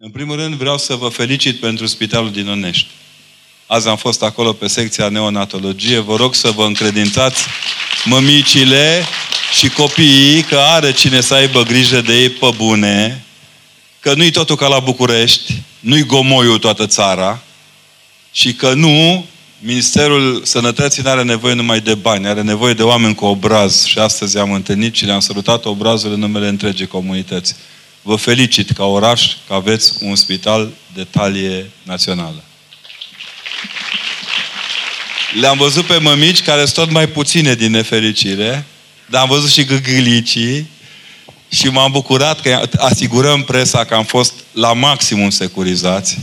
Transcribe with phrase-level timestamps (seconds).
[0.00, 2.86] În primul rând vreau să vă felicit pentru spitalul din Onești.
[3.66, 5.98] Azi am fost acolo pe secția neonatologie.
[5.98, 7.44] Vă rog să vă încredințați
[8.04, 9.04] mămicile
[9.58, 13.24] și copiii că are cine să aibă grijă de ei pe bune,
[14.00, 17.42] că nu-i totul ca la București, nu-i gomoiul toată țara
[18.32, 19.26] și că nu,
[19.60, 23.84] Ministerul Sănătății nu are nevoie numai de bani, are nevoie de oameni cu obraz.
[23.84, 27.54] Și astăzi am întâlnit și le-am salutat obrazul în numele întregii comunități.
[28.02, 32.42] Vă felicit ca oraș că aveți un spital de talie națională.
[35.40, 38.66] Le-am văzut pe mămici care sunt tot mai puține din nefericire,
[39.06, 40.70] dar am văzut și gâgâlicii
[41.50, 46.18] și m-am bucurat că asigurăm presa că am fost la maximum securizați.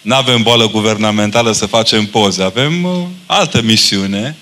[0.00, 4.36] Nu avem boală guvernamentală să facem poze, avem uh, altă misiune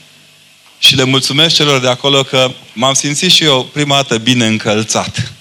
[0.79, 5.33] și le mulțumesc celor de acolo că m-am simțit și eu prima dată bine încălțat.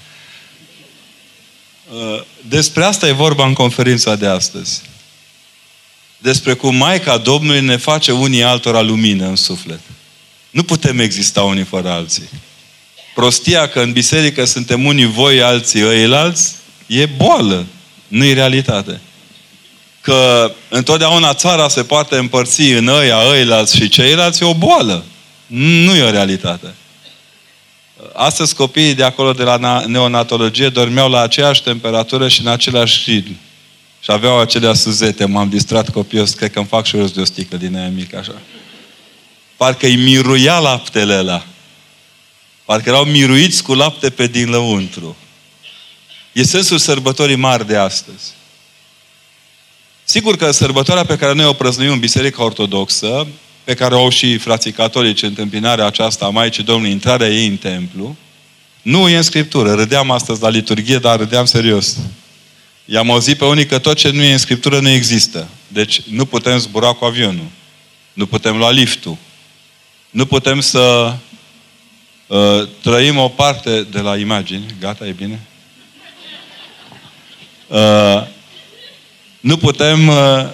[1.94, 4.82] Uh, despre asta e vorba în conferința de astăzi.
[6.18, 9.80] Despre cum Maica Domnului ne face unii altora lumină în suflet.
[10.50, 12.30] Nu putem exista unii fără alții.
[13.16, 16.56] Prostia că în biserică suntem unii voi, alții ăilalți,
[16.88, 17.66] e boală,
[18.08, 19.02] nu e realitate.
[20.02, 25.04] Că întotdeauna țara se poate împărți în ăia, ăilalți și ceilalți, e o boală.
[25.48, 26.74] Nu e o realitate.
[28.14, 33.38] Astăzi copiii de acolo de la neonatologie dormeau la aceeași temperatură și în același ritm.
[34.00, 35.26] Și aveau acelea suzete.
[35.26, 38.18] M-am distrat copiii, cred că îmi fac și rost de o sticlă din aia mică,
[38.18, 38.42] așa.
[39.58, 41.46] Parcă îi miruia laptele ăla.
[42.66, 45.16] Parcă erau miruiți cu lapte pe din lăuntru.
[46.32, 48.32] E sensul sărbătorii mari de astăzi.
[50.04, 53.28] Sigur că sărbătoarea pe care noi o prăznuim în Biserica Ortodoxă,
[53.64, 57.48] pe care o au și frații catolici în întâmpinarea aceasta a Maicii Domnului, intrarea ei
[57.48, 58.16] în templu,
[58.82, 59.74] nu e în Scriptură.
[59.74, 61.98] Râdeam astăzi la liturghie, dar râdeam serios.
[62.86, 65.48] I-am auzit pe unii că tot ce nu e în Scriptură nu există.
[65.68, 67.46] Deci nu putem zbura cu avionul.
[68.14, 69.18] Nu putem lua liftul.
[70.10, 71.16] Nu putem să
[72.28, 74.66] uh, trăim o parte de la imagini.
[74.80, 75.40] Gata, e bine?
[77.68, 78.24] Uh,
[79.40, 80.46] nu putem, uh,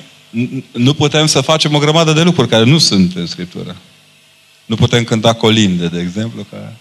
[0.72, 3.76] nu putem să facem o grămadă de lucruri care nu sunt în Scriptură.
[4.66, 6.46] Nu putem cânta colinde, de exemplu.
[6.52, 6.74] Ca...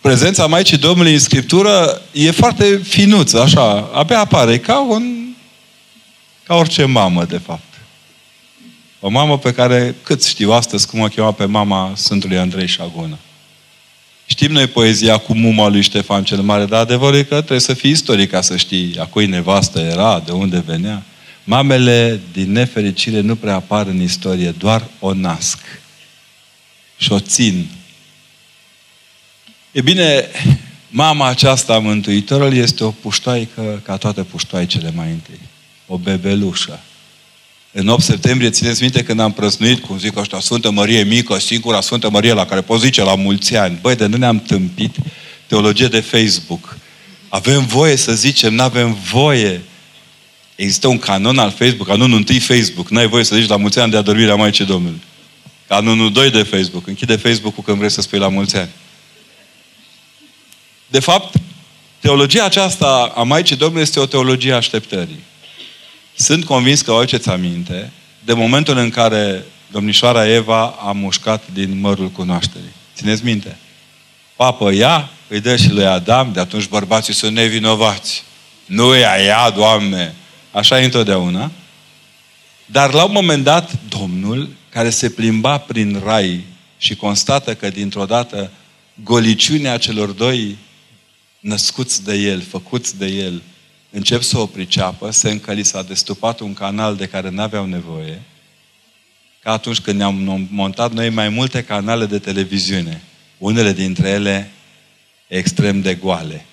[0.00, 5.26] Prezența Maicii Domnului în Scriptură e foarte finuță, așa, abia apare, ca un
[6.46, 7.74] ca orice mamă, de fapt.
[9.00, 13.18] O mamă pe care, cât știu astăzi, cum o chema pe mama Sfântului Andrei Șagună.
[14.26, 17.74] Știm noi poezia cu muma lui Ștefan cel Mare, dar adevărul e că trebuie să
[17.74, 21.02] fii istoric ca să știi a cui nevastă era, de unde venea.
[21.44, 25.58] Mamele, din nefericire, nu prea apar în istorie, doar o nasc.
[26.96, 27.66] Și o țin.
[29.72, 30.24] E bine,
[30.88, 35.40] mama aceasta a Mântuitorului este o puștoaică ca toate puștoaicele mai întâi.
[35.86, 36.80] O bebelușă.
[37.78, 41.80] În 8 septembrie, țineți minte când am prăznuit, cum zic ăștia, Sfântă Mărie Mică, singura
[41.80, 43.78] Sfântă Mărie la care poți zice la mulți ani.
[43.80, 44.96] Băi, de nu ne-am tâmpit
[45.46, 46.76] teologie de Facebook.
[47.28, 49.62] Avem voie să zicem, nu avem voie.
[50.54, 52.88] Există un canon al Facebook, canonul întâi Facebook.
[52.88, 55.02] N-ai voie să zici la mulți ani de adormirea Maicii Domnului.
[55.68, 56.86] Canonul 2 de Facebook.
[56.86, 58.70] Închide Facebook-ul când vrei să spui la mulți ani.
[60.86, 61.34] De fapt,
[62.00, 65.18] teologia aceasta a Maicii Domnului este o teologie a așteptării.
[66.18, 67.92] Sunt convins că o aduceți aminte
[68.24, 72.72] de momentul în care domnișoara Eva a mușcat din mărul cunoașterii.
[72.94, 73.56] Țineți minte?
[74.36, 78.24] Papă ia, îi dă și lui Adam, de atunci bărbații sunt nevinovați.
[78.66, 80.14] Nu ea, ea, Doamne!
[80.50, 81.50] Așa e întotdeauna.
[82.66, 86.44] Dar la un moment dat, Domnul, care se plimba prin rai
[86.78, 88.50] și constată că dintr-o dată
[89.02, 90.56] goliciunea celor doi
[91.40, 93.42] născuți de el, făcuți de el,
[93.90, 97.66] încep să o priceapă, se încă li s-a destupat un canal de care nu aveau
[97.66, 98.22] nevoie,
[99.42, 103.02] ca atunci când ne-am montat noi mai multe canale de televiziune,
[103.38, 104.50] unele dintre ele
[105.26, 106.46] extrem de goale.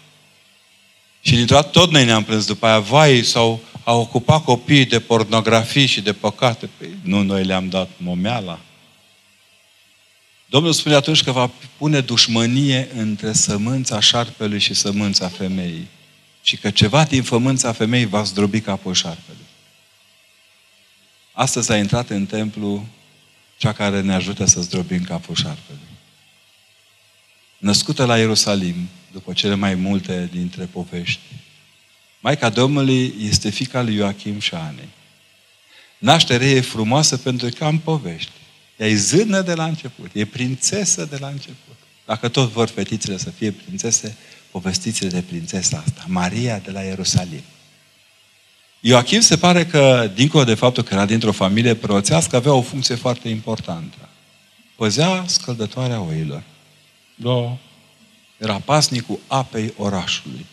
[1.21, 4.99] Și dintr-o dată tot noi ne-am plâns după aia, vai, sau au ocupat copiii de
[4.99, 6.69] pornografii și de păcate.
[6.77, 8.59] Păi nu noi le-am dat momeala.
[10.45, 15.87] Domnul spune atunci că va pune dușmănie între sămânța șarpelui și sămânța femeii
[16.43, 19.45] și că ceva din fămânța femeii va zdrobi capul șarpelui.
[21.31, 22.85] Astăzi a intrat în templu
[23.57, 25.81] cea care ne ajută să zdrobim capul șarpelui.
[27.57, 31.19] Născută la Ierusalim, după cele mai multe dintre povești,
[32.19, 34.89] Maica Domnului este fica lui Ioachim și Anei.
[35.97, 38.31] Nașterea e frumoasă pentru că am povești.
[38.77, 41.75] Ea e zână de la început, e prințesă de la început.
[42.05, 44.17] Dacă tot vor fetițele să fie prințese,
[44.53, 47.43] povestiți de prințesa asta, Maria de la Ierusalim.
[48.79, 52.95] Ioachim se pare că, dincolo de faptul că era dintr-o familie preoțească, avea o funcție
[52.95, 54.09] foarte importantă.
[54.75, 56.43] Păzea scăldătoarea oilor.
[57.15, 57.57] Da.
[58.37, 60.45] Era pasnicul apei orașului.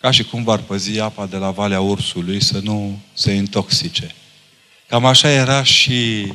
[0.00, 4.14] Ca și cum v-ar păzi apa de la Valea Ursului să nu se intoxice.
[4.88, 6.32] Cam așa era și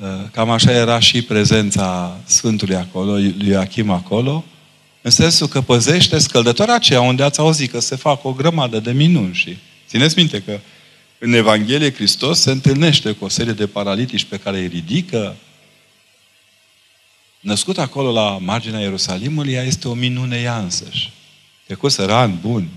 [0.00, 4.44] uh, cam așa era și prezența Sfântului acolo, lui Ioachim acolo,
[5.02, 8.92] în sensul că păzește scăldătoarea aceea unde ați auzit că se fac o grămadă de
[8.92, 9.56] minuni și
[9.88, 10.60] țineți minte că
[11.18, 15.36] în Evanghelie Hristos se întâlnește cu o serie de paralitici pe care îi ridică.
[17.40, 21.12] Născut acolo la marginea Ierusalimului, ea este o minune ea însăși.
[21.78, 22.68] cu săran buni.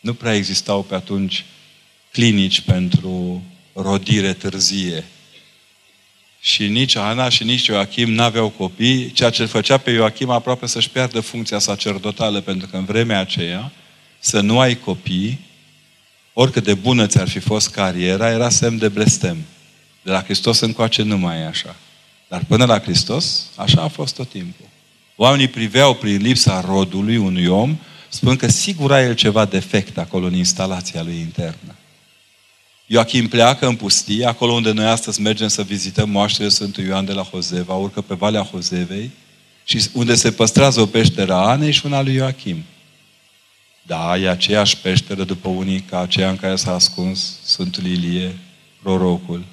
[0.00, 1.44] Nu prea existau pe atunci
[2.12, 5.04] clinici pentru rodire târzie.
[6.40, 10.66] Și nici Ana și nici Ioachim n-aveau copii, ceea ce îl făcea pe Ioachim aproape
[10.66, 13.72] să-și piardă funcția sacerdotală, pentru că în vremea aceea
[14.18, 15.40] să nu ai copii,
[16.32, 19.36] oricât de bună ți-ar fi fost cariera, era semn de blestem.
[20.02, 21.76] De la Hristos încoace nu mai e așa.
[22.28, 24.66] Dar până la Hristos, așa a fost tot timpul.
[25.16, 27.78] Oamenii priveau prin lipsa rodului unui om,
[28.08, 31.74] spun că sigur a el ceva defect acolo în instalația lui internă.
[32.92, 37.12] Ioachim pleacă în pustie, acolo unde noi astăzi mergem să vizităm moaștele Sfântului Ioan de
[37.12, 39.10] la Hozeva, urcă pe Valea Hozevei
[39.64, 42.64] și unde se păstrează o peșteră a Anei și una lui Ioachim.
[43.82, 48.38] Da, e aceeași peșteră după unii ca aceea în care s-a ascuns Sfântul Ilie,
[48.82, 49.44] prorocul.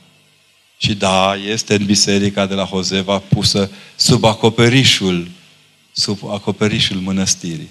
[0.77, 5.27] Și da, este în biserica de la Hozeva pusă sub acoperișul,
[5.91, 7.69] sub acoperișul mănăstirii.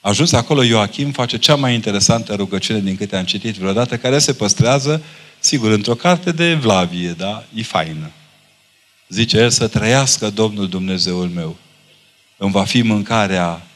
[0.00, 4.32] Ajuns acolo, Ioachim face cea mai interesantă rugăciune din câte am citit vreodată, care se
[4.32, 5.02] păstrează,
[5.38, 7.44] sigur, într-o carte de Evlavie, da?
[7.54, 8.10] E faină.
[9.08, 11.56] Zice el să trăiască Domnul Dumnezeul meu.
[12.36, 13.66] Îmi va fi mâncarea,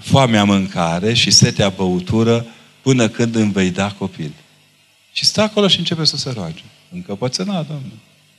[0.00, 2.46] foamea mâncare și setea băutură
[2.82, 4.32] până când îmi vei da copil.
[5.12, 6.62] Și stă acolo și începe să se roage.
[6.90, 7.98] Încăpățânat, Domnul.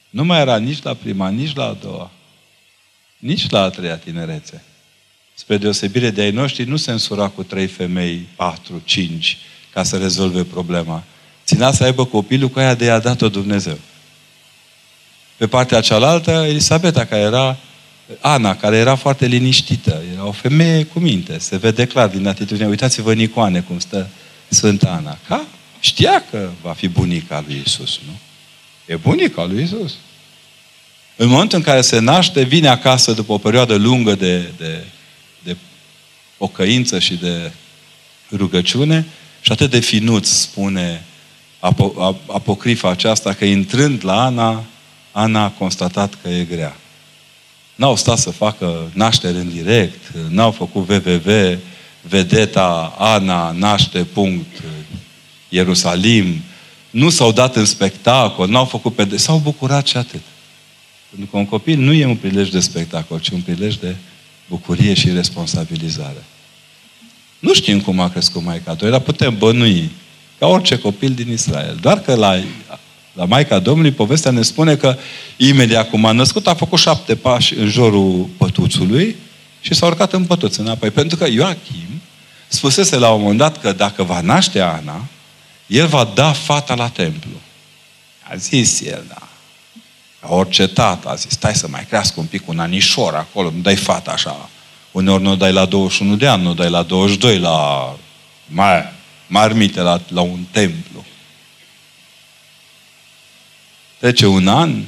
[0.10, 2.12] Nu mai era nici la prima, nici la a doua,
[3.18, 4.64] nici la a treia tinerețe
[5.34, 9.38] spre deosebire de ai noștri, nu se însura cu trei femei, patru, cinci,
[9.74, 11.04] ca să rezolve problema.
[11.46, 13.78] Ținea să aibă copilul cu aia de i-a dat-o Dumnezeu.
[15.38, 17.58] Pe partea cealaltă, Elisabeta, care era
[18.20, 20.02] Ana, care era foarte liniștită.
[20.14, 21.40] Era o femeie cu minte.
[21.40, 22.68] Se vede clar din atitudine.
[22.68, 24.10] Uitați-vă în icoane cum stă
[24.48, 25.18] Sfânta Ana.
[25.28, 25.46] Ca?
[25.80, 28.14] Știa că va fi bunica lui Isus, nu?
[28.86, 29.94] E bunica lui Isus.
[31.16, 34.84] În momentul în care se naște, vine acasă după o perioadă lungă de, de de
[36.44, 37.52] pocăință și de
[38.32, 39.06] rugăciune
[39.42, 41.06] și atât de finuț spune
[42.28, 44.64] apocrifa aceasta că intrând la Ana,
[45.12, 46.76] Ana a constatat că e grea.
[47.76, 51.58] N-au stat să facă naștere în direct, n-au făcut www,
[52.02, 54.62] vedeta Ana naște punct
[55.50, 56.42] Ierusalim,
[56.90, 59.18] nu s-au dat în spectacol, n-au făcut pe...
[59.18, 60.22] S-au bucurat și atât.
[61.10, 63.96] Pentru că un copil nu e un prilej de spectacol, ci un prilej de
[64.48, 66.24] bucurie și responsabilizare.
[67.40, 69.92] Nu știm cum a crescut Maica Domnului, dar putem bănui
[70.40, 71.78] ca orice copil din Israel.
[71.82, 72.44] Doar că la,
[73.14, 74.98] la Maica Domnului povestea ne spune că
[75.38, 79.16] imediat cum a născut a făcut șapte pași în jurul pătuțului
[79.62, 80.92] și s-a urcat în pătuț înapoi.
[80.92, 82.02] Pentru că Ioachim
[82.48, 85.06] spusese la un moment dat că dacă va naște Ana,
[85.68, 87.32] el va da fata la templu.
[88.32, 89.28] A zis el, da.
[90.24, 93.62] Ca orice tată a zis, stai să mai crească un pic un anișor acolo, nu
[93.62, 94.50] dai fata așa.
[94.92, 97.96] Uneori nu dai la 21 de ani, nu dai la 22, la
[98.48, 98.92] mai,
[99.28, 101.06] marmite, la, la un templu.
[103.98, 104.84] Trece un an,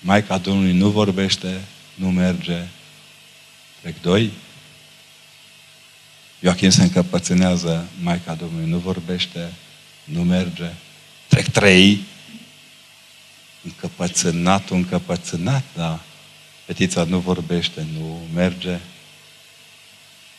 [0.00, 1.60] Maica Domnului nu vorbește,
[1.94, 2.66] nu merge.
[3.80, 4.30] Trec doi,
[6.40, 9.52] Ioachim se încăpățânează, Maica Domnului nu vorbește,
[10.04, 10.70] nu merge.
[11.26, 12.04] Trec trei,
[13.68, 15.98] încăpățânatul, încăpățânat, dar
[16.66, 18.78] fetița nu vorbește, nu merge.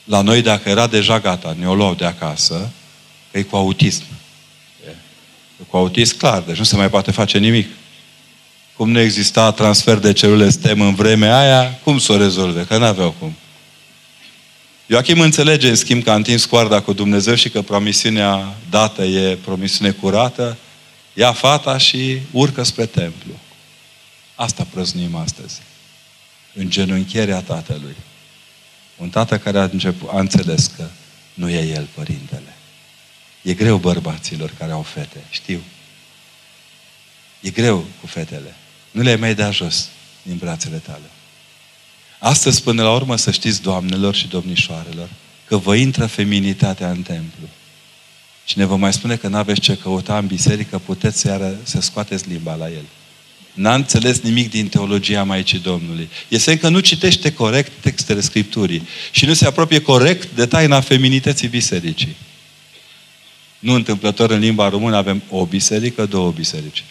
[0.04, 2.70] La noi, dacă era deja gata, ne-o luau de acasă,
[3.32, 4.04] că e cu autism.
[5.62, 7.68] E cu autism, clar, deci nu se mai poate face nimic.
[8.74, 12.66] Cum nu exista transfer de celule STEM în vremea aia, cum să o rezolve?
[12.66, 13.36] Că n-aveau cum.
[14.88, 19.36] Joachim înțelege, în schimb, că a întins coarda cu Dumnezeu și că promisiunea dată e
[19.36, 20.58] promisiune curată,
[21.20, 23.32] ia fata și urcă spre templu.
[24.36, 25.62] Asta prăznuim astăzi.
[26.54, 27.96] În genunchierea tatălui.
[28.98, 30.88] Un tată care a, început, a înțeles că
[31.34, 32.54] nu e el părintele.
[33.42, 35.62] E greu bărbaților care au fete, știu.
[37.40, 38.56] E greu cu fetele.
[38.92, 39.90] Nu le mai da jos
[40.22, 41.10] din brațele tale.
[42.20, 45.10] Astăzi, până la urmă, să știți, doamnelor și domnișoarelor,
[45.46, 47.48] că vă intră feminitatea în templu.
[48.50, 51.82] Cine vă mai spune că nu aveți ce căuta în biserică, puteți să, iară, să
[51.82, 52.84] scoateți limba la el.
[53.54, 56.10] N-a înțeles nimic din teologia Maicii Domnului.
[56.28, 61.48] Este că nu citește corect textele Scripturii și nu se apropie corect de taina feminității
[61.48, 62.16] bisericii.
[63.60, 66.84] Nu întâmplător în limba română avem o biserică, două biserici.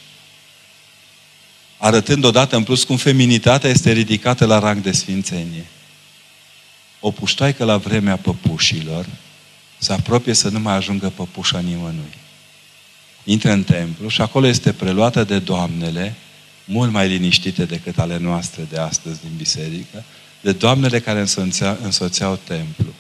[1.77, 5.67] Arătând odată în plus cum feminitatea este ridicată la rang de sfințenie.
[7.01, 9.07] O puștoaică la vremea păpușilor
[9.79, 12.15] se apropie să nu mai ajungă păpușa nimănui.
[13.25, 16.15] Intră în templu și acolo este preluată de doamnele
[16.65, 20.05] mult mai liniștite decât ale noastre de astăzi din biserică,
[20.41, 22.93] de doamnele care însoțeau, însoțeau templu.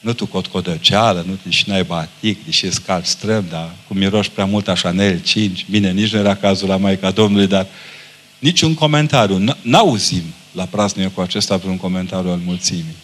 [0.00, 4.68] Nu tu cotcodăceală, nu deși n-ai batic, deși scal strâm, dar cu miroși prea mult
[4.68, 5.66] așa Chanel 5.
[5.70, 7.66] Bine, nici nu era cazul la Maica Domnului, dar
[8.38, 9.54] niciun comentariu.
[9.62, 10.22] N-auzim
[10.52, 12.96] la praznie cu acesta vreun comentariu al mulțimii.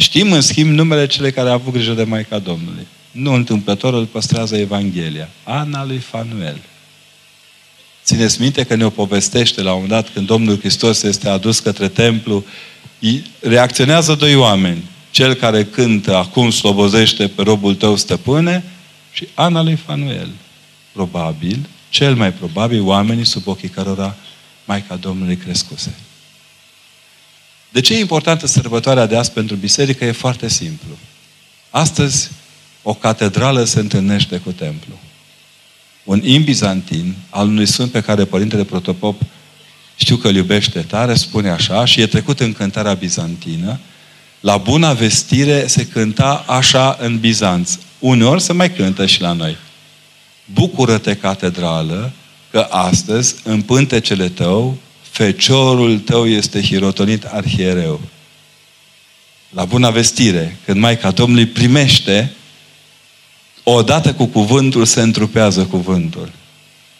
[0.00, 2.86] Știm, în schimb, numele cele care au avut grijă de Maica Domnului.
[3.10, 5.28] Nu întâmplător îl păstrează Evanghelia.
[5.44, 6.60] Ana lui Fanuel.
[8.04, 12.44] Țineți minte că ne-o povestește la un dat când Domnul Hristos este adus către templu,
[13.40, 14.84] reacționează doi oameni.
[15.10, 18.64] Cel care cântă, acum slobozește pe robul tău stăpâne
[19.12, 20.30] și Ana lui Fanuel.
[20.92, 24.16] Probabil, cel mai probabil, oamenii sub ochii cărora
[24.64, 25.94] Maica Domnului crescuse.
[27.70, 30.04] De ce e importantă sărbătoarea de azi pentru biserică?
[30.04, 30.98] E foarte simplu.
[31.70, 32.30] Astăzi,
[32.82, 34.98] o catedrală se întâlnește cu templu
[36.10, 39.22] un im bizantin al unui sfânt pe care Părintele Protopop
[39.96, 43.80] știu că îl iubește tare, spune așa, și e trecut în cântarea bizantină,
[44.40, 47.78] la buna vestire se cânta așa în Bizanț.
[47.98, 49.56] Uneori se mai cântă și la noi.
[50.52, 52.12] Bucură-te, catedrală,
[52.50, 54.76] că astăzi, în pântecele tău,
[55.20, 58.00] feciorul tău este hirotonit arhiereu.
[59.48, 62.32] La buna vestire, când Maica Domnului primește
[63.62, 66.32] Odată cu cuvântul se întrupează cuvântul.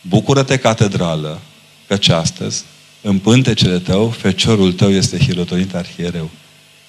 [0.01, 1.41] Bucură-te, catedrală,
[1.87, 2.65] căci astăzi,
[3.01, 6.31] în pântecele tău, feciorul tău este hirotonit arhiereu.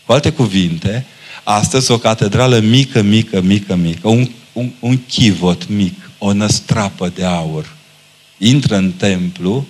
[0.05, 1.05] Cu alte cuvinte,
[1.43, 7.23] astăzi o catedrală mică, mică, mică, mică, un, un, un chivot mic, o năstrapă de
[7.23, 7.75] aur,
[8.37, 9.65] intră în templu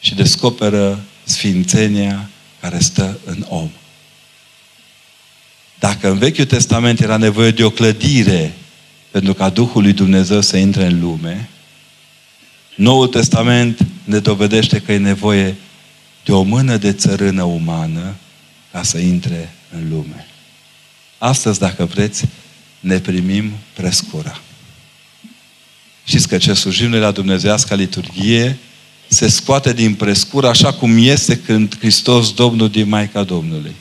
[0.00, 2.28] și descoperă sfințenia
[2.60, 3.70] care stă în om.
[5.78, 8.54] Dacă în Vechiul Testament era nevoie de o clădire
[9.10, 11.48] pentru ca Duhul lui Dumnezeu să intre în lume,
[12.74, 15.56] Noul Testament ne dovedește că e nevoie
[16.24, 18.14] de o mână de țărână umană
[18.72, 20.26] ca să intre în lume.
[21.18, 22.24] Astăzi, dacă vreți,
[22.80, 24.40] ne primim prescura.
[26.04, 28.58] Știți că ce slujim noi la Dumnezeiasca liturghie
[29.08, 33.74] se scoate din prescură așa cum este când Hristos Domnul din Maica Domnului.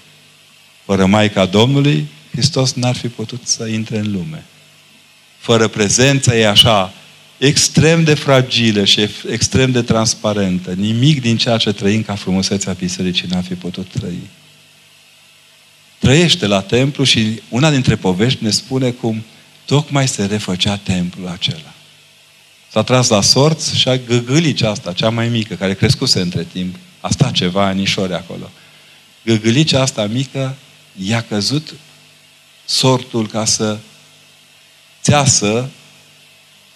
[0.86, 4.46] Fără Maica Domnului, Hristos n-ar fi putut să intre în lume
[5.48, 6.94] fără prezența e așa,
[7.38, 10.72] extrem de fragilă și extrem de transparentă.
[10.72, 14.30] Nimic din ceea ce trăim ca frumusețea bisericii n-a fi putut trăi.
[15.98, 19.24] Trăiește la templu și una dintre povești ne spune cum
[19.66, 21.74] tocmai se refăcea templul acela.
[22.78, 26.76] S-a tras la sorți și a găgălicea asta, cea mai mică, care crescuse între timp,
[27.00, 28.50] a stat ceva anișori acolo.
[29.26, 30.56] Găgălicea asta mică
[30.96, 31.74] i-a căzut
[32.66, 33.78] sortul ca să
[35.02, 35.70] țeasă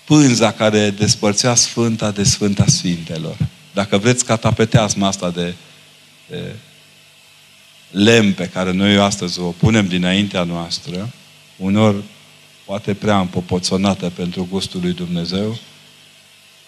[0.05, 3.37] pânza care despărțea Sfânta de Sfânta Sfintelor.
[3.73, 5.53] Dacă vreți ca tapeteasma asta de,
[6.29, 6.55] de
[7.91, 11.09] lemn pe care noi astăzi o punem dinaintea noastră,
[11.57, 12.03] unor
[12.65, 15.57] poate prea împopoțonată pentru gustul lui Dumnezeu,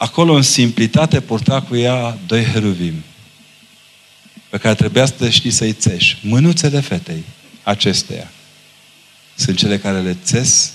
[0.03, 2.93] acolo în simplitate purta cu ea doi heruvim
[4.49, 6.27] pe care trebuia să știi să-i țești.
[6.27, 7.23] Mânuțele fetei
[7.63, 8.31] acesteia
[9.35, 10.73] sunt cele care le țes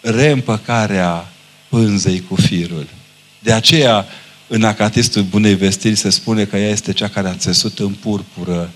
[0.00, 1.32] reîmpăcarea
[1.68, 2.86] pânzei cu firul.
[3.38, 4.06] De aceea,
[4.48, 8.70] în Acatistul Bunei Vestiri se spune că ea este cea care a țesut în purpură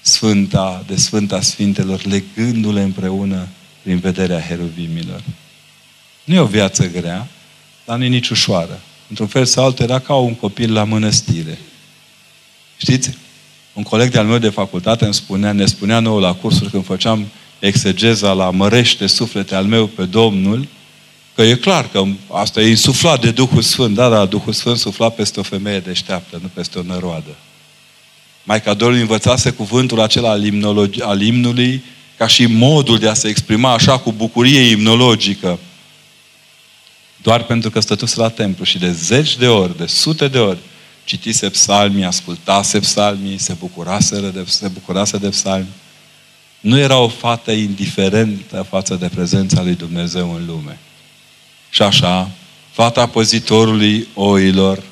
[0.00, 3.48] Sfânta, de Sfânta Sfintelor, legându-le împreună
[3.82, 5.22] prin vederea heruvimilor.
[6.24, 7.28] Nu e o viață grea,
[7.92, 8.80] dar nu e nici ușoară.
[9.08, 11.58] Într-un fel sau altul era ca un copil la mănăstire.
[12.76, 13.10] Știți?
[13.72, 17.26] Un coleg de-al meu de facultate îmi spunea, ne spunea nouă la cursuri când făceam
[17.58, 20.66] exegeza la mărește suflete al meu pe Domnul,
[21.34, 23.94] că e clar că asta e insuflat de Duhul Sfânt.
[23.94, 27.36] Da, da, Duhul Sfânt sufla peste o femeie deșteaptă, nu peste o năroadă.
[28.44, 31.82] Maica Domnului învățase cuvântul acela al, al imnului
[32.16, 35.58] ca și modul de a se exprima așa cu bucurie imnologică.
[37.22, 40.58] Doar pentru că stătuse la templu și de zeci de ori, de sute de ori,
[41.04, 45.68] citise psalmii, ascultase psalmii, se bucurase de, se bucurase de psalmi.
[46.60, 50.78] Nu era o fată indiferentă față de prezența lui Dumnezeu în lume.
[51.70, 52.30] Și așa,
[52.70, 54.82] fata păzitorului oilor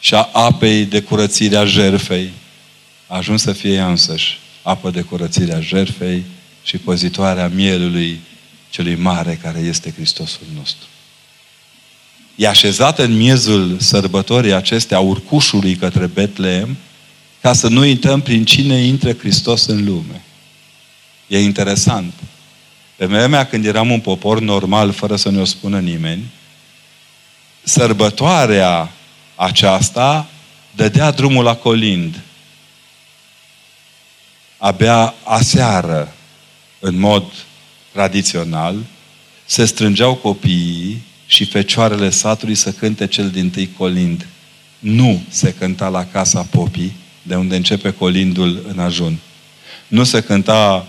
[0.00, 2.32] și a apei de curățire a jerfei
[3.06, 6.24] a ajuns să fie ea însăși apă de curățire a jerfei
[6.62, 8.20] și păzitoarea mielului
[8.70, 10.86] celui mare care este Hristosul nostru.
[12.38, 16.76] E așezată în miezul sărbătorii acestea urcușului către Betleem
[17.40, 20.22] ca să nu uităm prin cine intră Hristos în lume.
[21.26, 22.12] E interesant.
[22.96, 26.24] Pe vremea când eram un popor normal, fără să ne o spună nimeni,
[27.62, 28.90] sărbătoarea
[29.34, 30.28] aceasta
[30.70, 32.20] dădea drumul la colind.
[34.58, 36.14] Abia aseară,
[36.78, 37.24] în mod
[37.92, 38.76] tradițional,
[39.46, 44.26] se strângeau copiii și fecioarele satului să cânte cel din tâi colind.
[44.78, 49.18] Nu se cânta la casa popii, de unde începe colindul în ajun.
[49.88, 50.86] Nu se cânta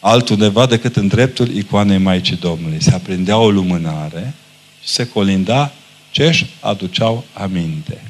[0.00, 2.82] altundeva decât în dreptul icoanei Maicii Domnului.
[2.82, 4.34] Se aprindea o lumânare
[4.82, 5.72] și se colinda
[6.10, 8.02] ce își aduceau aminte.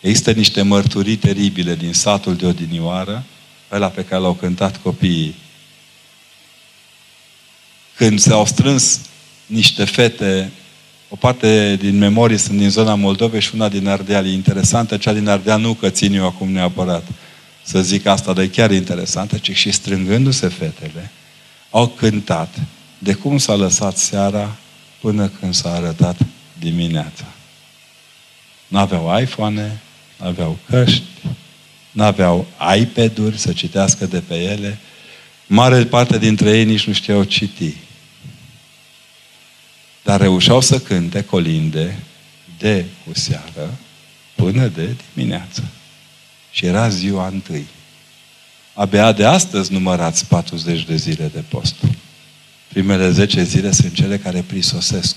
[0.00, 3.24] Există niște mărturii teribile din satul de odinioară,
[3.72, 5.34] ăla pe care l-au cântat copiii.
[7.94, 9.00] Când s-au strâns
[9.46, 10.50] niște fete,
[11.08, 14.26] o parte din memorii sunt din zona Moldovei și una din Ardeal.
[14.26, 17.04] E interesantă, cea din Ardeal nu că țin eu acum neapărat
[17.62, 21.10] să zic asta, dar e chiar interesantă, ci și strângându-se fetele,
[21.70, 22.54] au cântat
[22.98, 24.56] de cum s-a lăsat seara
[25.00, 26.16] până când s-a arătat
[26.58, 27.24] dimineața.
[28.68, 29.80] Nu aveau iPhone,
[30.16, 31.02] nu aveau căști,
[31.90, 32.46] nu aveau
[32.78, 34.78] iPad-uri să citească de pe ele.
[35.46, 37.74] Mare parte dintre ei nici nu știau citi.
[40.06, 41.98] Dar reușeau să cânte colinde
[42.58, 43.78] de cu seară
[44.34, 45.64] până de dimineață.
[46.50, 47.66] Și era ziua întâi.
[48.74, 51.74] Abia de astăzi numărați 40 de zile de post.
[52.68, 55.16] Primele 10 zile sunt cele care prisosesc.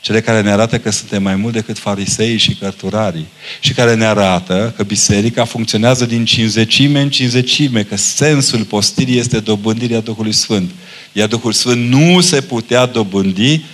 [0.00, 3.26] Cele care ne arată că suntem mai mult decât farisei și cărturarii.
[3.60, 9.40] Și care ne arată că biserica funcționează din cinzecime în cinzecime, că sensul postirii este
[9.40, 10.70] dobândirea Duhului Sfânt.
[11.12, 13.64] Iar Duhul Sfânt nu se putea dobândi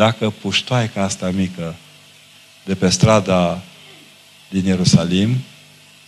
[0.00, 1.74] dacă puștoaica asta mică
[2.64, 3.62] de pe strada
[4.48, 5.36] din Ierusalim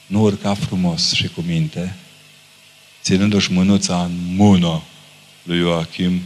[0.07, 1.97] nu urca frumos și cu minte,
[3.03, 4.83] ținându-și mânuța în mână
[5.43, 6.23] lui Joachim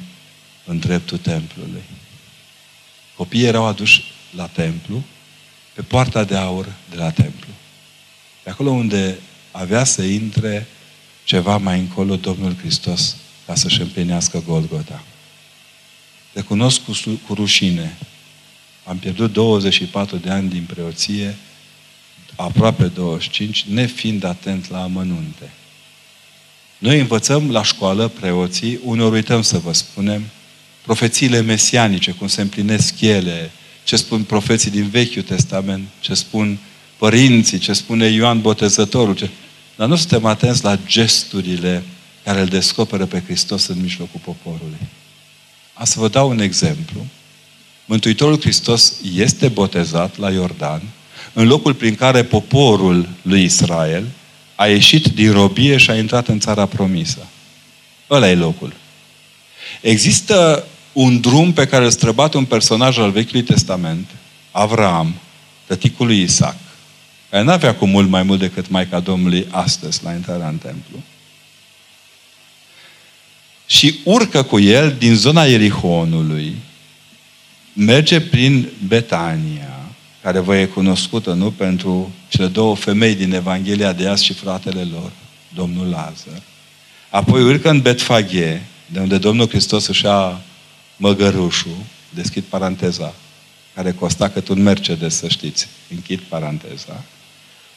[0.64, 1.82] în dreptul templului.
[3.16, 4.02] Copiii erau aduși
[4.36, 5.02] la templu,
[5.74, 7.50] pe poarta de aur de la templu.
[8.42, 9.18] Pe acolo unde
[9.50, 10.66] avea să intre
[11.24, 15.02] ceva mai încolo Domnul Hristos ca să-și împlinească Golgota.
[16.36, 16.92] Recunosc cu,
[17.26, 17.96] cu rușine.
[18.84, 21.36] Am pierdut 24 de ani din preoție,
[22.34, 25.50] aproape 25, nefiind atent la amănunte.
[26.78, 30.22] Noi învățăm la școală preoții, uneori uităm să vă spunem,
[30.82, 33.50] profețiile mesianice, cum se împlinesc ele,
[33.84, 36.58] ce spun profeții din Vechiul Testament, ce spun
[36.96, 39.14] părinții, ce spune Ioan Botezătorul.
[39.14, 39.30] Ce...
[39.76, 41.82] Dar nu suntem atenți la gesturile
[42.24, 44.78] care îl descoperă pe Hristos în mijlocul poporului.
[45.78, 47.06] A să vă dau un exemplu.
[47.84, 50.82] Mântuitorul Hristos este botezat la Iordan,
[51.32, 54.06] în locul prin care poporul lui Israel
[54.54, 57.26] a ieșit din robie și a intrat în țara promisă.
[58.10, 58.72] Ăla e locul.
[59.80, 64.08] Există un drum pe care îl străbate un personaj al Vechiului Testament,
[64.50, 65.14] Avram,
[65.66, 66.56] tăticul lui Isaac,
[67.30, 71.02] care nu avea cu mult mai mult decât Maica Domnului astăzi la intrarea în templu.
[73.66, 76.56] Și urcă cu el din zona Ierihonului,
[77.72, 79.80] merge prin Betania,
[80.22, 81.50] care vă e cunoscută, nu?
[81.50, 85.10] Pentru cele două femei din Evanghelia de azi și fratele lor,
[85.54, 86.42] Domnul Lazar.
[87.10, 90.40] Apoi urcă în Betfaghe, de unde Domnul Hristos își ia
[90.96, 91.76] măgărușul,
[92.10, 93.14] deschid paranteza,
[93.74, 97.04] care costa cât un Mercedes, să știți, închid paranteza,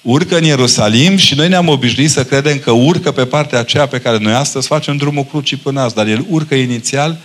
[0.02, 4.00] urcă în Ierusalim și noi ne-am obișnuit să credem că urcă pe partea aceea pe
[4.00, 7.18] care noi astăzi facem drumul crucii până azi, dar el urcă inițial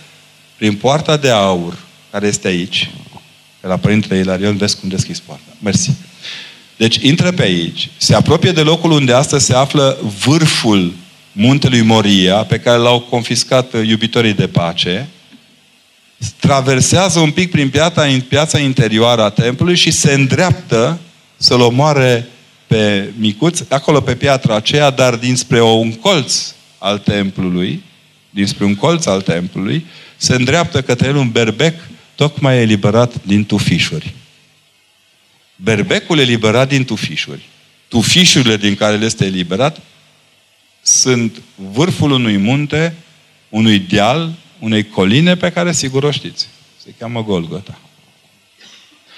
[0.57, 1.77] prin poarta de aur,
[2.11, 2.89] care este aici,
[3.59, 5.55] pe la Părintele Ilarion, vezi cum deschis poarta.
[5.59, 5.91] Mersi.
[6.77, 10.93] Deci intră pe aici, se apropie de locul unde astăzi se află vârful
[11.31, 15.07] muntelui Moria, pe care l-au confiscat iubitorii de pace,
[16.39, 20.99] traversează un pic prin piața, piața interioară a templului și se îndreaptă
[21.37, 22.27] să-l omoare
[22.67, 27.83] pe micuț, acolo pe piatra aceea, dar dinspre un colț al templului,
[28.29, 29.85] dinspre un colț al templului,
[30.17, 31.75] se îndreaptă către el un berbec
[32.15, 34.13] tocmai eliberat din tufișuri.
[35.55, 37.41] Berbecul eliberat din tufișuri.
[37.87, 39.81] Tufișurile din care le este eliberat
[40.81, 42.95] sunt vârful unui munte,
[43.49, 46.47] unui deal, unei coline pe care sigur o știți.
[46.83, 47.79] Se cheamă Golgota.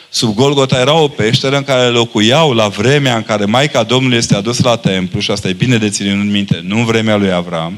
[0.09, 4.35] Sub Golgota era o peșteră în care locuiau la vremea în care Maica Domnului este
[4.35, 7.31] adus la templu, și asta e bine de ținut în minte, nu în vremea lui
[7.31, 7.73] Avram,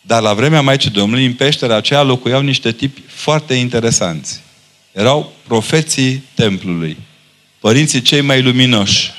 [0.00, 4.40] dar la vremea Maicii Domnului, în peștera aceea locuiau niște tipi foarte interesanți.
[4.92, 6.96] Erau profeții templului,
[7.60, 9.12] părinții cei mai luminoși.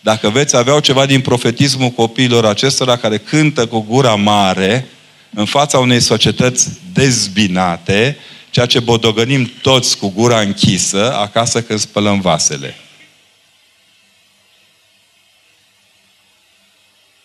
[0.00, 4.86] Dacă veți, aveau ceva din profetismul copiilor acestora care cântă cu gura mare
[5.30, 8.16] în fața unei societăți dezbinate,
[8.54, 12.74] ceea ce bodogănim toți cu gura închisă acasă când spălăm vasele.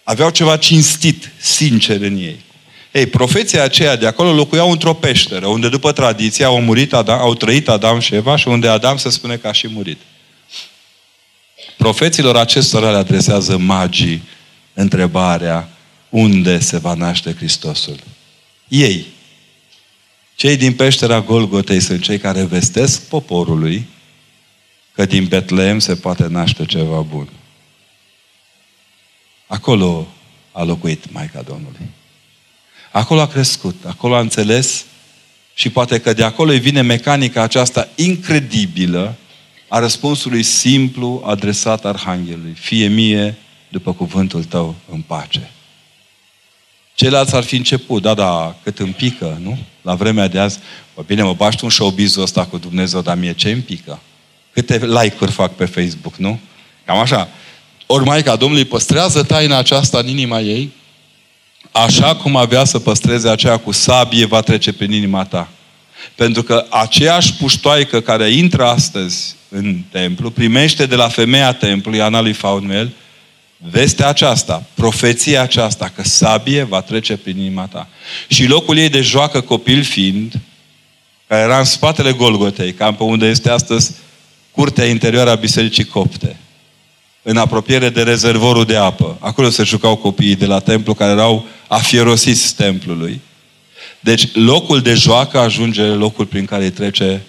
[0.04, 2.40] Aveau ceva cinstit, sincer în ei.
[2.92, 7.36] Ei, profeția aceea de acolo locuiau într-o peșteră, unde după tradiție au, murit Adam, au
[7.36, 10.00] trăit Adam și Eva și unde Adam se spune că a și murit.
[11.78, 14.24] Profeților acestora le adresează magii
[14.74, 15.70] întrebarea
[16.10, 18.00] unde se va naște Hristosul.
[18.68, 19.18] Ei,
[20.40, 23.88] cei din peștera Golgotei sunt cei care vestesc poporului
[24.94, 27.30] că din Betleem se poate naște ceva bun.
[29.48, 30.08] Acolo
[30.52, 31.90] a locuit Maica Domnului.
[32.92, 34.86] Acolo a crescut, acolo a înțeles
[35.54, 39.16] și poate că de acolo îi vine mecanica aceasta incredibilă
[39.68, 42.54] a răspunsului simplu adresat Arhanghelului.
[42.54, 43.38] Fie mie
[43.70, 45.52] după cuvântul tău în pace.
[47.00, 49.58] Ceilalți ar fi început, da, da, cât îmi pică, nu?
[49.82, 50.60] La vremea de azi,
[50.96, 54.00] bă, bine, mă bași un showbiz-ul ăsta cu Dumnezeu, dar mie ce îmi pică?
[54.54, 56.40] Câte like-uri fac pe Facebook, nu?
[56.86, 57.30] Cam așa.
[57.86, 60.72] Ori Maica Domnului păstrează taina aceasta în inima ei,
[61.72, 65.50] așa cum avea să păstreze aceea cu sabie va trece prin inima ta.
[66.16, 72.22] Pentru că aceeași puștoaică care intră astăzi în templu, primește de la femeia templului, Ana
[72.22, 72.92] lui Faunel,
[73.60, 77.88] vestea aceasta, profeția aceasta, că sabie va trece prin inima ta.
[78.28, 80.40] Și locul ei de joacă copil fiind,
[81.28, 83.92] care era în spatele Golgotei, cam pe unde este astăzi
[84.52, 86.36] curtea interioară a Bisericii Copte,
[87.22, 89.18] în apropiere de rezervorul de apă.
[89.20, 93.22] Acolo se jucau copiii de la templu care erau afierosiți templului.
[94.00, 97.22] Deci locul de joacă ajunge locul prin care îi trece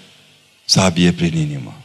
[0.64, 1.79] sabie prin inimă.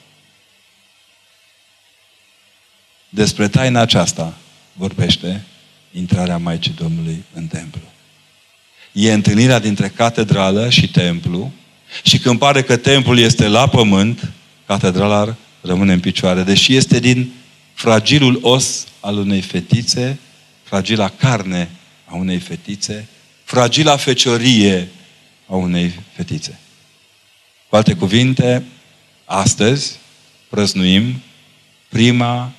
[3.09, 4.37] Despre taina aceasta
[4.73, 5.43] vorbește
[5.91, 7.81] intrarea Maicii Domnului în templu.
[8.91, 11.51] E întâlnirea dintre catedrală și templu
[12.03, 14.31] și când pare că templul este la pământ,
[14.65, 17.31] catedrala rămâne în picioare, deși este din
[17.73, 20.19] fragilul os al unei fetițe,
[20.63, 21.69] fragila carne
[22.05, 23.07] a unei fetițe,
[23.43, 24.87] fragila feciorie
[25.47, 26.59] a unei fetițe.
[27.69, 28.63] Cu alte cuvinte,
[29.25, 29.97] astăzi
[30.49, 31.21] prăznuim
[31.89, 32.51] prima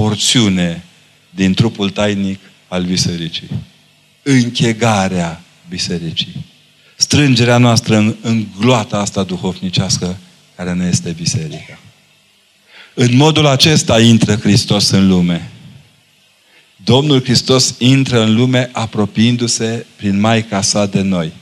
[0.00, 0.84] porțiune
[1.30, 3.48] din trupul tainic al bisericii.
[4.22, 6.44] Închegarea bisericii.
[6.96, 10.16] Strângerea noastră în, în gloata asta duhovnicească
[10.56, 11.78] care ne este biserica.
[12.94, 15.50] În modul acesta intră Hristos în lume.
[16.84, 21.32] Domnul Hristos intră în lume apropiindu-se prin Maica sa de noi.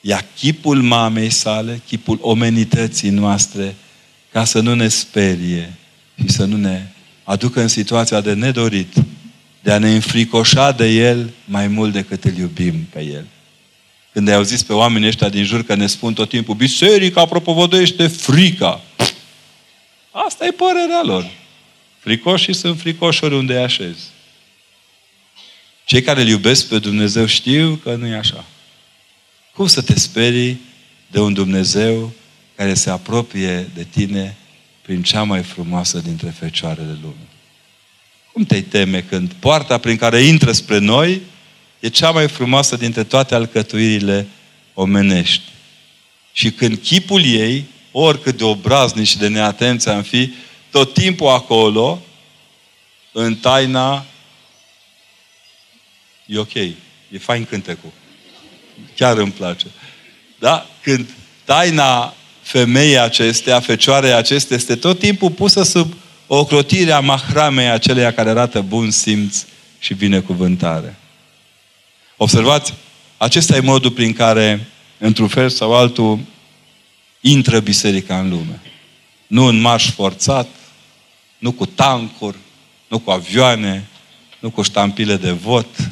[0.00, 3.74] Ia chipul mamei sale, chipul omenității noastre,
[4.32, 5.74] ca să nu ne sperie
[6.20, 6.86] și să nu ne
[7.26, 8.92] aducă în situația de nedorit,
[9.62, 13.26] de a ne înfricoșa de El mai mult decât îl iubim pe El.
[14.12, 18.06] Când ai auzit pe oamenii ăștia din jur că ne spun tot timpul, biserica propovăduiește
[18.06, 18.80] frica.
[20.10, 21.30] Asta e părerea lor.
[21.98, 24.04] Fricoșii sunt fricoși oriunde așezi.
[25.84, 28.44] Cei care îl iubesc pe Dumnezeu știu că nu e așa.
[29.52, 30.60] Cum să te sperii
[31.10, 32.12] de un Dumnezeu
[32.56, 34.36] care se apropie de tine
[34.86, 37.28] prin cea mai frumoasă dintre fecioarele lumii.
[38.32, 41.20] Cum te teme când poarta prin care intră spre noi
[41.80, 44.28] e cea mai frumoasă dintre toate alcătuirile
[44.74, 45.42] omenești?
[46.32, 50.32] Și când chipul ei, oricât de obraznic și de neatenți am fi,
[50.70, 52.02] tot timpul acolo,
[53.12, 54.04] în taina,
[56.26, 57.92] e ok, e fain cântecul.
[58.96, 59.66] Chiar îmi place.
[60.38, 60.66] Da?
[60.82, 61.08] Când
[61.44, 62.14] taina
[62.46, 65.94] femeia acestea, fecioarei acestea, este tot timpul pusă sub
[66.26, 69.44] ocrotirea mahramei aceleia care arată bun simț
[69.78, 70.96] și binecuvântare.
[72.16, 72.74] Observați,
[73.16, 74.66] acesta e modul prin care,
[74.98, 76.18] într-un fel sau altul,
[77.20, 78.60] intră biserica în lume.
[79.26, 80.48] Nu în marș forțat,
[81.38, 82.36] nu cu tancuri,
[82.88, 83.88] nu cu avioane,
[84.38, 85.90] nu cu ștampile de vot.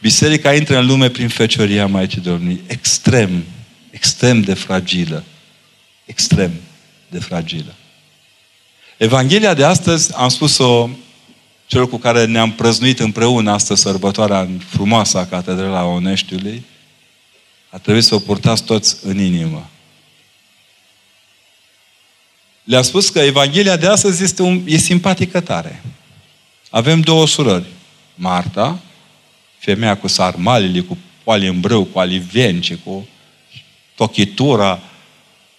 [0.00, 3.44] Biserica intră în lume prin fecioria Maicii Domnului, extrem,
[3.90, 5.24] extrem de fragilă,
[6.08, 6.52] extrem
[7.08, 7.74] de fragilă.
[8.96, 10.88] Evanghelia de astăzi, am spus-o
[11.66, 16.64] celor cu care ne-am prăznuit împreună astăzi sărbătoarea în frumoasa Catedrala Oneștiului,
[17.70, 19.70] a trebuit să o purtați toți în inimă.
[22.64, 25.82] Le-a spus că Evanghelia de astăzi este un, e simpatică tare.
[26.70, 27.66] Avem două surori.
[28.14, 28.78] Marta,
[29.58, 33.08] femeia cu sarmalile, cu poali în brâu, cu alivence, cu
[33.94, 34.80] tochitura,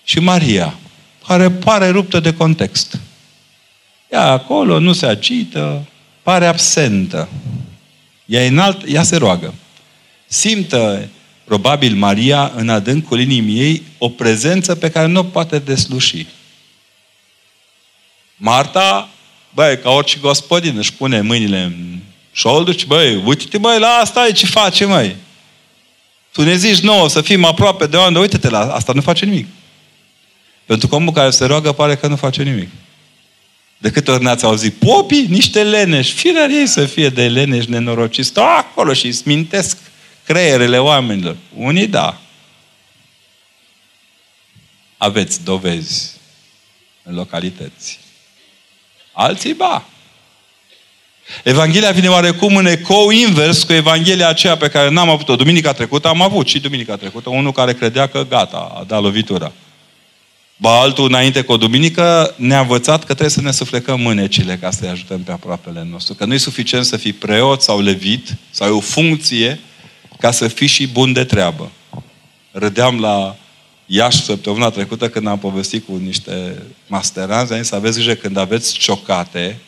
[0.10, 0.78] și Maria,
[1.28, 3.00] care pare ruptă de context.
[4.12, 5.86] Ea acolo nu se agită,
[6.24, 7.30] pare absentă.
[8.26, 9.54] Ea, înalt, ea se roagă.
[10.28, 11.10] Simtă,
[11.44, 16.28] probabil, Maria în adâncul inimii ei o prezență pe care nu o poate desluși.
[18.36, 19.10] Marta,
[19.54, 21.98] băi, ca orice gospodin, își pune mâinile în
[22.32, 25.16] șoldul și, băi, uite-te, băi, la asta e ce face, măi.
[26.32, 29.48] Tu ne zici nouă să fim aproape de oameni, uite-te la asta, nu face nimic.
[30.70, 32.70] Pentru că omul care se roagă pare că nu face nimic.
[33.78, 34.74] De câte ori ne-ați auzit?
[34.74, 36.14] Popii, niște leneși.
[36.14, 38.28] Firea ei să fie de leneși nenorociți.
[38.28, 39.78] Stau acolo și smintesc
[40.26, 41.38] creierele oamenilor.
[41.56, 42.22] Unii da.
[44.98, 46.12] Aveți dovezi
[47.04, 48.00] în localități.
[49.12, 49.86] Alții ba.
[51.44, 55.36] Evanghelia vine oarecum în ecou invers cu Evanghelia aceea pe care n-am avut-o.
[55.36, 59.52] Duminica trecută am avut și duminica trecută unul care credea că gata, a dat lovitura.
[60.62, 64.72] Ba altul, înainte cu o duminică, ne-a învățat că trebuie să ne suflecăm mânecile ca
[64.72, 66.14] să-i ajutăm pe aproapele nostru.
[66.14, 69.60] Că nu e suficient să fii preot sau levit, sau ai o funcție,
[70.20, 71.72] ca să fii și bun de treabă.
[72.52, 73.36] Râdeam la
[73.86, 78.74] Iași săptămâna trecută când am povestit cu niște masteranți, am zis, aveți grijă când aveți
[78.74, 79.60] ciocate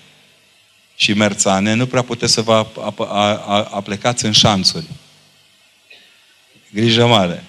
[0.96, 2.68] și merțane, nu prea puteți să vă
[3.72, 4.86] aplecați în șanțuri.
[6.74, 7.44] Grijă mare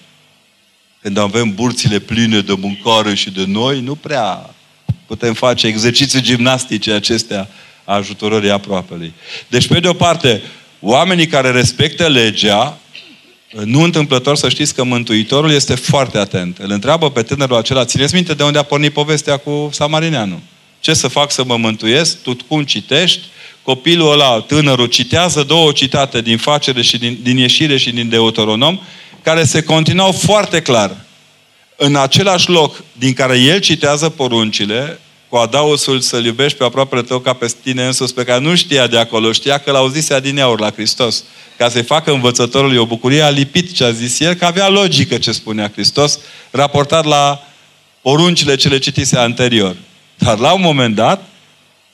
[1.03, 4.53] când avem burțile pline de mâncare și de noi, nu prea
[5.05, 7.47] putem face exerciții gimnastice acestea
[7.83, 9.13] a ajutorării aproapelui.
[9.47, 10.41] Deci, pe de o parte,
[10.79, 12.77] oamenii care respectă legea,
[13.63, 16.57] nu întâmplător să știți că Mântuitorul este foarte atent.
[16.57, 20.41] Îl întreabă pe tânărul acela, țineți minte de unde a pornit povestea cu Samarineanu.
[20.79, 22.21] Ce să fac să mă mântuiesc?
[22.21, 23.21] Tu cum citești?
[23.61, 28.79] Copilul ăla, tânărul, citează două citate din facere și din, din ieșire și din Deuteronom
[29.23, 30.95] care se continuau foarte clar.
[31.75, 37.19] În același loc din care el citează poruncile, cu adausul să-L iubești pe aproape tău
[37.19, 40.71] ca pe tine însus, pe care nu știa de acolo, știa că l-auzise adineauri la
[40.71, 41.23] Hristos.
[41.57, 45.17] Ca să-i facă învățătorului o bucurie, a lipit ce a zis el, că avea logică
[45.17, 46.19] ce spunea Hristos,
[46.51, 47.47] raportat la
[48.01, 49.75] poruncile ce le citise anterior.
[50.17, 51.25] Dar la un moment dat,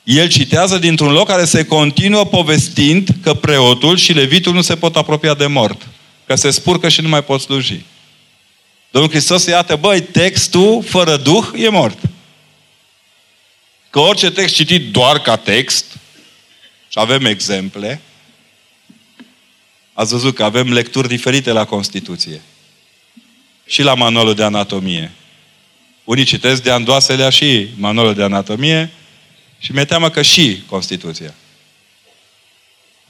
[0.04, 4.96] el citează dintr-un loc care se continuă povestind că preotul și levitul nu se pot
[4.96, 5.89] apropia de mort
[6.30, 7.80] că se spurcă și nu mai pot sluji.
[8.90, 11.98] Domnul Hristos iată, băi, textul fără Duh e mort.
[13.90, 15.84] Că orice text citit doar ca text,
[16.88, 18.00] și avem exemple,
[19.92, 22.40] ați văzut că avem lecturi diferite la Constituție.
[23.66, 25.12] Și la manualul de anatomie.
[26.04, 28.90] Unii citesc de andoaselea și manualul de anatomie
[29.58, 31.34] și mi-e teamă că și Constituția.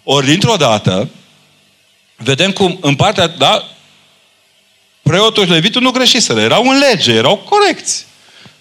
[0.03, 1.11] Ori, dintr-o dată,
[2.23, 3.69] vedem cum în partea, da,
[5.03, 8.07] preotul și levitul nu greșiseră, erau în lege, erau corecți.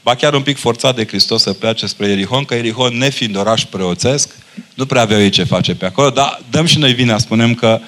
[0.04, 3.64] Ba chiar un pic forțat de Hristos să plece spre Ierihon, că Ierihon, nefiind oraș
[3.64, 4.36] preoțesc,
[4.74, 7.80] nu prea aveau ei ce face pe acolo, dar dăm și noi vina, spunem că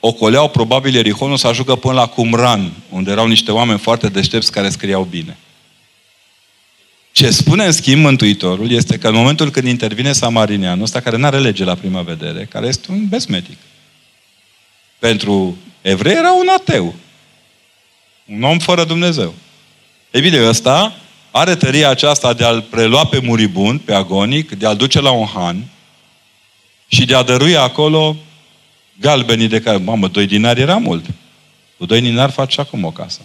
[0.00, 4.68] ocoleau probabil Ierihonul să ajungă până la Cumran, unde erau niște oameni foarte deștepți care
[4.68, 5.36] scriau bine.
[7.12, 11.26] Ce spune în schimb Mântuitorul este că în momentul când intervine Samarineanul ăsta, care nu
[11.26, 13.56] are lege la prima vedere, care este un besmetic,
[15.02, 16.94] pentru evrei era un ateu.
[18.26, 19.34] Un om fără Dumnezeu.
[20.10, 20.94] E bine, ăsta
[21.30, 25.26] are tăria aceasta de a-l prelua pe muribund, pe agonic, de a-l duce la un
[25.26, 25.64] han
[26.86, 28.16] și de a dărui acolo
[29.00, 31.04] galbenii de care, mamă, doi dinari era mult.
[31.78, 33.20] Cu doi dinari faci acum o casă.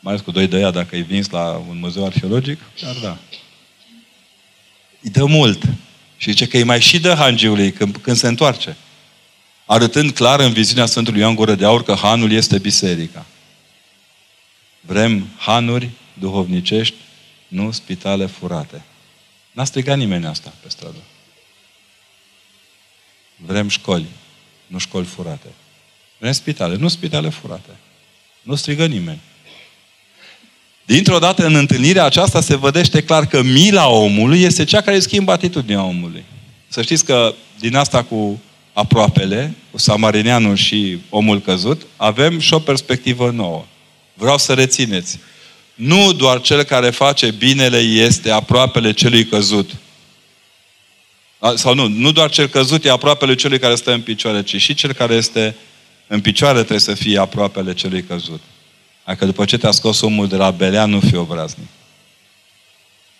[0.00, 3.16] Mai ales cu doi de ea, dacă îi vins la un muzeu arheologic, chiar da.
[5.00, 5.62] Îi dă mult.
[6.16, 8.76] Și zice că îi mai și dă hangiului când, când se întoarce
[9.70, 13.26] arătând clar în viziunea Sfântului Ioan Gură de Aur că Hanul este biserica.
[14.80, 16.94] Vrem hanuri duhovnicești,
[17.48, 18.82] nu spitale furate.
[19.52, 20.96] N-a strigat nimeni asta pe stradă.
[23.36, 24.06] Vrem școli,
[24.66, 25.46] nu școli furate.
[26.18, 27.76] Vrem spitale, nu spitale furate.
[28.42, 29.20] Nu strigă nimeni.
[30.84, 35.32] Dintr-o dată, în întâlnirea aceasta, se vedește clar că mila omului este cea care schimbă
[35.32, 36.24] atitudinea omului.
[36.68, 38.40] Să știți că din asta cu
[38.80, 43.64] aproapele, cu samarineanul și omul căzut, avem și o perspectivă nouă.
[44.14, 45.18] Vreau să rețineți.
[45.74, 49.70] Nu doar cel care face binele este aproapele celui căzut,
[51.54, 54.74] Sau nu, nu doar cel căzut e aproapele celui care stă în picioare, ci și
[54.74, 55.56] cel care este
[56.06, 58.40] în picioare trebuie să fie aproapele celui căzut.
[59.04, 61.68] Adică după ce te-a scos omul de la belea, nu fi obraznic.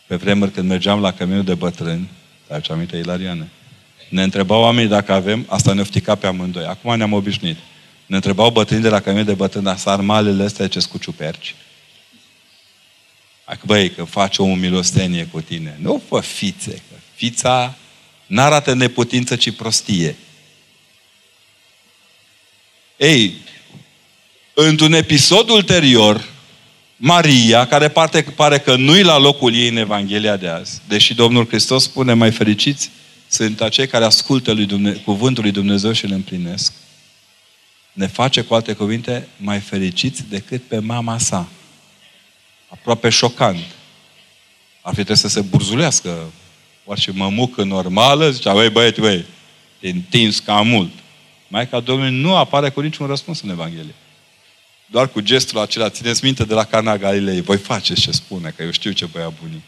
[0.06, 2.08] Pe vremuri când mergeam la căminul de bătrâni,
[2.62, 3.48] ce aminte, Ilariane,
[4.10, 6.64] ne întrebau oamenii dacă avem, asta ne oftica pe amândoi.
[6.64, 7.56] Acum ne-am obișnuit.
[8.06, 11.54] Ne întrebau bătrâni de la căminul de bătrâni, dar sarmalele astea ce cu ciuperci.
[13.44, 15.78] Adică, băi, că faci o milostenie cu tine.
[15.80, 17.74] Nu fă fițe, că fița
[18.26, 20.16] n-arată neputință, ci prostie.
[22.96, 23.34] Ei,
[24.54, 26.28] într-un episod ulterior,
[26.96, 31.46] Maria, care parte, pare că nu-i la locul ei în Evanghelia de azi, deși Domnul
[31.46, 32.90] Hristos spune mai fericiți
[33.30, 36.72] sunt acei care ascultă lui Dumne- cuvântul lui Dumnezeu și îl împlinesc,
[37.92, 41.48] ne face, cu alte cuvinte, mai fericiți decât pe mama sa.
[42.68, 43.64] Aproape șocant.
[44.80, 46.32] Ar fi trebuit să se burzulească
[46.84, 49.24] orice mămucă normală, zicea, băi băieți, băi,
[49.78, 50.90] te întins cam mult.
[51.48, 53.94] Maica Domnului nu apare cu niciun răspuns în Evanghelie.
[54.86, 58.62] Doar cu gestul acela, țineți minte de la Cana Galilei, voi faceți ce spune, că
[58.62, 59.62] eu știu ce băia bunii.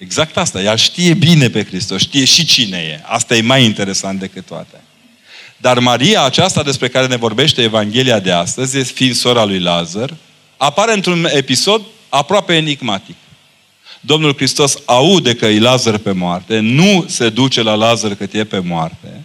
[0.00, 3.00] Exact asta, ea știe bine pe Hristos, știe și cine e.
[3.06, 4.80] Asta e mai interesant decât toate.
[5.56, 10.16] Dar Maria aceasta despre care ne vorbește Evanghelia de astăzi, fiind sora lui Lazar,
[10.56, 13.16] apare într-un episod aproape enigmatic.
[14.00, 18.44] Domnul Hristos aude că e Lazar pe moarte, nu se duce la Lazar cât e
[18.44, 19.24] pe moarte,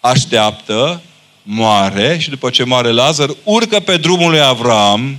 [0.00, 1.00] așteaptă,
[1.42, 5.18] moare și după ce moare Lazar, urcă pe drumul lui Avram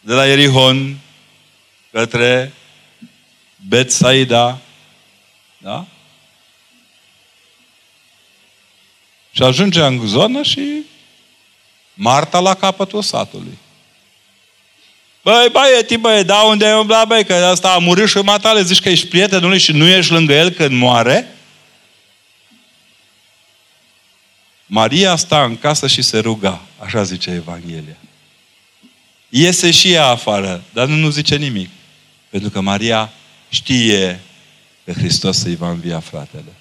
[0.00, 0.98] de la Erihon
[1.92, 2.52] către
[3.68, 4.58] Betsaida,
[5.58, 5.86] da?
[9.32, 10.82] Și ajunge în zonă și
[11.94, 13.58] Marta la capătul satului.
[15.22, 18.80] Băi, băieti, băi, da unde e umblat, băi, că asta a murit și matale, zici
[18.80, 21.36] că ești prietenul lui și nu ești lângă el când moare?
[24.66, 27.96] Maria sta în casă și se ruga, așa zice Evanghelia.
[29.28, 31.70] Iese și ea afară, dar nu, nu zice nimic.
[32.28, 33.12] Pentru că Maria
[33.50, 34.20] știe
[34.84, 36.52] că Hristos îi va învia fratele.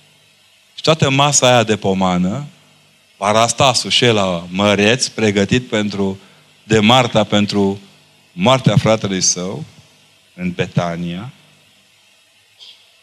[0.76, 2.48] Și toată masa aia de pomană,
[3.18, 6.20] parastasul și la măreț, pregătit pentru,
[6.64, 7.80] de Marta pentru
[8.32, 9.66] moartea fratelui său,
[10.36, 11.32] în Betania,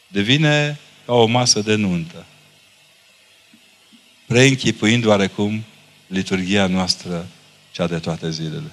[0.09, 2.27] devine ca o masă de nuntă.
[4.27, 5.64] Preînchipuind oarecum
[6.07, 7.27] liturgia noastră,
[7.72, 8.72] cea de toate zilele.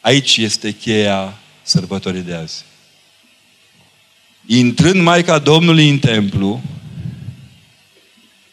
[0.00, 2.64] Aici este cheia sărbătorii de azi.
[4.46, 6.62] Intrând Maica Domnului în templu,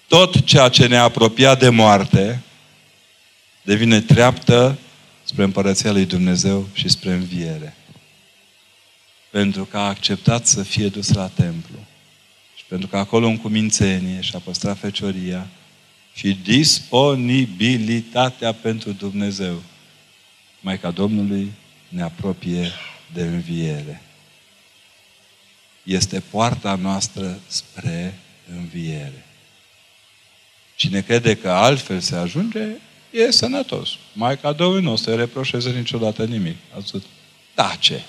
[0.07, 2.41] tot ceea ce ne apropia de moarte
[3.61, 4.77] devine treaptă
[5.23, 7.75] spre împărăția lui Dumnezeu și spre înviere.
[9.29, 11.77] Pentru că a acceptat să fie dus la templu.
[12.55, 15.47] Și pentru că acolo în cumințenie și-a păstrat fecioria
[16.13, 19.61] și disponibilitatea pentru Dumnezeu.
[20.61, 21.51] Maica Domnului
[21.89, 22.71] ne apropie
[23.13, 24.01] de înviere.
[25.83, 28.19] Este poarta noastră spre
[28.57, 29.25] înviere.
[30.75, 32.67] Cine crede că altfel se ajunge,
[33.11, 33.89] e sănătos.
[34.13, 36.55] Maica Domnului nu o să reproșeze niciodată nimic.
[36.75, 37.03] Ați văzut?
[37.53, 38.05] Tace.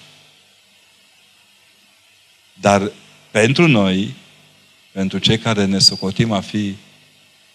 [2.61, 2.91] Dar
[3.31, 4.15] pentru noi,
[4.93, 6.77] pentru cei care ne socotim a fi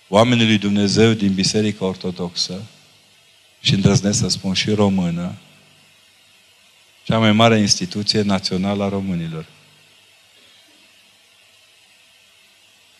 [0.08, 2.62] oamenii lui Dumnezeu din Biserica Ortodoxă,
[3.62, 5.36] și îndrăznesc să spun și română,
[7.03, 9.45] cea mai mare instituție națională a românilor.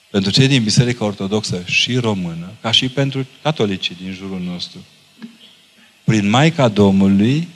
[0.10, 4.80] Pentru cei din Biserica Ortodoxă și română, ca și pentru catolicii din jurul nostru.
[6.04, 7.48] Prin Maica Domnului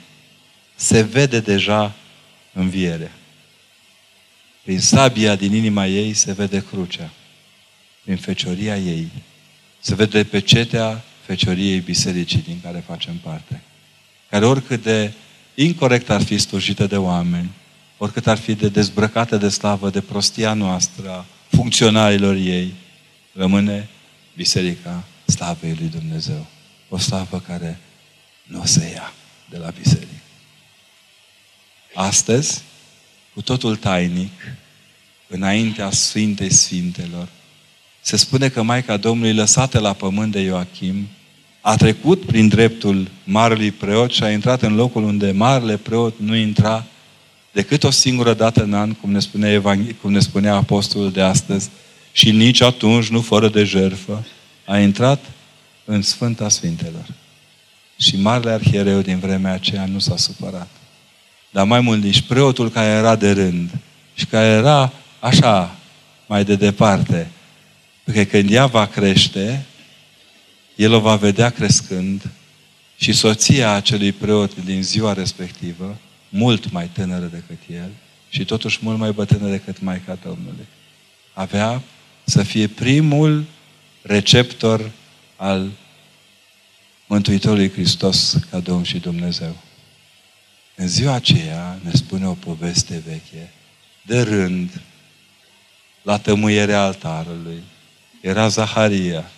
[0.74, 1.94] se vede deja
[2.52, 3.12] învierea.
[4.62, 7.10] Prin sabia din inima ei se vede crucea.
[8.04, 9.08] Prin fecioria ei
[9.80, 13.62] se vede pe cetea fecioriei bisericii din care facem parte.
[14.30, 15.12] Care oricât de
[15.54, 17.50] incorrect ar fi slujită de oameni,
[17.98, 22.74] oricât ar fi de dezbrăcată de slavă, de prostia noastră, funcționarilor ei,
[23.32, 23.88] rămâne
[24.36, 26.46] Biserica Slavei lui Dumnezeu.
[26.88, 27.78] O slavă care
[28.44, 29.12] nu se ia
[29.50, 30.08] de la biserică.
[31.94, 32.62] Astăzi,
[33.34, 34.32] cu totul tainic,
[35.28, 37.28] înaintea Sfintei Sfintelor,
[38.00, 41.08] se spune că Maica Domnului, lăsată la pământ de Ioachim,
[41.60, 46.34] a trecut prin dreptul marelui preot și a intrat în locul unde marele preot nu
[46.34, 46.86] intra
[47.54, 51.20] decât o singură dată în an, cum ne, spune Evanghe- cum ne spunea apostolul de
[51.20, 51.68] astăzi,
[52.12, 54.24] și nici atunci, nu fără de jerfă,
[54.64, 55.24] a intrat
[55.84, 57.06] în Sfânta Sfintelor.
[57.98, 60.68] Și Marele Arhiereu din vremea aceea nu s-a supărat.
[61.50, 63.70] Dar mai mult nici preotul care era de rând
[64.14, 65.76] și care era așa,
[66.26, 67.30] mai de departe.
[68.04, 69.66] Pentru că când ea va crește,
[70.74, 72.30] el o va vedea crescând
[72.96, 75.96] și soția acelui preot din ziua respectivă,
[76.34, 77.90] mult mai tânără decât el
[78.28, 80.66] și totuși mult mai bătrână decât Maica Domnului,
[81.32, 81.82] avea
[82.24, 83.44] să fie primul
[84.02, 84.90] receptor
[85.36, 85.70] al
[87.06, 89.56] Mântuitorului Hristos ca Domn și Dumnezeu.
[90.74, 93.52] În ziua aceea ne spune o poveste veche,
[94.02, 94.80] de rând,
[96.02, 97.62] la tămâierea altarului,
[98.20, 99.30] era Zaharia,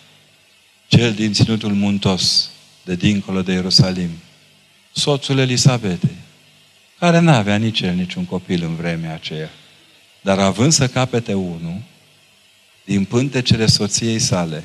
[0.87, 2.49] cel din ținutul muntos,
[2.85, 4.09] de dincolo de Ierusalim,
[4.91, 6.25] soțul Elisabetei,
[6.99, 9.49] care n-avea nici el niciun copil în vremea aceea.
[10.21, 11.81] Dar având să capete unul,
[12.85, 14.63] din pântecele soției sale,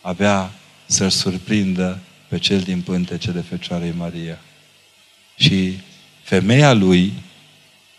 [0.00, 0.50] avea
[0.86, 1.98] să-l surprindă
[2.28, 4.38] pe cel din pântecele Fecioarei Maria.
[5.36, 5.78] Și
[6.22, 7.12] femeia lui,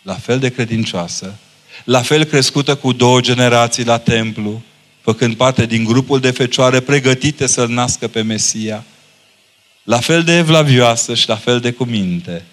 [0.02, 1.34] la fel de credincioasă,
[1.84, 4.62] la fel crescută cu două generații la templu,
[5.00, 8.84] făcând parte din grupul de fecioare pregătite să-L nască pe Mesia,
[9.82, 12.44] la fel de evlavioasă și la fel de cuminte,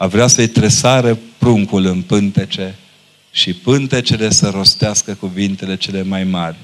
[0.00, 2.74] a vrea să-i tresare pruncul în pântece
[3.30, 6.56] și pântecele să rostească cuvintele cele mai mari.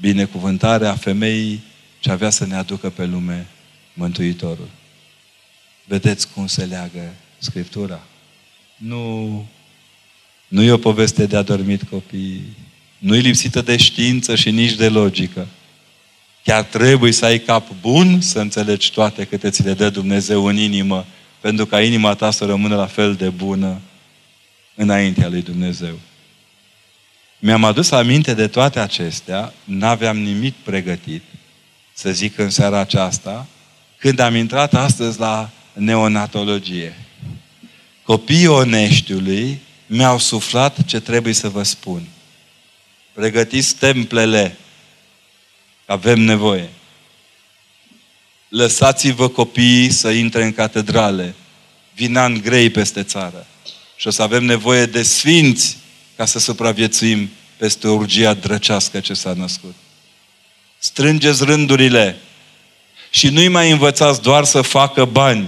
[0.00, 1.62] Binecuvântarea femeii
[2.00, 3.46] ce avea să ne aducă pe lume
[3.94, 4.68] Mântuitorul.
[5.84, 8.00] Vedeți cum se leagă Scriptura?
[8.76, 9.46] Nu,
[10.48, 12.56] nu e o poveste de adormit copii,
[12.98, 15.46] nu e lipsită de știință și nici de logică.
[16.44, 20.56] Chiar trebuie să ai cap bun să înțelegi toate câte ți le dă Dumnezeu în
[20.56, 21.06] inimă,
[21.40, 23.80] pentru ca inima ta să rămână la fel de bună
[24.74, 25.98] înaintea lui Dumnezeu.
[27.38, 31.22] Mi-am adus aminte de toate acestea, n-aveam nimic pregătit,
[31.94, 33.46] să zic în seara aceasta,
[33.96, 36.94] când am intrat astăzi la neonatologie.
[38.02, 42.02] Copiii oneștiului mi-au suflat ce trebuie să vă spun.
[43.12, 44.56] Pregătiți templele,
[45.86, 46.68] avem nevoie.
[48.48, 51.34] Lăsați-vă copiii să intre în catedrale.
[51.94, 53.46] Vin ani grei peste țară.
[53.96, 55.76] Și o să avem nevoie de sfinți
[56.16, 59.74] ca să supraviețuim peste urgia drăcească ce s-a născut.
[60.78, 62.18] Strângeți rândurile
[63.10, 65.46] și nu-i mai învățați doar să facă bani,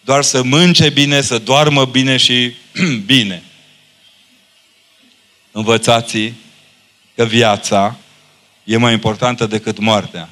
[0.00, 2.52] doar să mânce bine, să doarmă bine și
[3.06, 3.42] bine.
[5.52, 6.32] Învățați
[7.14, 7.96] că viața
[8.64, 10.28] e mai importantă decât moartea.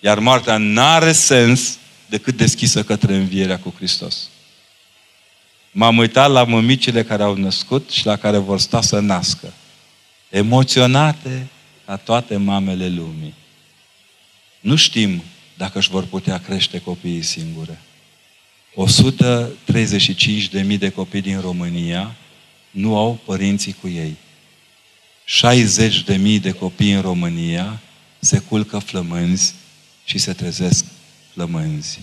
[0.00, 4.28] Iar moartea n-are sens decât deschisă către învierea cu Hristos.
[5.70, 9.52] M-am uitat la mămicile care au născut și la care vor sta să nască.
[10.28, 11.46] Emoționate
[11.86, 13.34] ca toate mamele lumii.
[14.60, 15.22] Nu știm
[15.56, 17.80] dacă își vor putea crește copiii singure.
[20.72, 22.14] 135.000 de copii din România
[22.70, 24.16] nu au părinții cu ei.
[26.36, 27.80] 60.000 de copii în România
[28.18, 29.54] se culcă flămânzi
[30.06, 30.84] și se trezesc
[31.32, 31.98] flămânzi.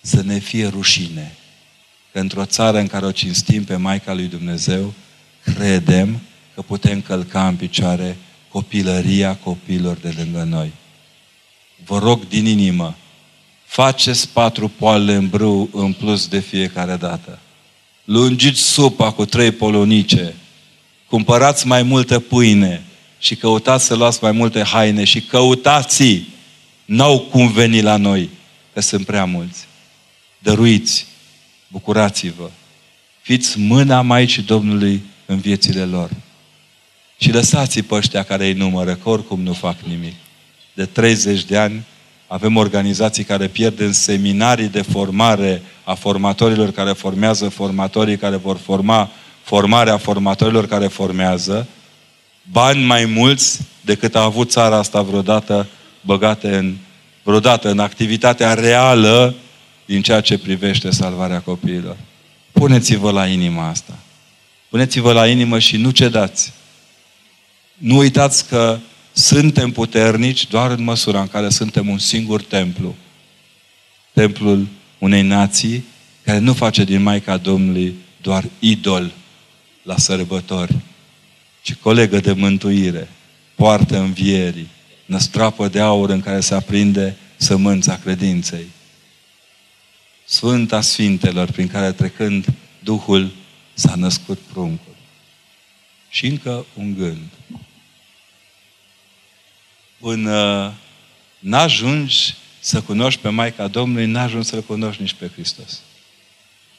[0.00, 1.36] Să ne fie rușine
[2.12, 4.92] că într-o țară în care o cinstim pe Maica lui Dumnezeu,
[5.44, 6.20] credem
[6.54, 8.16] că putem călca în picioare
[8.48, 10.72] copilăria copiilor de lângă noi.
[11.84, 12.96] Vă rog din inimă,
[13.64, 17.38] faceți patru poale în brâu în plus de fiecare dată.
[18.04, 20.34] Lungiți supa cu trei polonice,
[21.06, 22.82] cumpărați mai multă pâine
[23.18, 26.22] și căutați să luați mai multe haine și căutați
[26.92, 28.30] N-au cum veni la noi,
[28.72, 29.66] că sunt prea mulți.
[30.38, 31.06] Dăruiți,
[31.68, 32.50] bucurați-vă,
[33.22, 36.10] fiți mâna Maicii Domnului în viețile lor.
[37.18, 40.14] Și lăsați pe ăștia care îi numără, că oricum nu fac nimic.
[40.74, 41.84] De 30 de ani
[42.26, 48.56] avem organizații care pierd în seminarii de formare a formatorilor care formează formatorii care vor
[48.56, 49.10] forma
[49.42, 51.66] formarea formatorilor care formează,
[52.50, 55.66] bani mai mulți decât a avut țara asta vreodată
[56.04, 56.76] băgate în,
[57.22, 59.34] vreodată în activitatea reală
[59.84, 61.96] din ceea ce privește salvarea copiilor.
[62.52, 63.98] Puneți-vă la inima asta.
[64.68, 66.52] Puneți-vă la inimă și nu cedați.
[67.78, 68.78] Nu uitați că
[69.12, 72.94] suntem puternici doar în măsura în care suntem un singur templu.
[74.12, 74.66] Templul
[74.98, 75.84] unei nații
[76.24, 79.12] care nu face din Maica Domnului doar idol
[79.82, 80.74] la sărbători,
[81.62, 83.08] ci colegă de mântuire,
[83.54, 84.68] poartă învierii,
[85.12, 88.66] năstrapă de aur în care se aprinde sămânța credinței.
[90.24, 92.46] Sfânta Sfintelor prin care trecând
[92.78, 93.30] Duhul
[93.74, 94.94] s-a născut pruncul.
[96.08, 97.28] Și încă un gând.
[100.00, 100.72] Până
[101.38, 105.80] n-ajungi să cunoști pe Maica Domnului, n-ajungi să-L cunoști nici pe Hristos.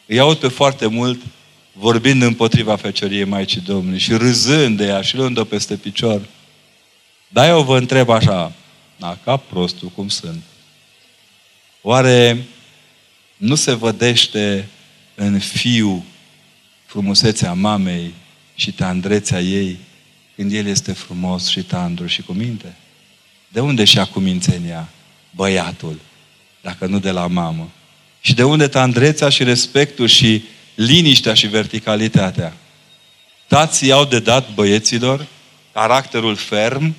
[0.06, 1.22] Îi aud pe foarte mult
[1.72, 6.22] vorbind împotriva fecioriei Maicii Domnului și râzând de ea și luând-o peste picior.
[7.34, 8.52] Dar eu vă întreb așa,
[8.98, 10.44] da, ca prostul cum sunt,
[11.82, 12.44] oare
[13.38, 14.68] nu se vădește
[15.16, 16.06] în fiu
[16.86, 18.14] frumusețea mamei
[18.56, 19.78] și tandrețea ei
[20.36, 22.76] când el este frumos și tandru și cu minte?
[23.48, 24.90] De unde și-a cumințenia
[25.32, 26.00] băiatul,
[26.62, 27.70] dacă nu de la mamă?
[28.22, 30.44] Și de unde tandrețea și respectul și
[30.76, 32.54] liniștea și verticalitatea?
[33.48, 35.28] Tații au de dat băieților
[35.72, 36.96] caracterul ferm,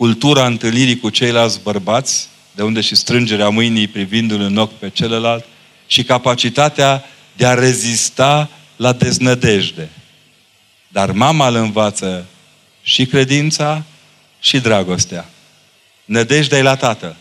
[0.00, 5.44] cultura întâlnirii cu ceilalți bărbați, de unde și strângerea mâinii privindu-l în ochi pe celălalt,
[5.86, 7.04] și capacitatea
[7.36, 9.88] de a rezista la deznădejde.
[10.88, 12.26] Dar mama îl învață
[12.82, 13.84] și credința
[14.40, 15.30] și dragostea.
[16.04, 17.16] Nădejdea e la tată.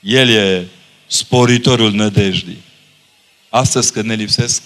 [0.00, 0.66] El e
[1.06, 2.62] sporitorul nădejdii.
[3.48, 4.62] Astăzi când ne lipsesc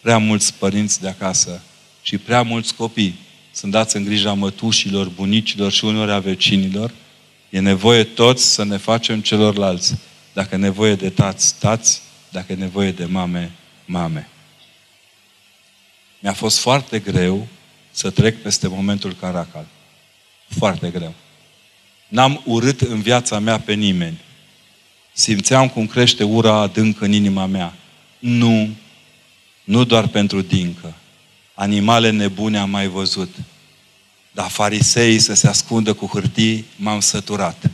[0.00, 1.62] prea mulți părinți de acasă
[2.02, 3.18] și prea mulți copii
[3.56, 6.92] sunt dați în grija mătușilor, bunicilor și uneori a vecinilor,
[7.50, 9.94] e nevoie toți să ne facem celorlalți.
[10.32, 13.52] Dacă e nevoie de tați, tați, dacă e nevoie de mame,
[13.84, 14.28] mame.
[16.18, 17.46] Mi-a fost foarte greu
[17.90, 19.66] să trec peste momentul Caracal.
[20.48, 21.14] Foarte greu.
[22.08, 24.20] N-am urât în viața mea pe nimeni.
[25.12, 27.74] Simțeam cum crește ura adâncă în inima mea.
[28.18, 28.68] Nu,
[29.64, 30.94] nu doar pentru dincă.
[31.58, 33.34] Animale nebune am mai văzut.
[34.32, 37.70] Dar farisei să se ascundă cu hârtii, m-am săturat.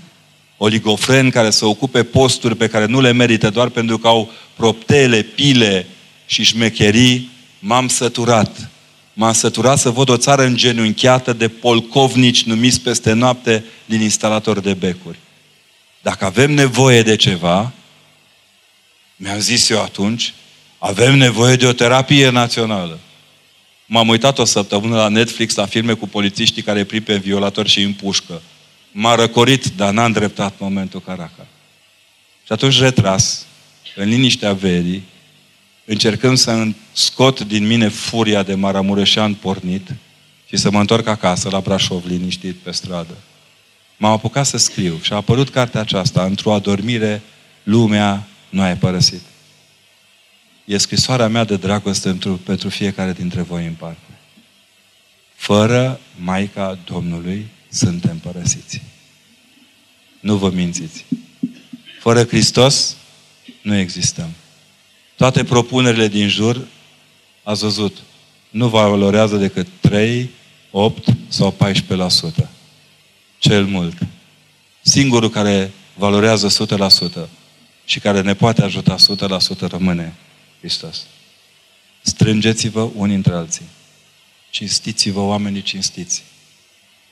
[0.56, 5.22] Oligofreni care să ocupe posturi pe care nu le merită doar pentru că au proptele,
[5.22, 5.86] pile
[6.26, 8.70] și șmecherii, m-am săturat.
[9.12, 14.74] M-am săturat să văd o țară îngenunchiată de polcovnici numiți peste noapte din instalatori de
[14.74, 15.18] becuri.
[16.02, 17.72] Dacă avem nevoie de ceva,
[19.16, 20.34] mi-am zis eu atunci,
[20.78, 22.98] avem nevoie de o terapie națională.
[23.94, 27.82] M-am uitat o săptămână la Netflix la filme cu polițiștii care prind pe violatori și
[27.82, 28.42] împușcă.
[28.92, 31.46] M-a răcorit, dar n-a îndreptat momentul Caracal.
[32.46, 33.46] Și atunci retras,
[33.96, 35.02] în liniștea verii,
[35.84, 39.88] încercând să scot din mine furia de maramureșean pornit
[40.48, 43.16] și să mă întorc acasă, la Brașov, liniștit pe stradă.
[43.96, 47.22] M-am apucat să scriu și a apărut cartea aceasta, Într-o adormire,
[47.62, 49.22] lumea nu ai părăsit.
[50.64, 54.18] E scrisoarea mea de dragoste pentru, pentru fiecare dintre voi în parte.
[55.34, 58.82] Fără Maica Domnului suntem părăsiți.
[60.20, 61.04] Nu vă mințiți.
[62.00, 62.96] Fără Hristos
[63.62, 64.30] nu existăm.
[65.16, 66.66] Toate propunerile din jur,
[67.42, 67.96] ați văzut,
[68.50, 70.30] nu valorează decât 3,
[70.70, 71.56] 8 sau
[72.44, 72.48] 14%.
[73.38, 73.98] Cel mult.
[74.82, 76.66] Singurul care valorează
[77.24, 77.28] 100%
[77.84, 78.96] și care ne poate ajuta
[79.66, 80.14] 100% rămâne
[80.62, 81.06] Hristos.
[82.02, 83.64] Strângeți-vă unii între alții.
[84.50, 86.22] Cinstiți-vă oamenii cinstiți.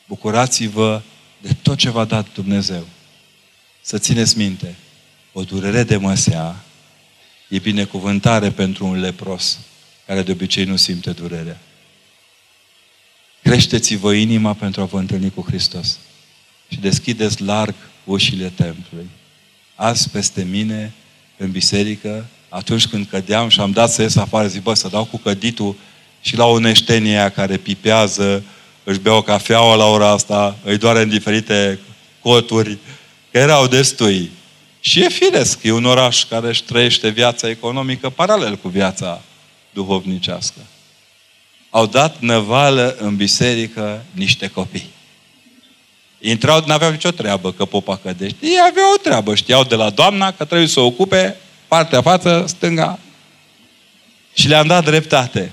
[0.06, 1.02] Bucurați-vă
[1.40, 2.86] de tot ce v-a dat Dumnezeu.
[3.80, 4.76] Să țineți minte,
[5.32, 6.64] o durere de măsea
[7.48, 9.58] e binecuvântare pentru un lepros,
[10.06, 11.60] care de obicei nu simte durerea.
[13.42, 15.98] Creșteți-vă inima pentru a vă întâlni cu Hristos
[16.68, 17.74] și deschideți larg
[18.04, 19.08] ușile templului.
[19.74, 20.92] Azi peste mine,
[21.36, 25.04] în biserică, atunci când cădeam și am dat să ies afară, zic, bă, să dau
[25.04, 25.76] cu căditul
[26.20, 28.42] și la o neștenie aia care pipează,
[28.84, 31.78] își bea o cafeaua la ora asta, îi doare în diferite
[32.20, 32.78] coturi,
[33.30, 34.30] că erau destui.
[34.80, 39.22] Și e firesc, e un oraș care își trăiește viața economică paralel cu viața
[39.72, 40.60] duhovnicească.
[41.70, 44.90] Au dat năvală în biserică niște copii.
[46.18, 48.36] Intrau, n-aveau nicio treabă că popa cădește.
[48.40, 51.36] Ei aveau o treabă, știau de la doamna că trebuie să o ocupe
[51.70, 52.98] partea față, stânga.
[54.34, 55.52] Și le-am dat dreptate.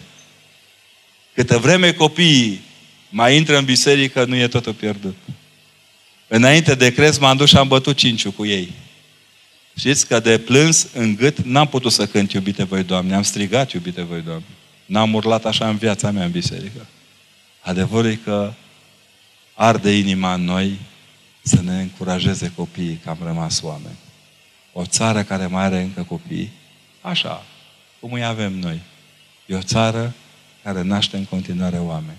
[1.33, 2.61] Câtă vreme copiii
[3.09, 5.15] mai intră în biserică, nu e totul pierdut.
[6.27, 8.71] Înainte de crez m-am dus și am bătut cinciu cu ei.
[9.75, 13.15] Știți că de plâns în gât n-am putut să cânt iubite voi, Doamne.
[13.15, 14.45] Am strigat iubite voi, Doamne.
[14.85, 16.85] N-am urlat așa în viața mea în biserică.
[17.59, 18.53] Adevărul e că
[19.53, 20.79] arde inima în noi
[21.41, 23.97] să ne încurajeze copiii că am rămas oameni.
[24.79, 26.51] O țară care mai are încă copii,
[27.01, 27.45] așa,
[27.99, 28.81] cum îi avem noi.
[29.45, 30.13] E o țară
[30.63, 32.17] care naște în continuare oameni.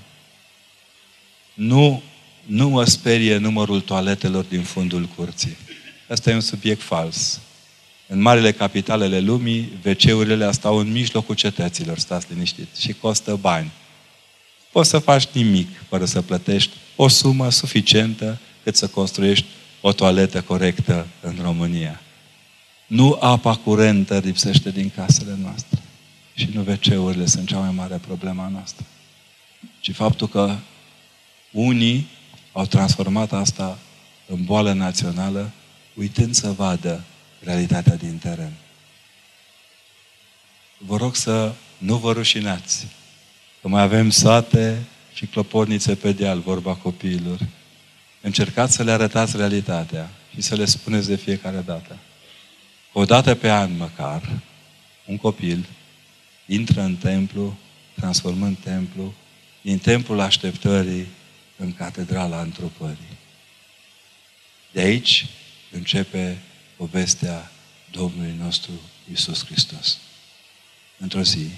[1.54, 2.02] Nu,
[2.46, 5.56] nu mă sperie numărul toaletelor din fundul curții.
[6.08, 7.40] Asta e un subiect fals.
[8.06, 13.70] În marile capitalele lumii, WC-urile stau în mijlocul cetăților, stați liniștit, și costă bani.
[14.72, 19.46] Poți să faci nimic fără să plătești o sumă suficientă cât să construiești
[19.80, 22.00] o toaletă corectă în România.
[22.88, 25.78] Nu apa curentă lipsește din casele noastre.
[26.34, 28.84] și nu WC-urile sunt cea mai mare problemă a noastră.
[29.80, 30.56] Ci faptul că
[31.50, 32.06] unii
[32.52, 33.78] au transformat asta
[34.26, 35.50] în boală națională,
[35.94, 37.04] uitând să vadă
[37.40, 38.52] realitatea din teren.
[40.78, 42.86] Vă rog să nu vă rușinați.
[43.60, 44.84] Că mai avem sate
[45.14, 47.38] și clopornițe pe deal, vorba copiilor.
[48.20, 51.98] Încercați să le arătați realitatea și să le spuneți de fiecare dată.
[53.00, 54.40] O dată pe an măcar,
[55.06, 55.66] un copil
[56.46, 57.56] intră în templu,
[57.94, 59.14] transformând templu,
[59.62, 61.06] din templul așteptării
[61.56, 63.16] în catedrala întrupării.
[64.72, 65.26] De aici
[65.70, 66.38] începe
[66.76, 67.50] povestea
[67.90, 68.72] Domnului nostru
[69.12, 69.98] Isus Hristos.
[70.98, 71.48] Într-o zi,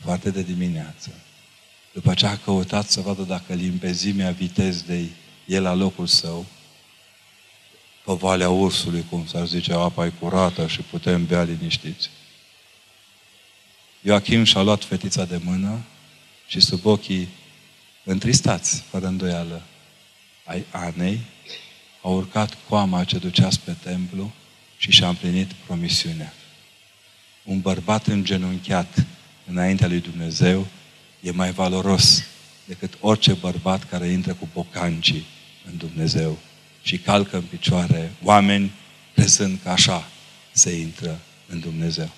[0.00, 1.10] foarte de dimineață,
[1.92, 5.10] după ce a căutat să vadă dacă limpezimea vitezei
[5.46, 6.46] e la locul său,
[8.06, 12.10] pe Valea Ursului, cum s-ar zice, apa e curată și putem bea liniștiți.
[14.00, 15.80] Ioachim și-a luat fetița de mână
[16.46, 17.28] și sub ochii
[18.04, 19.62] întristați, fără îndoială,
[20.44, 21.20] ai Anei,
[22.02, 24.32] a urcat coama ce ducea spre templu
[24.76, 26.32] și și-a împlinit promisiunea.
[27.44, 29.06] Un bărbat îngenunchiat
[29.46, 30.66] înaintea lui Dumnezeu
[31.20, 32.22] e mai valoros
[32.64, 35.26] decât orice bărbat care intră cu bocancii
[35.70, 36.38] în Dumnezeu
[36.86, 38.72] și calcă în picioare oameni
[39.14, 40.08] crezând că așa
[40.52, 42.10] se intră în Dumnezeu.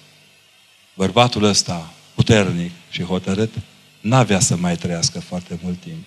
[0.95, 3.55] Bărbatul ăsta, puternic și hotărât,
[4.01, 6.05] n-avea să mai trăiască foarte mult timp.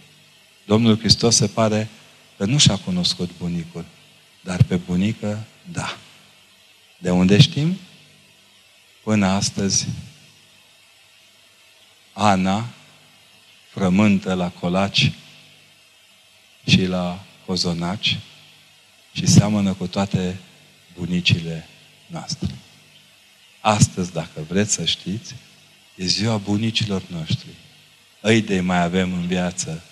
[0.66, 1.90] Domnul Hristos se pare
[2.38, 3.86] că nu și-a cunoscut bunicul,
[4.44, 5.98] dar pe bunică, da.
[6.98, 7.78] De unde știm?
[9.04, 9.88] Până astăzi,
[12.14, 12.66] Ana
[13.70, 15.12] frământă la colaci
[16.68, 18.20] și la cozonaci
[19.12, 20.38] și seamănă cu toate
[20.98, 21.68] bunicile
[22.08, 22.48] noastre.
[23.60, 25.36] Astăzi, dacă vreți să știți,
[25.96, 27.48] e ziua bunicilor noștri.
[28.22, 29.84] Îi de mai avem în viață,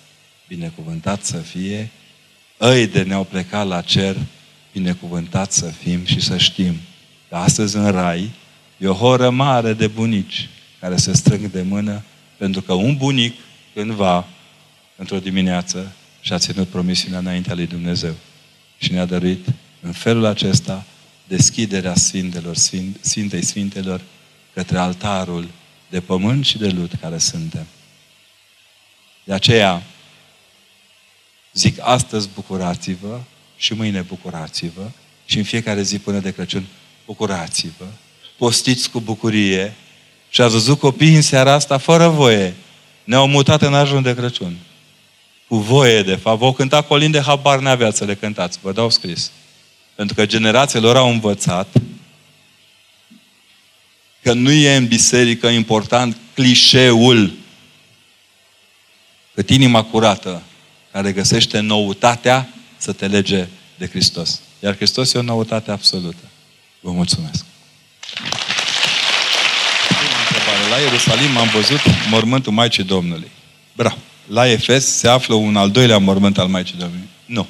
[0.48, 1.90] binecuvântat să fie,
[2.56, 4.16] îi de ne-au plecat la cer,
[4.72, 6.76] binecuvântat să fim și să știm
[7.28, 8.30] că astăzi în Rai
[8.78, 10.48] e o horă mare de bunici
[10.80, 12.02] care se strâng de mână
[12.36, 13.34] pentru că un bunic
[13.74, 14.26] cândva,
[14.96, 18.14] într-o dimineață, și-a ținut promisiunea înaintea lui Dumnezeu
[18.80, 19.46] și ne-a dăruit
[19.80, 20.84] în felul acesta
[21.28, 22.56] deschiderea Sfintelor,
[23.00, 24.00] Sfintei Sfintelor
[24.54, 25.48] către altarul
[25.88, 27.66] de pământ și de lut care suntem.
[29.24, 29.82] De aceea,
[31.52, 33.20] zic astăzi bucurați-vă
[33.56, 34.90] și mâine bucurați-vă
[35.24, 36.66] și în fiecare zi până de Crăciun
[37.06, 37.86] bucurați-vă,
[38.36, 39.74] postiți cu bucurie
[40.30, 42.54] și ați văzut copiii în seara asta fără voie.
[43.04, 44.56] Ne-au mutat în ajun de Crăciun.
[45.50, 46.38] Cu voie, de fapt.
[46.38, 48.58] Vă cânta colinde, habar n-avea să le cântați.
[48.62, 49.30] Vă dau scris.
[49.94, 51.68] Pentru că generațiile lor au învățat
[54.22, 57.32] că nu e în biserică important clișeul,
[59.34, 60.42] cât inima curată
[60.92, 63.46] care găsește noutatea să te lege
[63.76, 64.40] de Hristos.
[64.62, 66.24] Iar Hristos e o noutate absolută.
[66.80, 67.44] Vă mulțumesc.
[70.70, 71.80] La Ierusalim am văzut
[72.10, 73.30] mormântul Maicii Domnului.
[73.72, 73.98] Bravo.
[74.32, 77.08] La Efes se află un al doilea mormânt al Maicii Domnului.
[77.26, 77.46] Nu.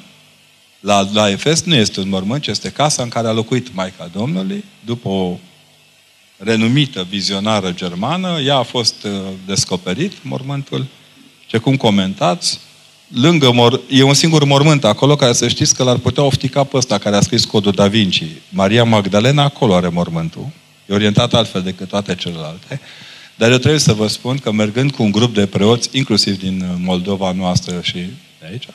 [0.79, 4.09] La, la Efes nu este un mormânt, ci este casa în care a locuit Maica
[4.13, 5.37] Domnului, după o
[6.37, 8.39] renumită vizionară germană.
[8.45, 9.11] Ea a fost uh,
[9.45, 10.85] descoperit, mormântul.
[11.47, 12.59] Ce cum comentați,
[13.07, 16.77] lângă mor- e un singur mormânt acolo care să știți că l-ar putea oftica pe
[16.77, 18.23] ăsta care a scris codul Da Vinci.
[18.49, 20.47] Maria Magdalena acolo are mormântul.
[20.85, 22.81] E orientat altfel decât toate celelalte.
[23.41, 26.61] Dar eu trebuie să vă spun că mergând cu un grup de preoți, inclusiv din
[26.61, 27.97] uh, Moldova noastră și
[28.39, 28.67] de aici,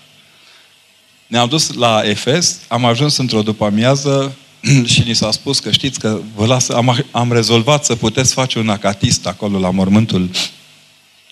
[1.27, 4.37] ne-am dus la Efes, am ajuns într-o după-amiază
[4.93, 8.59] și ni s-a spus că știți că vă las, am, am rezolvat să puteți face
[8.59, 10.31] un acatist acolo la mormântul,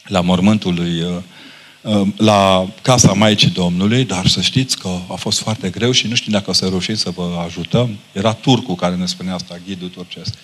[0.06, 1.16] la mormântul lui, uh,
[1.82, 6.14] uh, la casa Maicii Domnului, dar să știți că a fost foarte greu și nu
[6.14, 7.98] știu dacă o să reușim să vă ajutăm.
[8.12, 10.34] Era turcul care ne spunea asta, ghidul turcesc.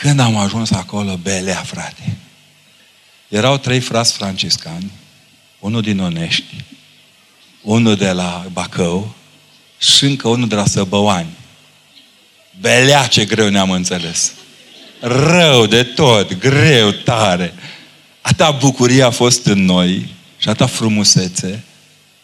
[0.00, 2.16] Când am ajuns acolo, belea, frate.
[3.28, 4.90] Erau trei frați franciscani,
[5.58, 6.64] unul din Onești,
[7.62, 9.14] unul de la Bacău
[9.78, 11.36] și încă unul de la Săbăoani.
[12.60, 14.32] Belea ce greu ne-am înțeles.
[15.00, 17.54] Rău de tot, greu, tare.
[18.20, 21.64] Ata bucurie a fost în noi și atâta frumusețe,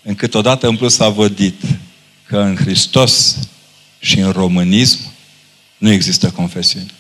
[0.03, 1.61] încât odată în plus a vădit
[2.27, 3.39] că în Hristos
[3.99, 5.01] și în românism
[5.79, 6.96] nu există confesiune.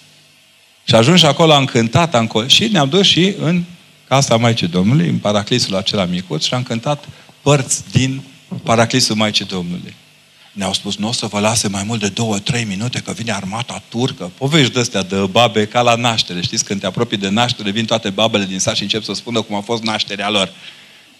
[0.88, 3.62] Și ajuns și acolo am cântat am, și ne-am dus și în
[4.08, 7.04] casa Maicii Domnului, în paraclisul acela micuț și am cântat
[7.42, 8.22] părți din
[8.62, 9.94] paraclisul Maicii Domnului.
[10.52, 13.32] ne-au spus, nu o să vă lase mai mult de două, trei minute, că vine
[13.32, 14.30] armata turcă.
[14.38, 16.40] Povești de astea de babe ca la naștere.
[16.40, 19.42] Știți, când te apropii de naștere, vin toate babele din sat și încep să spună
[19.42, 20.50] cum a fost nașterea lor.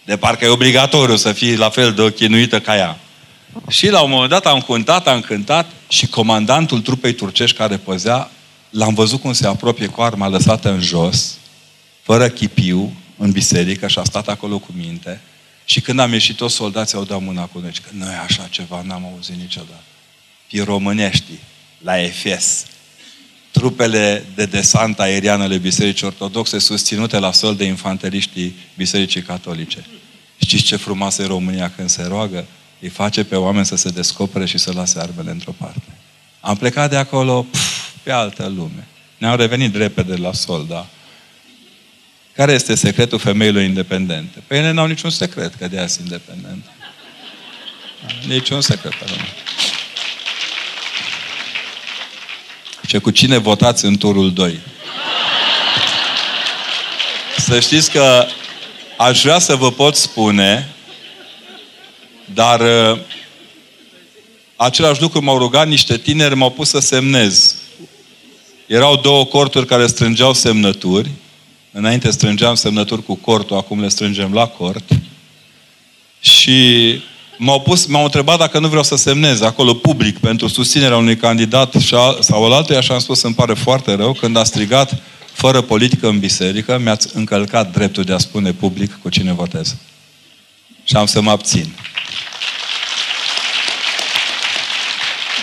[0.05, 2.99] De parcă e obligatoriu să fii la fel de chinuită ca ea.
[3.67, 8.31] Și la un moment dat am cântat, am cântat și comandantul trupei turcești care păzea,
[8.69, 11.37] l-am văzut cum se apropie cu arma lăsată în jos,
[12.01, 15.21] fără chipiu, în biserică și a stat acolo cu minte.
[15.65, 17.71] Și când am ieșit, toți soldații au dat mâna cu noi.
[17.71, 19.83] Că noi așa ceva n-am auzit niciodată.
[20.47, 21.31] Fii românești,
[21.77, 22.65] la Efes,
[23.51, 29.85] trupele de desant aerian ale Bisericii Ortodoxe susținute la sol de infanteriștii Bisericii Catolice.
[30.37, 32.45] Știți ce frumoasă e România când se roagă?
[32.79, 35.97] Îi face pe oameni să se descopere și să lase armele într-o parte.
[36.39, 37.76] Am plecat de acolo pf,
[38.07, 38.87] pe altă lume.
[39.17, 40.87] Ne-au revenit repede la sol, da?
[42.35, 44.43] Care este secretul femeilor independente?
[44.47, 46.69] Păi ele n-au niciun secret că de azi independente.
[48.27, 48.93] Niciun secret.
[52.87, 54.59] Ce cu cine votați în turul 2?
[57.37, 58.25] Să știți că
[58.97, 60.69] aș vrea să vă pot spune,
[62.33, 62.99] dar uh,
[64.55, 67.56] același lucru m-au rugat niște tineri, m-au pus să semnez.
[68.67, 71.09] Erau două corturi care strângeau semnături
[71.77, 74.89] Înainte strângeam semnături cu cortul, acum le strângem la cort.
[76.19, 76.99] Și
[77.37, 81.73] m-au, pus, m-au întrebat dacă nu vreau să semnez acolo public pentru susținerea unui candidat
[82.19, 85.01] sau al altuia și am spus îmi pare foarte rău când a strigat
[85.33, 89.75] fără politică în biserică, mi-ați încălcat dreptul de a spune public cu cine votez.
[90.83, 91.73] Și am să mă abțin.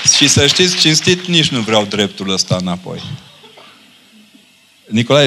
[0.17, 3.03] Și să știți, cinstit, nici nu vreau dreptul ăsta înapoi.
[4.87, 5.27] Nicolae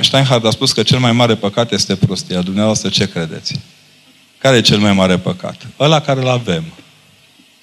[0.00, 2.42] Steinhardt a spus că cel mai mare păcat este prostia.
[2.42, 3.60] Dumneavoastră ce credeți?
[4.38, 5.66] Care e cel mai mare păcat?
[5.78, 6.64] Ăla care îl avem.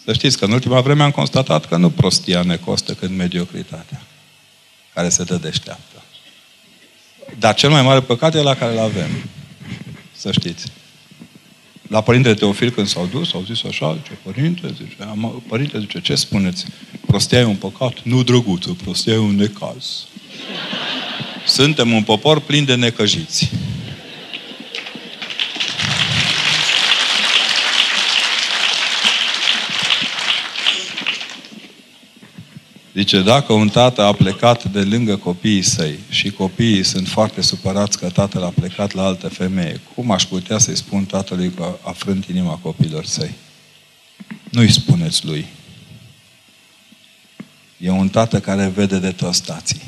[0.06, 4.02] Să știți că în ultima vreme am constatat că nu prostia ne costă cât mediocritatea
[4.94, 6.04] care se dă deșteaptă.
[7.40, 9.10] Dar cel mai mare păcat e la care îl avem.
[10.16, 10.66] Să știți.
[11.88, 16.02] La Părintele Teofil când s-au dus, au zis așa, ce părinte, zice, am, părinte, zice,
[16.02, 16.66] ce spuneți?
[17.06, 18.04] Prostia e un păcat?
[18.04, 20.06] Nu, drăguță, prostia e un necaz.
[21.48, 23.52] Suntem un popor plin de necăjiți.
[32.94, 37.98] Zice, dacă un tată a plecat de lângă copiii săi și copiii sunt foarte supărați
[37.98, 41.92] că tatăl a plecat la altă femeie, cum aș putea să-i spun tatălui că a
[41.92, 43.34] frânt inima copiilor săi?
[44.50, 45.46] Nu-i spuneți lui.
[47.78, 49.82] E un tată care vede de tostații.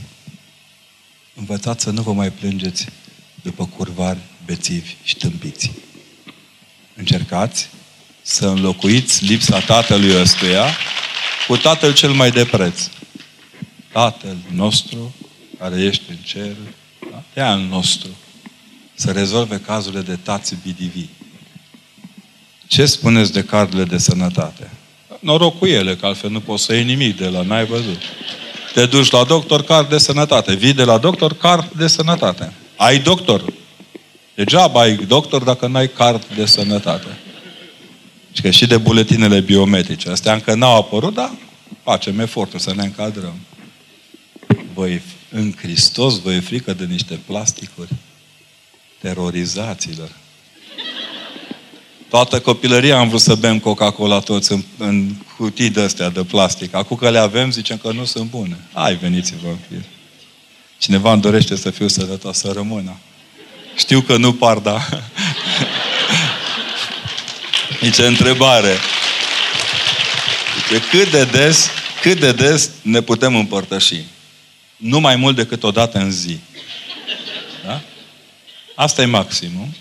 [1.35, 2.85] Învățați să nu vă mai plângeți
[3.41, 5.71] după curvari, bețivi și tâmpiți.
[6.95, 7.69] Încercați
[8.21, 10.65] să înlocuiți lipsa tatălui ăstuia
[11.47, 12.89] cu tatăl cel mai de preț.
[13.95, 15.13] Tatăl nostru
[15.59, 16.55] care ești în cer,
[17.11, 17.23] da?
[17.33, 18.07] e al nostru,
[18.93, 21.05] să rezolve cazurile de tați bidivi.
[22.67, 24.71] Ce spuneți de cardurile de sănătate?
[25.19, 27.99] Noroc cu ele, că altfel nu poți să iei nimic de la n-ai văzut.
[28.73, 30.55] Te duci la doctor, card de sănătate.
[30.55, 32.53] Vii de la doctor, card de sănătate.
[32.75, 33.53] Ai doctor.
[34.33, 37.17] Degeaba ai doctor dacă n-ai card de sănătate.
[38.31, 40.09] Și că și de buletinele biometrice.
[40.09, 41.31] Astea încă n-au apărut, dar
[41.83, 43.35] facem efortul să ne încadrăm.
[44.75, 47.89] Voi, în Hristos, vă e frică de niște plasticuri?
[49.01, 50.09] Terorizaților.
[52.09, 56.73] Toată copilăria am vrut să bem Coca-Cola toți în, în cutii de astea de plastic.
[56.73, 58.57] Acum că le avem, zicem că nu sunt bune.
[58.73, 59.81] Hai, veniți-vă în fir.
[60.77, 62.97] Cineva îmi dorește să fiu sănătos, să rămână.
[63.75, 64.87] Știu că nu par, da.
[67.81, 68.73] Nici întrebare.
[70.67, 71.69] Zice, cât de des,
[72.01, 74.03] cât de des ne putem împărtăși?
[74.77, 76.39] Nu mai mult decât o dată în zi.
[77.65, 77.81] Da?
[78.75, 79.75] Asta e maximum.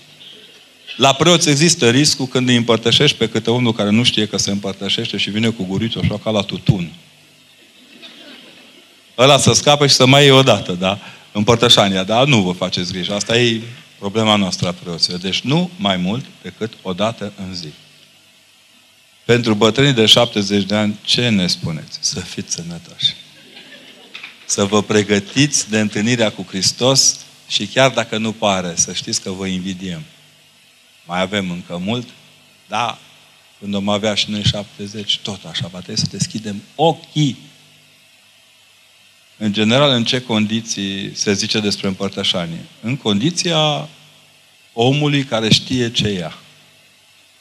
[0.97, 4.51] La preoți există riscul când îi împărtășești pe câte unul care nu știe că se
[4.51, 6.92] împărtășește și vine cu guritul așa ca la tutun.
[9.18, 10.99] Ăla să scape și să mai iei odată, da?
[11.32, 13.14] Împărtășania, dar nu vă faceți grijă.
[13.14, 13.61] Asta e
[13.99, 15.18] problema noastră a preoților.
[15.18, 17.68] Deci nu mai mult decât o dată în zi.
[19.24, 21.99] Pentru bătrânii de 70 de ani, ce ne spuneți?
[22.01, 23.14] Să fiți sănătoși.
[24.55, 27.16] Să vă pregătiți de întâlnirea cu Hristos
[27.48, 30.02] și chiar dacă nu pare, să știți că vă invidiem.
[31.07, 32.09] Mai avem încă mult,
[32.68, 32.98] dar
[33.61, 37.38] când om avea și noi 70, tot așa, va trebui să deschidem ochii.
[39.36, 42.64] În general, în ce condiții se zice despre împărtășanie?
[42.80, 43.88] În condiția
[44.72, 46.38] omului care știe ce ia.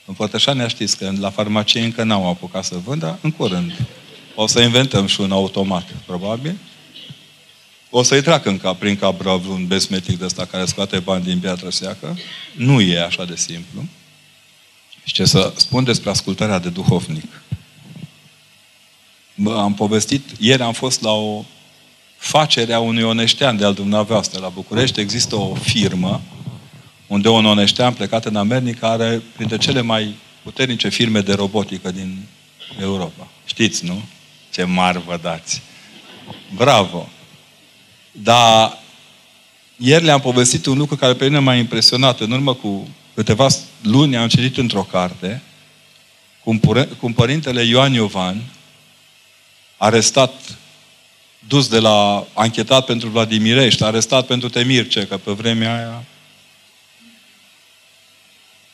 [0.05, 3.87] În Părtășania știți că la farmacie încă n-au apucat să vândă, în curând.
[4.35, 6.57] O să inventăm și un automat, probabil.
[7.95, 11.39] O să-i treacă în cap, prin cap un besmetic de ăsta care scoate bani din
[11.39, 12.17] piatră seacă.
[12.55, 13.83] Nu e așa de simplu.
[15.03, 17.41] Și ce să spun despre ascultarea de duhovnic.
[19.35, 21.45] Bă, am povestit, ieri am fost la o
[22.17, 24.99] facere a unui oneștean de al dumneavoastră la București.
[24.99, 26.21] Există o firmă
[27.07, 32.25] unde un oneștean plecat în America are printre cele mai puternice firme de robotică din
[32.79, 33.27] Europa.
[33.45, 34.01] Știți, nu?
[34.51, 35.61] Ce mari vă dați.
[36.55, 37.09] Bravo!
[38.21, 38.79] Dar
[39.77, 42.19] ieri le-am povestit un lucru care pe mine m-a impresionat.
[42.19, 43.47] În urmă cu câteva
[43.81, 45.41] luni am citit într-o carte
[46.99, 48.43] cum părintele Ioan Iovan,
[49.77, 50.57] arestat,
[51.47, 56.03] dus de la, anchetat pentru Vladimirești, arestat pentru Temirce, că pe vremea aia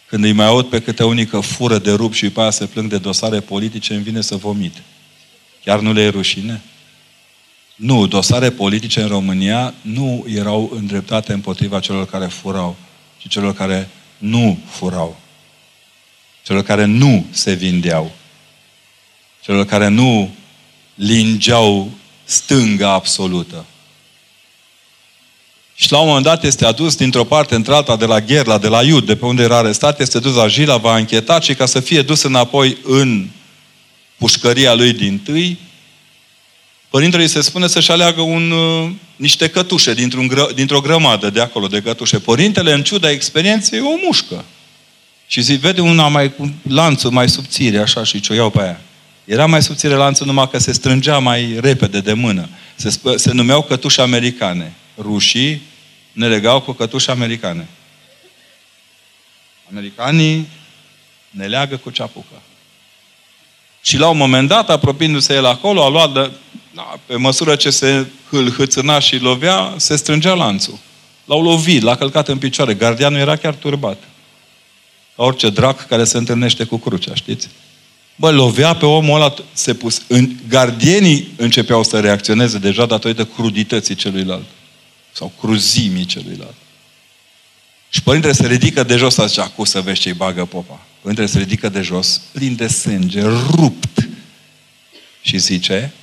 [0.09, 2.65] când îi mai aud pe câte unii că fură de rup și pe aia se
[2.65, 4.81] plâng de dosare politice, îmi vine să vomit.
[5.63, 6.61] Chiar nu le e rușine?
[7.79, 12.75] Nu, dosare politice în România nu erau îndreptate împotriva celor care furau,
[13.17, 15.19] ci celor care nu furau.
[16.43, 18.11] Celor care nu se vindeau.
[19.41, 20.29] Celor care nu
[20.95, 21.91] lingeau
[22.23, 23.65] stânga absolută.
[25.75, 28.83] Și la un moment dat este adus dintr-o parte într-alta de la Gherla, de la
[28.83, 31.79] Iud, de pe unde era arestat, este dus la Jila, va închetat și ca să
[31.79, 33.27] fie dus înapoi în
[34.17, 35.57] pușcăria lui din tâi,
[36.89, 41.41] părintele îi se spune să-și aleagă un, uh, niște cătușe dintr-un gră, dintr-o grămadă de
[41.41, 42.19] acolo, de cătușe.
[42.19, 44.45] Părintele, în ciuda experienței, o mușcă.
[45.27, 48.61] Și zi, vede una mai cu lanțul mai subțire, așa, și ce o iau pe
[48.61, 48.81] aia.
[49.25, 52.49] Era mai subțire lanțul numai că se strângea mai repede de mână.
[52.75, 54.73] Se, se numeau cătușe americane.
[54.97, 55.61] Rușii
[56.11, 57.67] ne legau cu cătușe americane.
[59.71, 60.47] Americanii
[61.29, 62.41] ne leagă cu ceapucă.
[63.81, 66.31] Și la un moment dat, apropiindu-se el acolo, a luat de,
[66.73, 68.05] da, pe măsură ce se
[68.57, 70.77] hâțâna și lovea, se strângea lanțul.
[71.25, 72.73] L-au lovit, l-a călcat în picioare.
[72.73, 74.03] Gardianul era chiar turbat.
[75.15, 77.47] Ca orice drac care se întâlnește cu crucea, știți?
[78.15, 80.01] Bă, lovea pe omul ăla, se pus.
[80.07, 84.45] În, gardienii începeau să reacționeze deja datorită crudității celuilalt.
[85.11, 86.55] Sau cruzimii celuilalt.
[87.89, 90.79] Și părintele se ridică de jos, zice, acum să vezi ce-i bagă popa.
[91.01, 94.07] Părintele se ridică de jos, plin de sânge, rupt.
[95.21, 95.93] Și zice,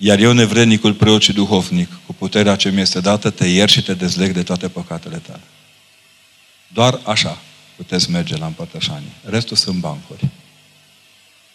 [0.00, 3.82] iar eu, nevrednicul preot și duhovnic, cu puterea ce mi este dată, te iert și
[3.82, 5.42] te dezleg de toate păcatele tale.
[6.72, 7.38] Doar așa
[7.76, 9.12] puteți merge la împărtășanie.
[9.24, 10.26] Restul sunt bancuri.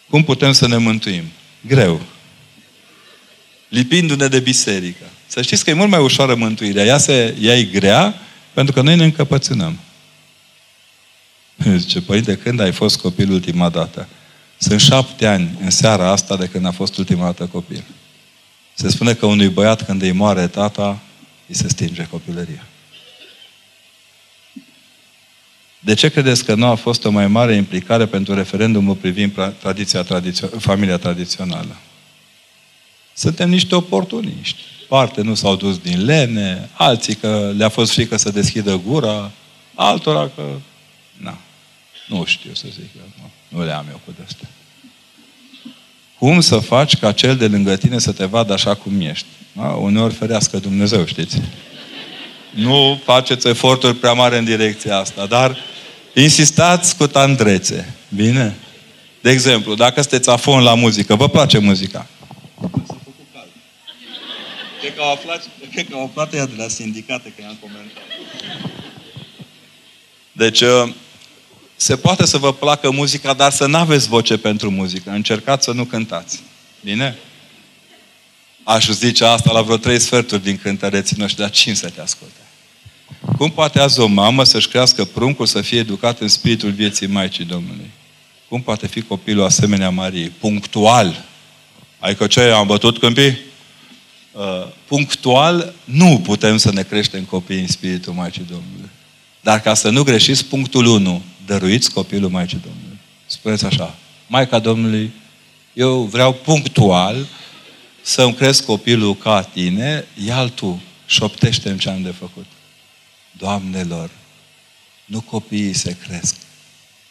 [0.10, 1.24] Cum putem să ne mântuim?
[1.68, 2.02] Greu.
[3.68, 5.06] Lipindu-ne de biserică.
[5.28, 6.86] Să știți că e mult mai ușoară mântuirea.
[6.86, 8.16] Ea, se, ea e grea
[8.54, 9.80] pentru că noi ne încăpățânăm.
[11.78, 14.08] Zice, părinte, când ai fost copil ultima dată?
[14.58, 17.84] Sunt șapte ani în seara asta de când a fost ultima dată copil.
[18.74, 21.00] Se spune că unui băiat când îi moare tata,
[21.48, 22.66] îi se stinge copilăria.
[25.80, 30.04] De ce credeți că nu a fost o mai mare implicare pentru referendumul privind tradiția
[30.04, 31.76] tradițio- familia tradițională?
[33.14, 34.62] Suntem niște oportuniști.
[34.88, 39.32] Parte nu s-au dus din lene, alții că le-a fost frică să deschidă gura,
[39.74, 40.44] altora că...
[41.18, 41.38] Na,
[42.08, 42.90] nu știu să zic.
[42.96, 44.48] Nu, nu le am eu cu astea.
[46.24, 49.26] Cum să faci ca cel de lângă tine să te vadă așa cum ești?
[49.52, 49.64] Da?
[49.64, 51.42] Uneori ferească Dumnezeu, știți?
[52.50, 55.58] Nu faceți eforturi prea mari în direcția asta, dar
[56.14, 57.94] Insistați cu tandrețe.
[58.16, 58.56] Bine?
[59.22, 62.08] De exemplu, dacă sunteți afon la muzică, vă place muzica?
[64.80, 68.04] Cred că au aflat, cred că au aflat ea de la sindicate, că i-am comentat.
[70.32, 70.94] Deci, uh,
[71.84, 75.10] se poate să vă placă muzica, dar să nu aveți voce pentru muzică.
[75.10, 76.40] Încercați să nu cântați.
[76.84, 77.18] Bine?
[78.64, 82.40] Aș zice asta la vreo trei sferturi din cântăreții noștri, dar cine să te asculte?
[83.38, 87.46] Cum poate azi o mamă să-și crească pruncul să fie educat în spiritul vieții Maicii
[87.46, 87.90] Domnului?
[88.50, 90.32] Cum poate fi copilul asemenea Mariei?
[90.40, 91.26] Punctual.
[92.00, 93.38] Adică ce, am bătut câmpii?
[94.32, 98.90] Uh, punctual nu putem să ne creștem copiii în spiritul Maicii Domnului.
[99.42, 102.98] Dar ca să nu greșiți, punctul 1, dăruiți copilul Maicii Domnului.
[103.26, 103.96] Spuneți așa,
[104.28, 105.12] Maica Domnului,
[105.74, 107.28] eu vreau punctual
[108.02, 112.46] să-mi cresc copilul ca tine, ia tu, șoptește-mi ce am de făcut.
[113.32, 114.10] Doamnelor,
[115.06, 116.36] nu copiii se cresc.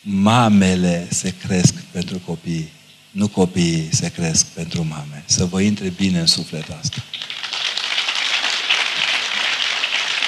[0.00, 2.68] Mamele se cresc pentru copii.
[3.10, 5.24] Nu copiii se cresc pentru mame.
[5.26, 7.02] Să vă intre bine în suflet asta.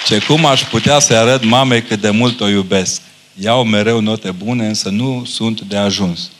[0.06, 3.00] Ce cum aș putea să arăt mamei cât de mult o iubesc.
[3.40, 6.30] Iau mereu note bune, însă nu sunt de ajuns.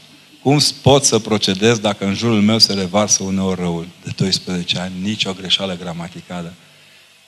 [0.42, 3.88] Cum pot să procedez dacă în jurul meu se revarsă uneori răul?
[4.04, 6.52] De 12 ani, nici o greșeală gramaticală.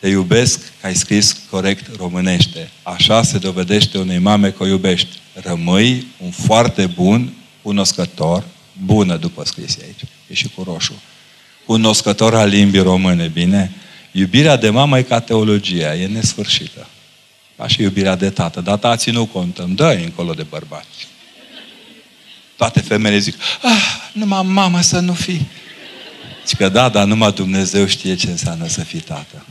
[0.01, 2.71] Te iubesc că ai scris corect românește.
[2.83, 5.19] Așa se dovedește unei mame că o iubești.
[5.33, 8.45] Rămâi un foarte bun cunoscător,
[8.85, 11.03] bună după scris aici, e și cu roșu,
[11.64, 13.73] cunoscător al limbii române, bine?
[14.12, 16.87] Iubirea de mamă e ca teologia, e nesfârșită.
[17.57, 18.61] Ca și iubirea de tată.
[18.61, 21.09] Dar tații nu contăm, dă încolo de bărbați.
[22.57, 25.47] Toate femeile zic, ah, numai mamă să nu fii.
[26.47, 29.47] Zic că da, dar numai Dumnezeu știe ce înseamnă să fii tată.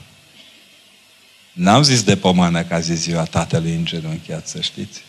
[1.52, 5.02] N-am zis de pomană ca zi ziua tatălui îngenunchiat, să știți.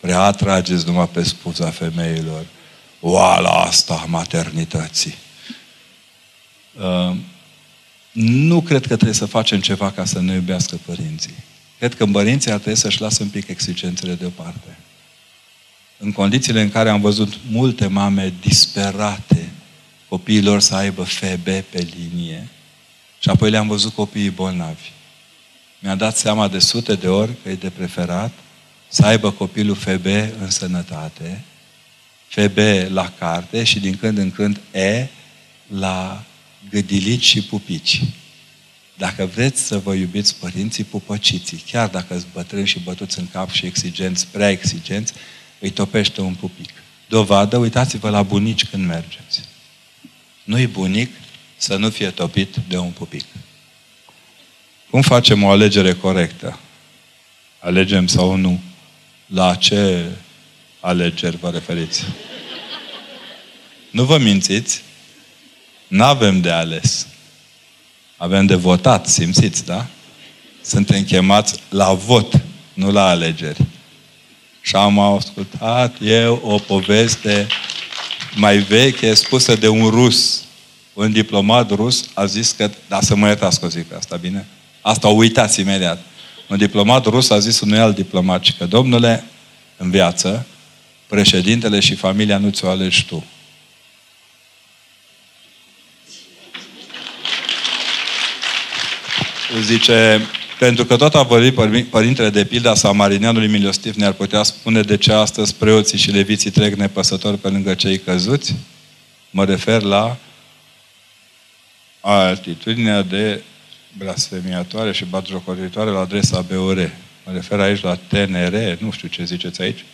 [0.00, 2.44] Prea atrageți numai pe spuza femeilor.
[3.00, 5.14] Oala asta maternității.
[6.80, 7.16] Uh,
[8.12, 11.34] nu cred că trebuie să facem ceva ca să ne iubească părinții.
[11.80, 14.76] Cred că părinții ar trebui să-și lasă un pic exigențele deoparte.
[15.98, 19.48] În condițiile în care am văzut multe mame disperate,
[20.08, 22.48] copiilor să aibă FB pe linie,
[23.18, 24.90] și apoi le-am văzut copiii bolnavi.
[25.78, 28.32] Mi-a dat seama de sute de ori că e de preferat
[28.88, 30.06] să aibă copilul FB
[30.40, 31.44] în sănătate,
[32.28, 32.58] FB
[32.88, 35.06] la carte și din când în când E
[35.66, 36.24] la
[36.70, 38.02] gâdilici și pupici.
[39.00, 43.50] Dacă vreți să vă iubiți părinții, pupăciții, chiar dacă sunt bătrâni și bătuți în cap
[43.50, 45.12] și exigenți, prea exigenți,
[45.58, 46.68] îi topește un pupic.
[47.08, 49.40] Dovadă, uitați-vă la bunici când mergeți.
[50.44, 51.10] Nu-i bunic
[51.56, 53.24] să nu fie topit de un pupic.
[54.90, 56.58] Cum facem o alegere corectă?
[57.58, 58.60] Alegem sau nu?
[59.26, 60.10] La ce
[60.80, 62.04] alegeri vă referiți?
[63.90, 64.82] Nu vă mințiți?
[65.88, 67.06] N-avem de ales.
[68.22, 69.86] Avem de votat, simțiți, da?
[70.62, 72.40] Suntem chemați la vot,
[72.74, 73.64] nu la alegeri.
[74.60, 77.46] Și am ascultat eu o poveste
[78.36, 80.42] mai veche spusă de un rus.
[80.92, 84.46] Un diplomat rus a zis că, da, să mă iertați că zic pe asta, bine?
[84.80, 86.02] Asta o uitați imediat.
[86.48, 89.24] Un diplomat rus a zis unui alt diplomat că, domnule,
[89.76, 90.46] în viață,
[91.06, 93.24] președintele și familia nu ți-o alegi tu.
[99.58, 100.20] Zice,
[100.58, 101.54] pentru că tot a vorbit
[101.90, 106.74] Părintele de Pilda Samarinianului Milostiv ne-ar putea spune de ce astăzi preoții și leviții trec
[106.74, 108.54] nepăsători pe lângă cei căzuți?
[109.30, 110.16] Mă refer la
[112.00, 113.42] atitudinea de
[113.98, 116.92] blasfemiatoare și batjocoritoare la adresa BOR.
[117.26, 119.84] Mă refer aici la TNR, nu știu ce ziceți aici,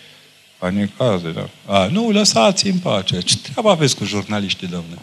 [0.58, 1.48] panicaze, da?
[1.66, 3.20] A, nu, lăsați în pace.
[3.20, 5.00] Ce treabă aveți cu jurnaliștii, domnule?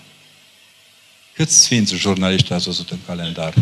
[1.33, 3.53] Câți sfinți jurnaliști ați văzut în calendar?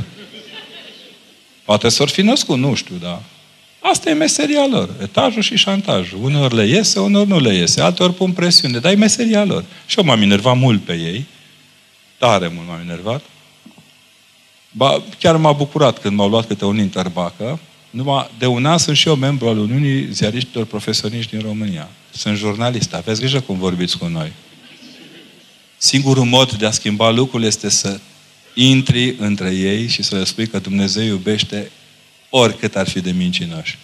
[1.65, 3.21] Poate s-or fi născut, nu știu, da.
[3.79, 6.19] Asta e meseria lor, etajul și șantajul.
[6.23, 9.65] Uneori le iese, uneori nu le iese, alteori pun presiune, dar e meseria lor.
[9.85, 11.25] Și eu m-am enervat mult pe ei,
[12.17, 13.21] tare mult m-am enervat.
[14.71, 17.59] Ba, chiar m-a bucurat când m-au luat câte un interbacă.
[17.89, 21.89] Numai de un an sunt și eu membru al Uniunii Ziariștilor Profesioniști din România.
[22.11, 22.93] Sunt jurnalist.
[22.93, 24.31] Aveți grijă cum vorbiți cu noi.
[25.77, 27.99] Singurul mod de a schimba lucrurile este să
[28.53, 31.71] intri între ei și să le spui că Dumnezeu iubește
[32.29, 33.77] oricât ar fi de mincinoși.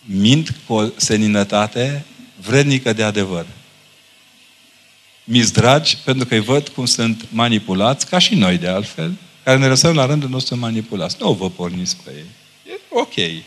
[0.00, 2.04] Mint cu o seninătate
[2.40, 3.46] vrednică de adevăr.
[5.24, 9.12] mi dragi pentru că îi văd cum sunt manipulați, ca și noi de altfel,
[9.44, 11.16] care ne lăsăm la rândul nostru manipulați.
[11.20, 12.24] Nu vă porniți pe ei.
[12.72, 13.44] E ok.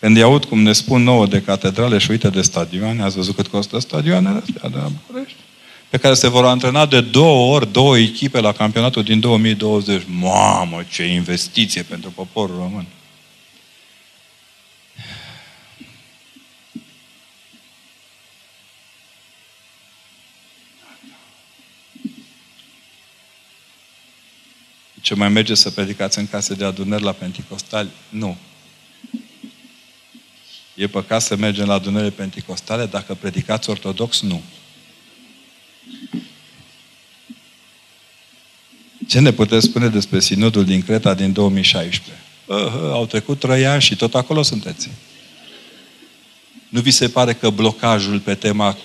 [0.00, 3.34] Când îi aud cum ne spun nouă de catedrale și uite de stadioane, ați văzut
[3.34, 5.36] cât costă stadioanele astea de la București?
[5.90, 10.02] Pe care se vor antrena de două ori, două echipe la campionatul din 2020.
[10.06, 12.86] Mamă, ce investiție pentru poporul român!
[25.00, 27.88] Ce mai merge să predicați în case de adunări la Pentecostali?
[28.08, 28.36] Nu.
[30.74, 34.20] E păcat să mergem la adunările Pentecostale dacă predicați ortodox?
[34.20, 34.42] Nu.
[39.08, 42.22] Ce ne puteți spune despre sinodul din Creta din 2016?
[42.44, 44.88] Uh, uh, au trecut trei ani și tot acolo sunteți.
[46.68, 48.76] Nu vi se pare că blocajul pe tema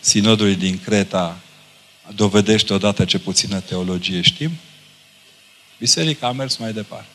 [0.00, 1.38] sinodului din Creta
[2.14, 4.50] dovedește odată ce puțină teologie știm?
[5.78, 7.06] Biserica a mers mai departe.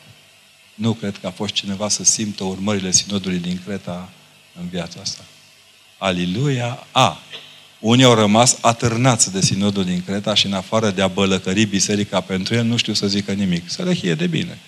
[0.74, 4.08] Nu cred că a fost cineva să simtă urmările sinodului din Creta
[4.60, 5.24] în viața asta.
[5.98, 6.86] Aliluia!
[6.92, 7.18] A!
[7.78, 12.20] Unii au rămas atârnați de sinodul din Creta și în afară de a bălăcări biserica
[12.20, 13.70] pentru el, nu știu să zică nimic.
[13.70, 14.58] Să le hie de bine.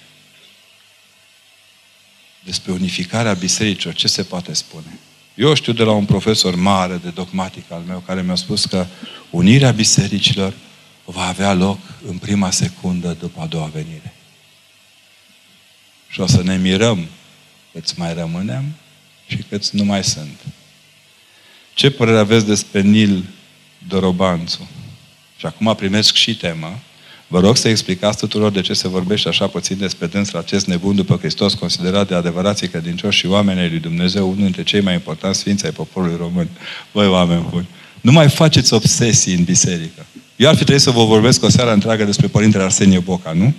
[2.45, 4.99] Despre unificarea bisericilor, ce se poate spune?
[5.35, 8.87] Eu știu de la un profesor mare de dogmatic al meu care mi-a spus că
[9.31, 10.55] unirea bisericilor
[11.05, 14.15] va avea loc în prima secundă după a doua venire.
[16.09, 17.07] Și o să ne mirăm
[17.73, 18.65] câți mai rămânem
[19.27, 20.41] și câți nu mai sunt.
[21.75, 23.25] Ce părere aveți despre Nil
[23.89, 24.69] Dorobanțu?
[25.37, 26.79] Și acum primesc și temă.
[27.27, 30.95] Vă rog să explicați tuturor de ce se vorbește așa puțin despre dânsul acest nebun
[30.95, 35.39] după Hristos, considerat de adevărații credincioși și oamenii lui Dumnezeu, unul dintre cei mai importanți
[35.39, 36.49] sfinți ai poporului român.
[36.93, 37.69] Voi, oameni buni,
[38.01, 40.07] nu mai faceți obsesii în biserică.
[40.37, 43.55] Eu ar fi trebuit să vă vorbesc o seară întreagă despre Părintele Arsenie Boca, nu?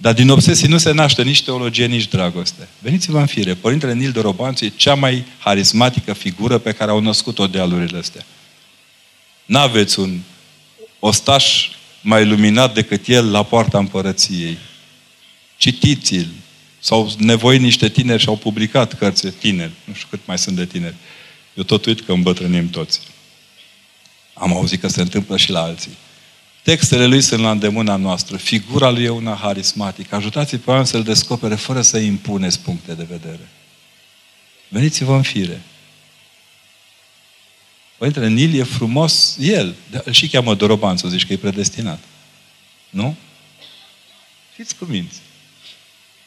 [0.00, 2.68] Dar din obsesii nu se naște nici teologie, nici dragoste.
[2.78, 3.54] Veniți-vă în fire.
[3.54, 8.24] Părintele Nil de Robanțu e cea mai harismatică figură pe care au născut-o dealurile astea.
[9.44, 10.18] N-aveți un
[10.98, 11.68] ostaș
[12.00, 14.58] mai luminat decât el la poarta împărăției.
[15.56, 16.28] Citiți-l.
[16.78, 19.72] S-au nevoit niște tineri și au publicat cărți tineri.
[19.84, 20.94] Nu știu cât mai sunt de tineri.
[21.54, 23.00] Eu tot uit că îmbătrânim toți.
[24.34, 25.96] Am auzit că se întâmplă și la alții.
[26.62, 28.36] Textele lui sunt la îndemâna noastră.
[28.36, 30.14] Figura lui e una harismatică.
[30.14, 33.48] Ajutați-i pe oameni să-l descopere fără să impuneți puncte de vedere.
[34.68, 35.62] Veniți-vă în fire.
[37.96, 39.74] Părintele Nil e frumos, el.
[40.04, 41.98] Îl și cheamă Doroban, să zici că e predestinat.
[42.90, 43.16] Nu?
[44.56, 45.18] Fiți cuminți.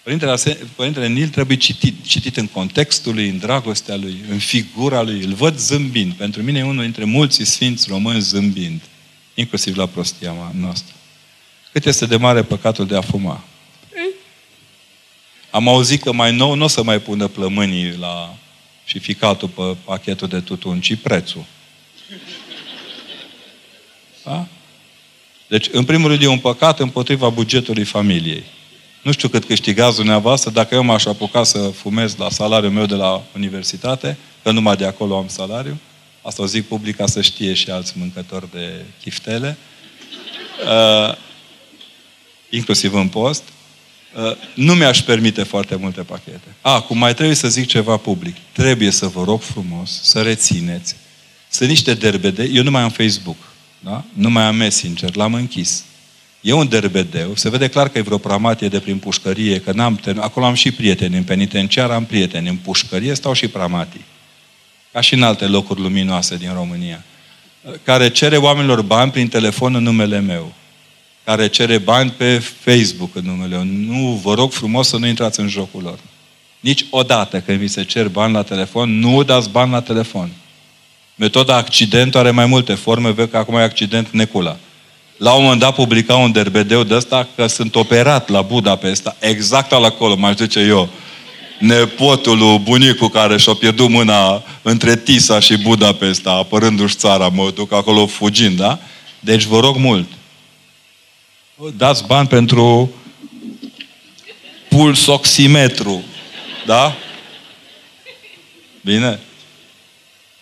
[0.03, 0.35] Părintele,
[0.75, 5.23] Părintele Nil trebuie citit, citit în contextul lui, în dragostea lui, în figura lui.
[5.23, 6.13] Îl văd zâmbind.
[6.13, 8.81] Pentru mine e unul dintre mulți sfinți români zâmbind.
[9.33, 10.93] Inclusiv la prostia noastră.
[11.71, 13.43] Cât este de mare păcatul de a fuma?
[15.49, 18.35] Am auzit că mai nou nu o să mai pună plămânii la
[18.85, 21.45] și ficatul pe pachetul de tutun, ci prețul.
[24.23, 24.47] Da?
[25.47, 28.43] Deci, în primul rând, e un păcat împotriva bugetului familiei.
[29.01, 32.95] Nu știu cât câștigați dumneavoastră, dacă eu m-aș apuca să fumez la salariul meu de
[32.95, 35.77] la universitate, că numai de acolo am salariu,
[36.23, 39.57] asta o zic public ca să știe și alți mâncători de chiftele,
[40.65, 41.15] uh,
[42.49, 43.43] inclusiv în post,
[44.15, 46.55] uh, nu mi-aș permite foarte multe pachete.
[46.61, 48.35] Acum mai trebuie să zic ceva public.
[48.51, 50.95] Trebuie să vă rog frumos să rețineți.
[51.49, 53.37] Sunt niște derbede, eu nu mai am Facebook,
[53.79, 54.03] da?
[54.13, 55.83] nu mai am Messenger, l-am închis.
[56.41, 59.95] E un derbedeu, se vede clar că e vreo pramatie de prin pușcărie, că n-am
[59.95, 60.17] ten...
[60.17, 64.05] acolo am și prieteni, în penitenciar am prieteni, în pușcărie stau și pramatii.
[64.93, 67.03] Ca și în alte locuri luminoase din România.
[67.83, 70.53] Care cere oamenilor bani prin telefon în numele meu.
[71.23, 73.63] Care cere bani pe Facebook în numele meu.
[73.63, 75.99] Nu, vă rog frumos să nu intrați în jocul lor.
[76.59, 80.29] Nici odată când vi se cer bani la telefon, nu dați bani la telefon.
[81.15, 84.57] Metoda accident are mai multe forme, văd că acum e accident Necula.
[85.17, 89.71] La un moment dat publica un derbedeu de ăsta că sunt operat la Budapesta, exact
[89.71, 90.89] la acolo, mai zice eu.
[91.63, 97.71] Nepotul lui bunicul care și-a pierdut mâna între Tisa și Budapesta, apărându-și țara, mă duc
[97.71, 98.79] acolo fugind, da?
[99.19, 100.07] Deci vă rog mult,
[101.77, 102.91] dați bani pentru
[104.69, 106.03] pulsoximetru,
[106.65, 106.95] da?
[108.81, 109.19] Bine?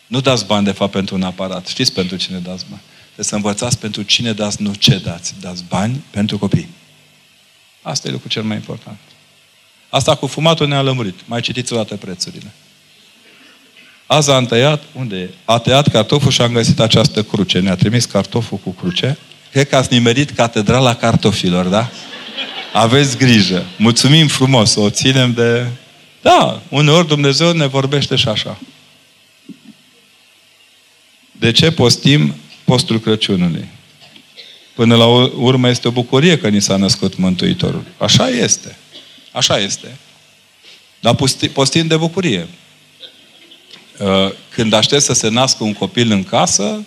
[0.07, 1.67] Nu dați bani, de fapt, pentru un aparat.
[1.67, 2.81] Știți pentru cine dați bani?
[3.03, 5.33] Trebuie să învățați pentru cine dați, nu ce dați.
[5.39, 6.69] Dați bani pentru copii.
[7.81, 8.97] Asta e lucrul cel mai important.
[9.91, 11.19] Asta cu fumatul ne-a lămurit.
[11.25, 12.53] Mai citiți o dată prețurile.
[14.05, 15.29] Azi am tăiat, unde e?
[15.45, 17.59] A tăiat cartoful și am găsit această cruce.
[17.59, 19.17] Ne-a trimis cartoful cu cruce.
[19.51, 21.89] Cred că ați nimerit catedrala cartofilor, da?
[22.73, 23.65] Aveți grijă.
[23.77, 25.67] Mulțumim frumos, o ținem de...
[26.21, 28.59] Da, uneori Dumnezeu ne vorbește și așa.
[31.31, 33.67] De ce postim postul Crăciunului?
[34.75, 35.05] Până la
[35.37, 37.83] urmă este o bucurie că ni s-a născut Mântuitorul.
[37.97, 38.75] Așa este.
[39.31, 39.97] Așa este.
[40.99, 41.15] Dar
[41.53, 42.47] postim de bucurie.
[43.99, 46.83] Uh, când aștept să se nască un copil în casă,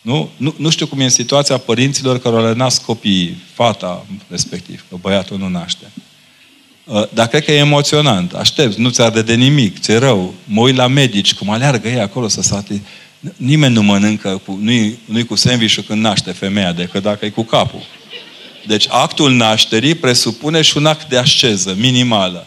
[0.00, 4.84] nu, nu, nu știu cum e în situația părinților care le nasc copiii, fata respectiv,
[4.88, 5.90] că băiatul nu naște.
[6.84, 8.32] Uh, dar cred că e emoționant.
[8.32, 10.34] Aștept, nu ți arde de nimic, ți-e rău.
[10.44, 12.82] Mă uit la medici, cum aleargă ei acolo să sate.
[13.36, 17.42] Nimeni nu mănâncă, cu, nu-i, nu cu sandwich când naște femeia, decât dacă e cu
[17.42, 17.80] capul.
[18.66, 22.46] Deci actul nașterii presupune și un act de asceză, minimală.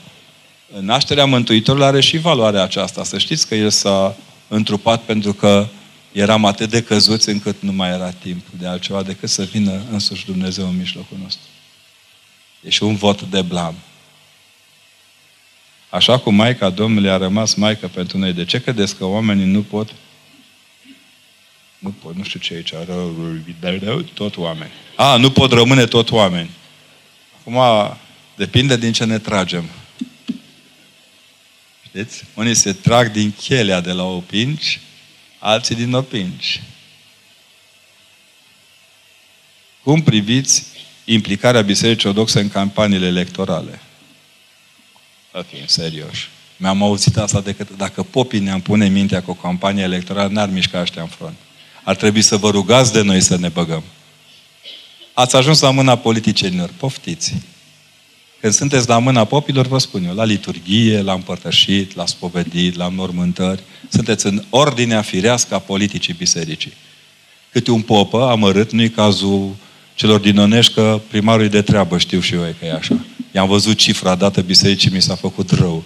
[0.79, 3.03] Nașterea Mântuitorului are și valoarea aceasta.
[3.03, 4.15] Să știți că El s-a
[4.47, 5.67] întrupat pentru că
[6.11, 10.25] eram atât de căzuți încât nu mai era timp de altceva decât să vină însuși
[10.25, 11.47] Dumnezeu în mijlocul nostru.
[12.61, 13.75] E și un vot de blam.
[15.89, 18.33] Așa cum Maica Domnului a rămas Maică pentru noi.
[18.33, 19.89] De ce credeți că oamenii nu pot
[21.79, 22.73] nu pot, nu știu ce aici,
[23.83, 24.71] rău, tot oameni.
[24.95, 26.49] A, nu pot rămâne tot oameni.
[27.39, 27.97] Acum,
[28.35, 29.69] depinde din ce ne tragem.
[31.87, 32.23] Știți?
[32.33, 34.79] Unii se trag din chelea de la opinci,
[35.39, 36.61] alții din opinci.
[39.83, 40.65] Cum priviți
[41.05, 43.81] implicarea Bisericii Ortodoxe în campaniile electorale?
[45.31, 46.15] Ok, serios.
[46.57, 50.81] Mi-am auzit asta decât dacă popii ne-am pune mintea cu o campanie electorală, n-ar mișca
[50.81, 51.37] ăștia în front.
[51.87, 53.83] Ar trebui să vă rugați de noi să ne băgăm.
[55.13, 56.69] Ați ajuns la mâna politicienilor.
[56.77, 57.33] Poftiți.
[58.39, 62.87] Când sunteți la mâna popilor, vă spun eu, la liturghie, la împărtășit, la spovedit, la
[62.89, 66.73] mormântări, sunteți în ordinea firească a politicii bisericii.
[67.51, 69.55] Câte un popă amărât, nu-i cazul
[69.95, 72.99] celor din Onești că primarul e de treabă, știu și eu că e așa.
[73.31, 75.83] I-am văzut cifra dată bisericii, mi s-a făcut rău.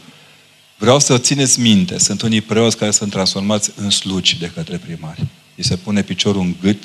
[0.77, 5.21] Vreau să țineți minte, sunt unii preoți care sunt transformați în sluci de către primari.
[5.55, 6.83] Îi se pune piciorul în gât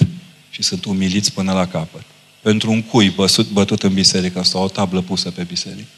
[0.51, 2.03] și sunt umiliți până la capăt.
[2.41, 5.89] Pentru un cui băsut, bătut în biserică sau o tablă pusă pe biserică.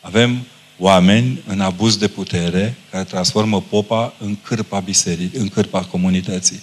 [0.00, 0.46] Avem
[0.78, 6.62] oameni în abuz de putere care transformă popa în cârpa bisericii, în cârpa comunității.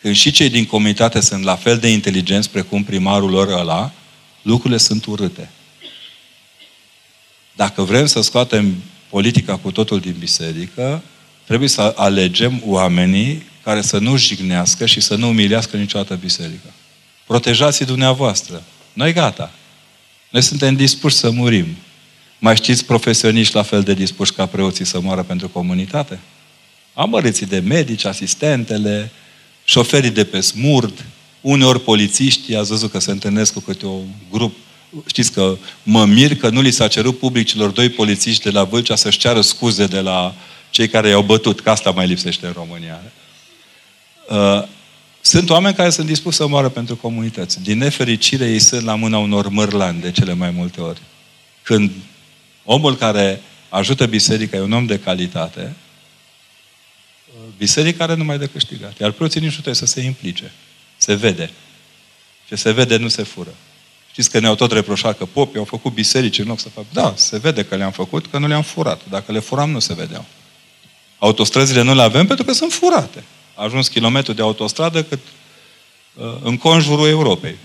[0.00, 3.92] Când și cei din comunitate sunt la fel de inteligenți precum primarul lor ăla,
[4.42, 5.50] lucrurile sunt urâte.
[7.56, 8.74] Dacă vrem să scoatem
[9.08, 11.02] politica cu totul din biserică,
[11.44, 16.68] trebuie să alegem oamenii care să nu jignească și să nu umilească niciodată biserica.
[17.26, 18.62] Protejați-i dumneavoastră.
[18.92, 19.52] Noi gata.
[20.30, 21.76] Noi suntem dispuși să murim.
[22.38, 26.18] Mai știți profesioniști la fel de dispuși ca preoții să moară pentru comunitate?
[26.94, 29.10] Amăriții de medici, asistentele,
[29.64, 31.04] șoferii de pe smurd,
[31.40, 34.56] uneori polițiștii, ați văzut că se întâlnesc cu câte un grup.
[35.06, 38.96] Știți că mă mir că nu li s-a cerut publicilor doi polițiști de la Vâlcea
[38.96, 40.34] să-și ceară scuze de la
[40.70, 43.02] cei care i-au bătut, că asta mai lipsește în România.
[44.28, 44.62] Uh,
[45.20, 47.62] sunt oameni care sunt dispuși să moară pentru comunități.
[47.62, 51.00] Din nefericire, ei sunt la mâna unor mărlani de cele mai multe ori.
[51.62, 51.90] Când
[52.64, 55.76] omul care ajută biserica e un om de calitate,
[57.58, 58.98] biserica are numai de câștigat.
[58.98, 60.52] Iar preoții nici nu trebuie să se implice.
[60.96, 61.50] Se vede.
[62.48, 63.54] Ce se vede nu se fură.
[64.10, 66.86] Știți că ne-au tot reproșat că popii au făcut biserici în loc să facă.
[66.92, 69.00] Da, se vede că le-am făcut, că nu le-am furat.
[69.08, 70.24] Dacă le furam, nu se vedeau.
[71.18, 73.24] Autostrăzile nu le avem pentru că sunt furate.
[73.54, 75.20] A ajuns kilometru de autostradă cât
[76.14, 77.56] uh, în conjurul Europei.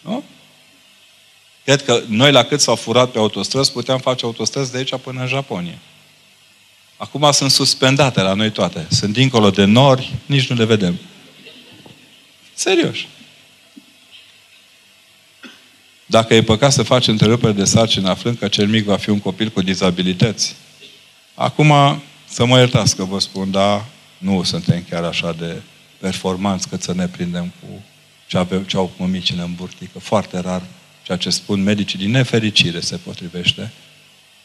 [0.00, 0.24] Nu?
[1.64, 5.20] Cred că noi la cât s-au furat pe autostrăzi, puteam face autostrăzi de aici până
[5.20, 5.78] în Japonia.
[6.96, 8.86] Acum sunt suspendate la noi toate.
[8.90, 10.98] Sunt dincolo de nori, nici nu le vedem.
[12.54, 12.96] Serios.
[16.06, 19.20] Dacă e păcat să faci întrerupere de sarcină aflând că cel mic va fi un
[19.20, 20.54] copil cu dizabilități.
[21.34, 23.84] Acum, să mă iertați că vă spun, dar
[24.22, 25.60] nu suntem chiar așa de
[25.98, 27.82] performanți cât să ne prindem cu
[28.26, 29.98] ce, ave, ce au mămicile în burtică.
[29.98, 30.62] Foarte rar
[31.02, 33.72] ceea ce spun medicii, din nefericire se potrivește.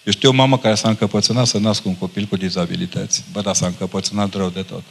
[0.04, 3.24] Eu știu o mamă care s-a încăpățânat să nască un copil cu dizabilități.
[3.32, 4.84] Bă, dar s-a încăpățânat rău de tot.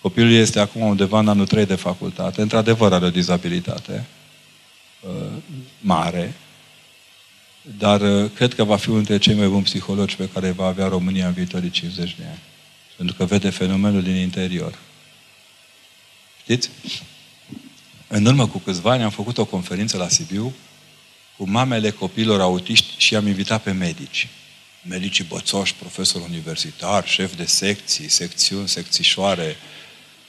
[0.00, 2.42] Copilul este acum undeva în anul 3 de facultate.
[2.42, 4.06] Într-adevăr are o dizabilitate
[5.00, 5.10] uh,
[5.80, 6.34] mare,
[7.78, 10.66] dar uh, cred că va fi unul dintre cei mai buni psihologi pe care va
[10.66, 12.40] avea România în viitorii 50 de ani.
[12.96, 14.78] Pentru că vede fenomenul din interior.
[16.42, 16.70] Știți?
[18.08, 20.54] În urmă cu câțiva ani am făcut o conferință la Sibiu
[21.36, 24.28] cu mamele copilor autiști și am invitat pe medici.
[24.82, 29.56] Medicii bățoși, profesor universitar, șef de secții, secțiuni, secțișoare,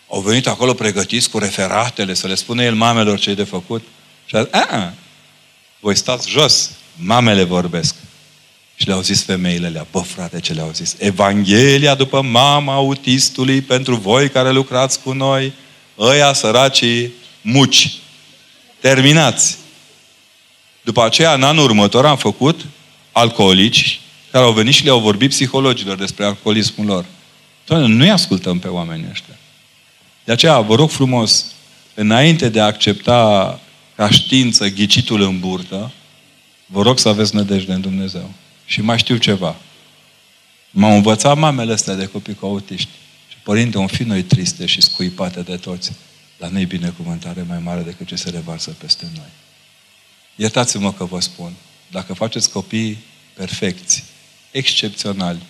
[0.07, 3.83] au venit acolo pregătiți cu referatele să le spună el mamelor ce de făcut.
[4.25, 4.93] Și a zis, a,
[5.79, 7.95] voi stați jos, mamele vorbesc.
[8.75, 10.95] Și le-au zis femeile alea, bă frate, ce le-au zis?
[10.97, 15.53] Evanghelia după mama autistului pentru voi care lucrați cu noi,
[15.99, 17.11] ăia săracii
[17.41, 17.93] muci.
[18.79, 19.57] Terminați.
[20.81, 22.65] După aceea, în anul următor, am făcut
[23.11, 23.99] alcoolici
[24.31, 27.05] care au venit și le-au vorbit psihologilor despre alcoolismul lor.
[27.65, 29.37] Doamne, nu-i ascultăm pe oamenii ăștia.
[30.23, 31.45] De aceea, vă rog frumos,
[31.93, 33.59] înainte de a accepta
[33.95, 35.91] ca știință ghicitul în burtă,
[36.65, 38.31] vă rog să aveți nădejde în Dumnezeu.
[38.65, 39.55] Și mai știu ceva.
[40.71, 42.89] M-au învățat mamele astea de copii cu autiști.
[43.27, 45.91] Și părinte, un fi noi triste și scuipate de toți,
[46.37, 49.29] dar nu-i binecuvântare mai mare decât ce se revarsă peste noi.
[50.35, 51.53] Iertați-mă că vă spun,
[51.91, 52.97] dacă faceți copii
[53.33, 54.03] perfecți,
[54.51, 55.41] excepționali,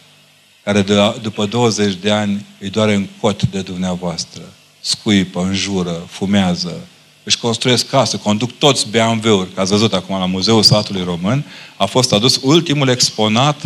[0.63, 4.41] care de, după 20 de ani îi doare în cot de dumneavoastră,
[4.79, 6.87] scuipă, înjură, fumează,
[7.25, 11.45] își construiesc casă, conduc toți BMW-uri, că ați văzut acum la Muzeul Satului Român,
[11.75, 13.61] a fost adus ultimul exponat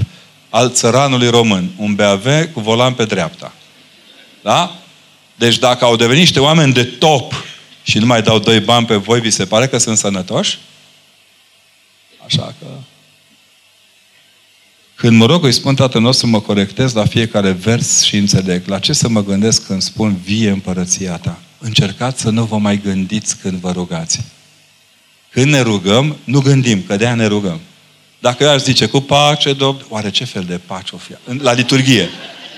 [0.50, 3.54] al țăranului român, un BMW cu volan pe dreapta.
[4.42, 4.76] Da?
[5.36, 7.34] Deci dacă au devenit niște oameni de top
[7.84, 10.58] și nu mai dau doi bani pe voi, vi se pare că sunt sănătoși?
[12.26, 12.66] Așa că...
[14.96, 18.68] Când mă rog, îi spun Tatăl nostru, mă corectez la fiecare vers și înțeleg.
[18.68, 21.40] La ce să mă gândesc când spun vie împărăția ta?
[21.60, 24.20] Încercați să nu vă mai gândiți când vă rugați.
[25.32, 27.60] Când ne rugăm, nu gândim, că de ne rugăm.
[28.20, 31.42] Dacă eu aș zice, cu pace, Domn, oare ce fel de pace o fi?
[31.42, 32.10] La liturghie.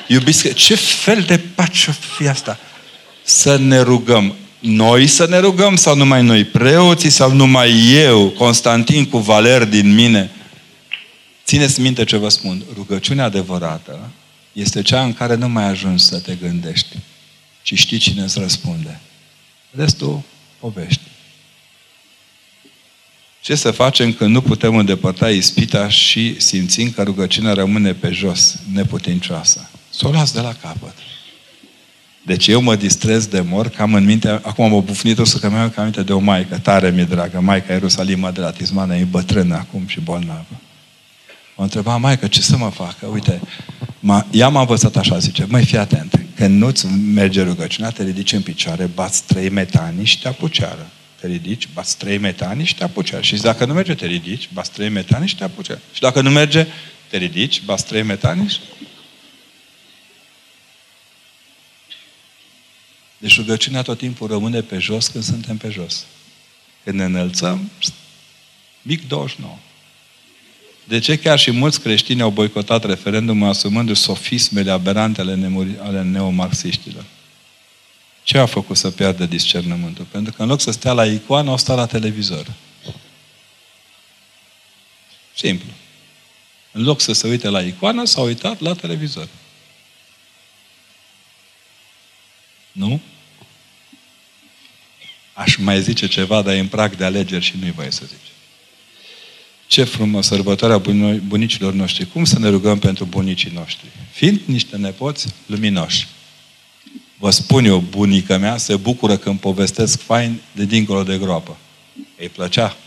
[0.07, 2.60] Iubiți, ce fel de pace o fi asta?
[3.23, 4.36] Să ne rugăm.
[4.60, 6.44] Noi să ne rugăm sau numai noi?
[6.44, 10.30] Preoții sau numai eu, Constantin cu Valer din mine?
[11.45, 12.64] Țineți minte ce vă spun.
[12.76, 13.99] Rugăciunea adevărată
[14.53, 16.98] este cea în care nu mai ajungi să te gândești,
[17.61, 18.99] ci știi cine îți răspunde.
[19.71, 20.21] Restul,
[20.59, 21.01] povești.
[23.41, 28.59] Ce să facem când nu putem îndepărta ispita și simțim că rugăciunea rămâne pe jos,
[28.73, 29.69] neputincioasă?
[29.89, 30.93] Să o las de la capăt.
[32.25, 35.49] Deci eu mă distrez de mor, că am în minte, acum am bufnit-o să că
[35.49, 39.55] mi-am aminte de o maică, tare mi-e dragă, maica Ierusalima de la Tismana, e bătrână
[39.55, 40.59] acum și bolnavă.
[41.61, 43.05] Mă întreba, maică, ce să mă facă?
[43.05, 43.41] Uite,
[43.99, 48.31] m-a, ea m-a învățat așa, zice, măi, fii atent, când nu-ți merge rugăciunea, te ridici
[48.31, 50.89] în picioare, bați trei metani și te apuceară
[51.19, 53.13] te ridici, bați trei metani și te apuci.
[53.21, 55.71] Și dacă nu merge, te ridici, bați trei metani și te apuci.
[55.93, 56.67] Și dacă nu merge,
[57.09, 58.59] te ridici, bați trei metani și...
[63.17, 66.05] Deci rugăciunea tot timpul rămâne pe jos când suntem pe jos.
[66.83, 67.71] Când ne înălțăm,
[68.81, 69.57] mic 29.
[70.91, 75.51] De ce chiar și mulți creștini au boicotat referendumul asumându-și sofismele aberante ale,
[75.81, 77.05] ale neomarxiștilor?
[78.23, 80.05] Ce a făcut să piardă discernământul?
[80.11, 82.45] Pentru că în loc să stea la icoană, au stat la televizor.
[85.35, 85.69] Simplu.
[86.72, 89.27] În loc să se uite la icoană, s-au uitat la televizor.
[92.72, 93.01] Nu?
[95.34, 98.31] Aș mai zice ceva, dar e în prag de alegeri și nu-i voie să zice.
[99.72, 100.81] Ce frumos sărbătoarea
[101.27, 102.06] bunicilor noștri.
[102.06, 103.88] Cum să ne rugăm pentru bunicii noștri?
[104.11, 106.07] Fiind niște nepoți luminoși.
[107.18, 111.57] Vă spun eu, bunica mea se bucură când povestesc fain de dincolo de groapă.
[112.18, 112.77] Îi plăcea.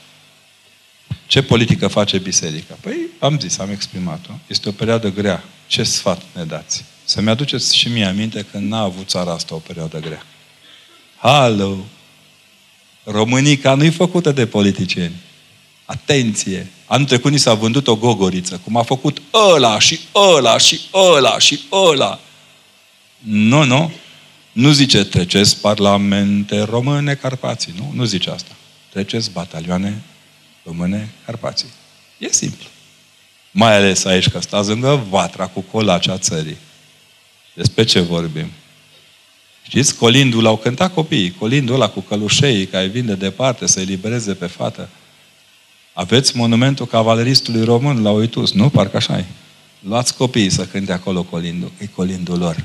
[1.26, 2.78] Ce politică face biserica?
[2.80, 4.32] Păi, am zis, am exprimat-o.
[4.46, 5.44] Este o perioadă grea.
[5.66, 6.84] Ce sfat ne dați?
[7.04, 10.26] Să-mi aduceți și mie aminte că n-a avut țara asta o perioadă grea.
[11.16, 11.76] Halo!
[13.04, 15.14] Românica nu-i făcută de politicieni.
[15.84, 16.70] Atenție!
[16.86, 19.22] Anul trecut ni s-a vândut o gogoriță, cum a făcut
[19.54, 22.20] ăla și ăla și ăla și ăla.
[23.18, 23.92] Nu, nu.
[24.52, 27.74] Nu zice treceți parlamente române Carpații.
[27.76, 28.50] Nu, nu zice asta.
[28.88, 30.02] Treceți batalioane
[30.64, 31.68] române Carpații.
[32.18, 32.66] E simplu.
[33.50, 36.56] Mai ales aici că stați lângă vatra cu colacea țării.
[37.54, 38.50] Despre ce vorbim?
[39.66, 41.34] Știți, colindul l-au cântat copiii.
[41.38, 44.88] Colindul ăla cu călușei care vin de departe să elibereze pe fată.
[45.94, 48.68] Aveți monumentul cavaleristului român la Uitus, nu?
[48.68, 49.24] Parcă așa e.
[49.78, 51.72] Luați copiii să cânte acolo colindul.
[51.78, 52.64] E colindul lor.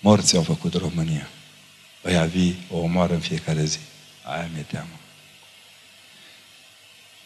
[0.00, 1.28] Morții au făcut România.
[2.04, 3.78] Ăia vii o omoară în fiecare zi.
[4.22, 5.00] Aia mi-e teamă.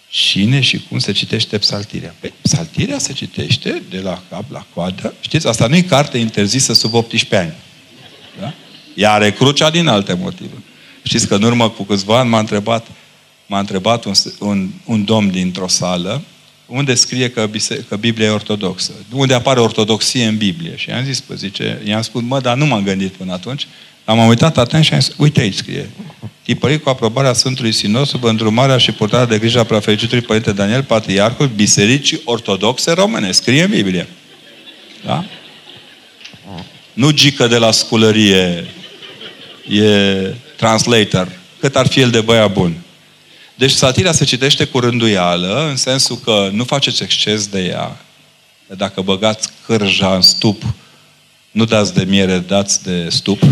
[0.08, 2.14] Cine și cum se citește psaltirea?
[2.20, 5.14] Păi, psaltirea se citește de la cap la coadă.
[5.20, 7.54] Știți, asta nu e carte interzisă sub 18 ani.
[8.40, 8.54] Da?
[8.94, 10.62] Ea are crucea din alte motive.
[11.02, 12.86] Știți că în urmă cu câțiva ani m-a întrebat,
[13.46, 16.22] m-a întrebat un, un, un domn dintr-o sală
[16.66, 17.50] unde scrie că,
[17.88, 18.92] că Biblia e ortodoxă?
[19.12, 20.72] Unde apare ortodoxie în Biblie?
[20.76, 23.66] Și i-am zis, pă, zice, i-am spus, mă, dar nu m-am gândit până atunci.
[24.04, 25.90] Am uitat atent și am zis, uite aici scrie.
[26.42, 30.82] Tipărit cu aprobarea Sfântului Sinos sub îndrumarea și purtarea de grijă a prefericitului Părinte Daniel,
[30.82, 33.32] Patriarhul Bisericii Ortodoxe Române.
[33.32, 34.08] Scrie în Biblie.
[35.04, 35.24] Da?
[36.92, 38.66] Nu gică de la sculărie
[39.68, 39.84] e
[40.56, 41.28] translator.
[41.60, 42.83] Cât ar fi el de băia bun.
[43.54, 47.96] Deci satirea se citește cu rânduială, în sensul că nu faceți exces de ea.
[48.66, 50.62] Dacă băgați cârja în stup,
[51.50, 53.42] nu dați de miere, dați de stup.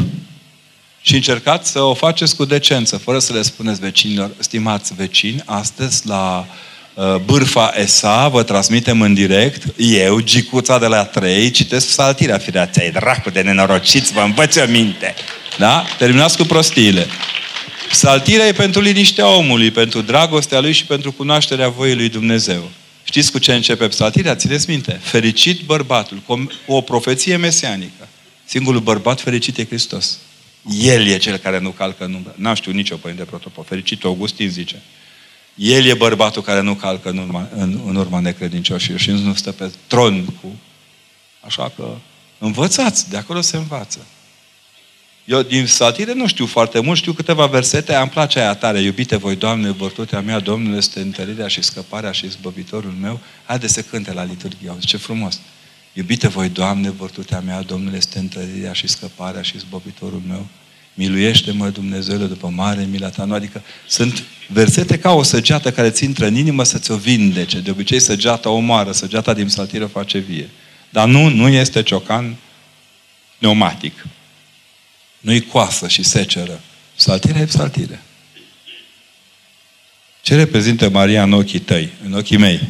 [1.03, 6.07] Și încercați să o faceți cu decență, fără să le spuneți vecinilor, stimați vecini, astăzi
[6.07, 6.47] la
[6.95, 12.67] uh, Bârfa ESA, vă transmitem în direct, eu, Gicuța de la 3, citesc saltirea, firea
[12.67, 15.15] ți dracu de nenorociți, vă învăț minte.
[15.59, 15.85] Da?
[15.99, 17.07] Terminați cu prostiile.
[17.93, 22.71] Psaltirea e pentru liniștea omului, pentru dragostea lui și pentru cunoașterea voii lui Dumnezeu.
[23.05, 24.35] Știți cu ce începe psaltirea?
[24.35, 25.01] Țineți minte.
[25.03, 28.09] Fericit bărbatul, cu o profeție mesianică.
[28.45, 30.19] Singurul bărbat fericit e Hristos.
[30.79, 32.35] El e cel care nu calcă în umbră.
[32.37, 33.65] N-am știut nicio părinte protopol.
[33.65, 34.83] Fericit Augustin zice.
[35.55, 39.53] El e bărbatul care nu calcă în urma, în, în urma necredincioșilor și nu stă
[39.53, 40.57] pe tron cu...
[41.41, 41.95] Așa că
[42.39, 44.07] învățați, de acolo se învață.
[45.25, 48.81] Eu din satire nu știu foarte mult, știu câteva versete, am place aia tare.
[48.81, 53.21] Iubite voi, Doamne, vărtutea mea, Domnul este întărirea și scăparea și izbăvitorul meu.
[53.47, 54.69] Haide să cânte la liturghie.
[54.69, 55.41] Auzi, ce frumos!
[55.93, 60.47] Iubite voi, Doamne, vărtutea mea, Domnul este întărirea și scăparea și izbăvitorul meu.
[60.95, 63.25] Miluiește-mă, Dumnezeule, după mare mila ta.
[63.25, 67.61] Nu, adică sunt versete ca o săgeată care ți intră în inimă să ți-o vindece.
[67.61, 70.49] De obicei săgeata omoară, săgeata din saltiră face vie.
[70.91, 72.37] Dar nu, nu este ciocan
[73.39, 74.07] pneumatic.
[75.23, 76.61] Nu-i coasă și seceră.
[76.95, 78.03] Saltire e saltire.
[80.23, 82.61] Ce reprezintă Maria în ochii tăi, în ochii mei?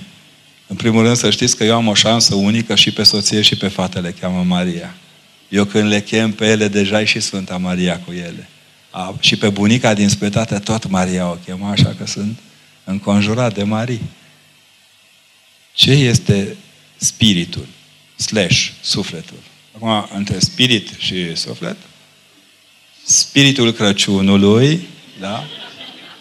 [0.66, 3.56] În primul rând să știți că eu am o șansă unică și pe soție și
[3.56, 4.94] pe fatele cheamă Maria.
[5.48, 8.48] Eu când le chem pe ele, deja e și Sfânta Maria cu ele.
[8.90, 12.38] A, și pe bunica din spătate tot Maria o chema, așa că sunt
[12.84, 14.02] înconjurat de Marii.
[15.72, 16.56] Ce este
[16.96, 17.66] spiritul?
[18.16, 19.38] Slash, sufletul.
[19.74, 21.76] Acum, între spirit și suflet,
[23.04, 24.88] spiritul Crăciunului,
[25.20, 25.44] da?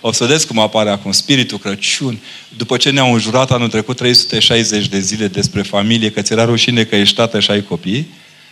[0.02, 2.20] O să vedeți cum apare acum spiritul Crăciun.
[2.58, 6.84] După ce ne-au înjurat anul trecut 360 de zile despre familie, că ți era rușine
[6.84, 8.08] că ești tată și ai copii,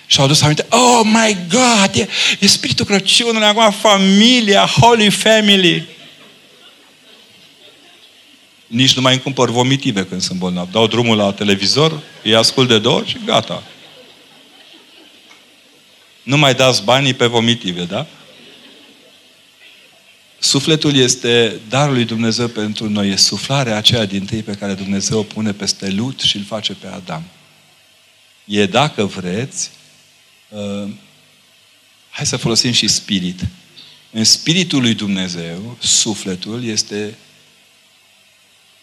[0.06, 2.08] și au adus aminte, oh my God, e,
[2.40, 5.88] e spiritul Crăciunului, acum familia, holy family.
[8.68, 10.72] Nici nu mai îmi cumpăr vomitive când sunt bolnav.
[10.72, 13.64] Dau drumul la televizor, îi ascult de două și gata.
[16.24, 18.08] Nu mai dați banii pe vomitive, da?
[20.40, 23.10] Sufletul este darul lui Dumnezeu pentru noi.
[23.10, 26.74] E suflarea aceea din tâi pe care Dumnezeu o pune peste Lut și îl face
[26.74, 27.24] pe Adam.
[28.46, 29.72] E, dacă vreți,
[30.50, 30.90] uh,
[32.10, 33.48] hai să folosim și spirit.
[34.12, 37.18] În spiritul lui Dumnezeu, sufletul este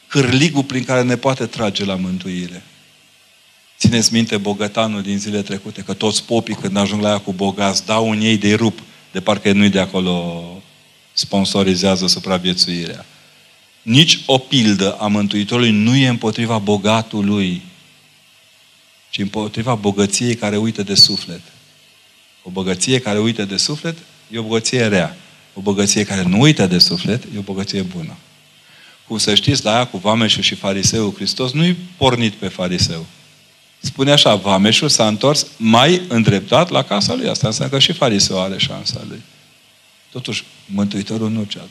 [0.06, 2.62] cârligul prin care ne poate trage la mântuire.
[3.78, 7.86] Țineți minte bogătanul din zile trecute, că toți popii când ajung la ea cu bogați
[7.86, 8.78] dau un ei de rup,
[9.12, 10.44] de parcă nu-i de acolo
[11.18, 13.06] sponsorizează supraviețuirea.
[13.82, 17.62] Nici o pildă a Mântuitorului nu e împotriva bogatului,
[19.10, 21.40] ci împotriva bogăției care uită de suflet.
[22.42, 23.98] O bogăție care uită de suflet
[24.30, 25.16] e o bogăție rea.
[25.54, 28.16] O bogăție care nu uită de suflet e o bogăție bună.
[29.06, 33.06] Cum să știți, la aia cu Vameșul și Fariseul, Hristos nu-i pornit pe Fariseu.
[33.78, 37.28] Spune așa, Vameșul s-a întors mai îndreptat la casa lui.
[37.28, 39.22] Asta înseamnă că și Fariseu are șansa lui.
[40.10, 41.68] Totuși, Mântuitorul nu cea.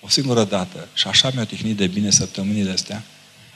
[0.00, 0.88] O singură dată.
[0.94, 3.02] Și așa mi-a tihnit de bine săptămânile astea.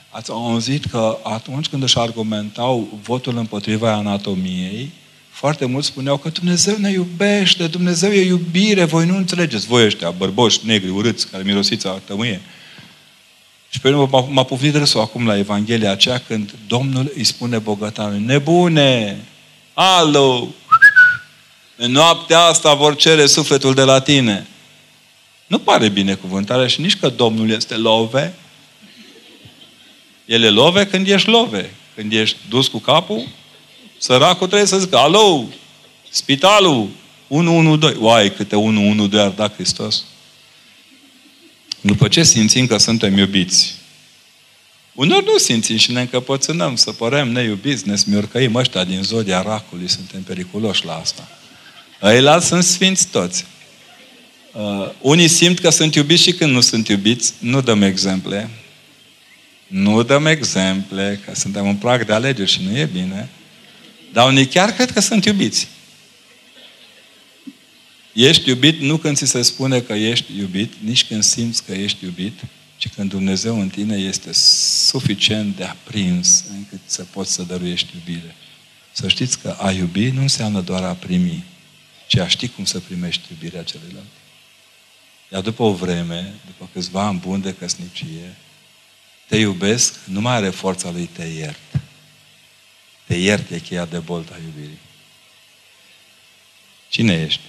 [0.09, 4.91] Ați auzit că atunci când își argumentau votul împotriva anatomiei,
[5.29, 10.09] foarte mulți spuneau că Dumnezeu ne iubește, Dumnezeu e iubire, voi nu înțelegeți, voi ăștia,
[10.09, 12.41] bărboși, negri, urâți, care mirosiți a tămâie.
[13.69, 18.25] Și pe urmă m-a pufnit râsul acum la Evanghelia aceea când Domnul îi spune bogătanului,
[18.25, 19.17] nebune,
[19.73, 20.47] alo,
[21.77, 24.47] în noaptea asta vor cere sufletul de la tine.
[25.47, 28.33] Nu pare binecuvântare și nici că Domnul este love.
[30.25, 31.73] El e love când ești love.
[31.95, 33.27] Când ești dus cu capul,
[33.97, 35.45] săracul trebuie să zică, alo,
[36.09, 36.89] spitalul,
[37.27, 38.01] 112.
[38.01, 40.03] Uai, câte 112 ar da Hristos.
[41.81, 43.75] După ce simțim că suntem iubiți,
[44.97, 49.89] Unor nu simțim și ne încăpățânăm să părem neiubiți, ne smiorcăim ăștia din zodia racului,
[49.89, 51.27] suntem periculoși la asta.
[52.01, 53.45] Ăilalți sunt sfinți toți.
[54.53, 57.33] Uh, unii simt că sunt iubiți și când nu sunt iubiți.
[57.39, 58.49] Nu dăm exemple.
[59.67, 63.29] Nu dăm exemple, că suntem în prag de alegeri și nu e bine.
[64.13, 65.67] Dar unii chiar cred că sunt iubiți.
[68.13, 72.03] Ești iubit nu când ți se spune că ești iubit, nici când simți că ești
[72.03, 72.39] iubit,
[72.77, 74.33] ci când Dumnezeu în tine este
[74.87, 78.35] suficient de aprins încât să poți să dăruiești iubire.
[78.91, 81.43] Să știți că a iubi nu înseamnă doar a primi,
[82.07, 84.05] ci a ști cum să primești iubirea celuilalt.
[85.31, 88.35] Iar după o vreme, după câțiva ani buni de căsnicie,
[89.27, 91.59] te iubesc, nu mai are forța lui te iert.
[93.05, 94.79] Te iert e cheia de bolta iubirii.
[96.89, 97.41] Cine ești?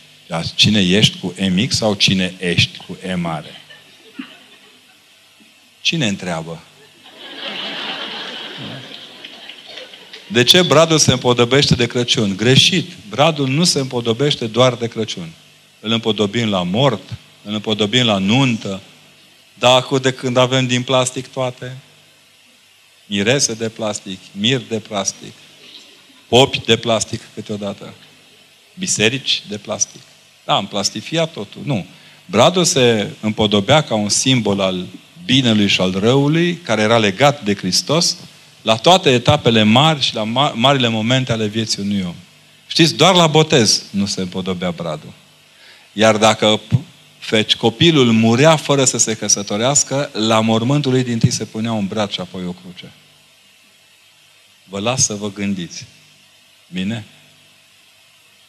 [0.54, 3.60] Cine ești cu E mic sau cine ești cu E mare?
[5.80, 6.62] Cine întreabă?
[10.32, 12.36] De ce bradul se împodobește de Crăciun?
[12.36, 12.92] Greșit.
[13.08, 15.30] Bradul nu se împodobește doar de Crăciun.
[15.80, 17.02] Îl împodobim la mort,
[17.42, 18.80] îl împodobim la nuntă,
[19.54, 21.76] dar acum de când avem din plastic toate,
[23.06, 25.32] mirese de plastic, mir de plastic,
[26.28, 27.94] popi de plastic câteodată,
[28.78, 30.00] biserici de plastic.
[30.44, 31.62] Da, am plastifiat totul.
[31.64, 31.86] Nu.
[32.26, 34.86] Bradul se împodobea ca un simbol al
[35.24, 38.16] binelui și al răului, care era legat de Hristos,
[38.62, 40.24] la toate etapele mari și la
[40.54, 42.14] marile momente ale vieții unui om.
[42.66, 45.12] Știți, doar la botez nu se împodobea bradul.
[45.92, 46.60] Iar dacă
[47.18, 51.86] feci, copilul murea fără să se căsătorească, la mormântul lui din tâi se punea un
[51.86, 52.92] brad și apoi o cruce.
[54.64, 55.86] Vă las să vă gândiți.
[56.72, 57.04] Bine?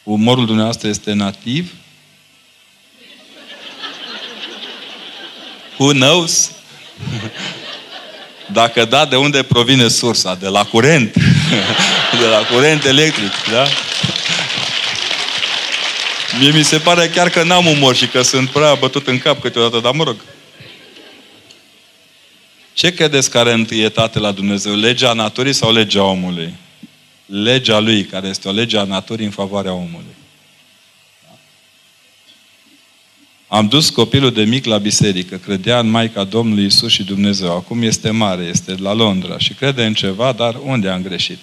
[0.03, 1.73] Umorul dumneavoastră este nativ?
[5.77, 6.51] Who knows?
[8.53, 10.35] Dacă da, de unde provine sursa?
[10.35, 11.13] De la curent.
[12.19, 13.67] De la curent electric, da?
[16.39, 19.41] Mie mi se pare chiar că n-am umor și că sunt prea bătut în cap
[19.41, 20.15] câteodată, dar mă rog.
[22.73, 24.75] Ce credeți care întâietate la Dumnezeu?
[24.75, 26.53] Legea naturii sau legea omului?
[27.25, 30.15] Legea lui, care este o lege a naturii în favoarea omului.
[33.51, 37.55] Am dus copilul de mic la biserică, credea în Maica Domnului Isus și Dumnezeu.
[37.55, 41.39] Acum este mare, este la Londra și crede în ceva, dar unde am greșit?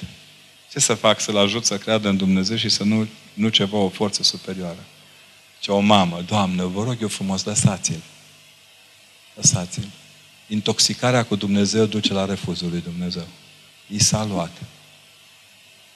[0.72, 3.88] Ce să fac să-l ajut să creadă în Dumnezeu și să nu, nu ceva o
[3.88, 4.84] forță superioară?
[5.60, 8.02] Ce o mamă, Doamnă, vă rog eu frumos, lăsați-l.
[9.34, 9.88] Lăsați-l.
[10.46, 13.26] Intoxicarea cu Dumnezeu duce la refuzul lui Dumnezeu.
[13.86, 14.52] I s-a luat.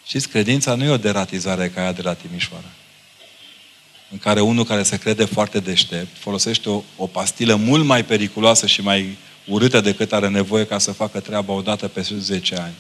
[0.07, 2.70] Știți, credința nu e o deratizare ca aia de la Timișoara
[4.11, 8.66] în care unul care se crede foarte deștept folosește o, o pastilă mult mai periculoasă
[8.66, 9.16] și mai
[9.47, 12.74] urâtă decât are nevoie ca să facă treaba odată pe 10 ani.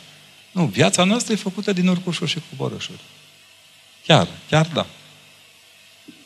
[0.52, 3.00] Nu, viața noastră e făcută din urcușuri și coborâșuri.
[4.06, 4.86] Chiar, chiar da.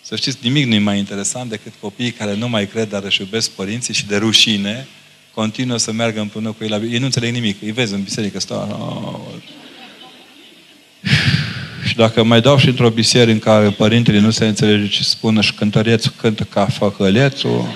[0.00, 3.20] Să știți, nimic nu e mai interesant decât copiii care nu mai cred, dar își
[3.20, 4.88] iubesc părinții și de rușine
[5.34, 7.62] continuă să meargă împreună cu ei la Ei nu înțeleg nimic.
[7.62, 9.42] Îi vezi în biserică, stau...
[11.94, 15.40] Și dacă mai dau și într-o biserică în care părintele nu se înțelege ce spună
[15.40, 17.66] și cântărețul cântă ca făcălețul,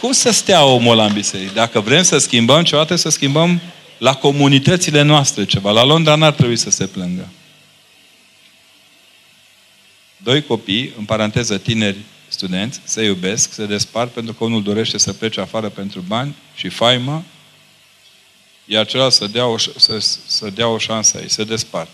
[0.00, 1.50] cum să stea omul ăla în biserică?
[1.54, 3.60] Dacă vrem să schimbăm ceva, trebuie să schimbăm
[3.98, 5.70] la comunitățile noastre ceva.
[5.70, 7.28] La Londra n-ar trebui să se plângă.
[10.16, 11.98] Doi copii, în paranteză tineri
[12.28, 16.68] studenți, se iubesc, se despart pentru că unul dorește să plece afară pentru bani și
[16.68, 17.24] faimă
[18.64, 21.88] iar celălalt să dea o, să, să dea o șansă ei, se despart.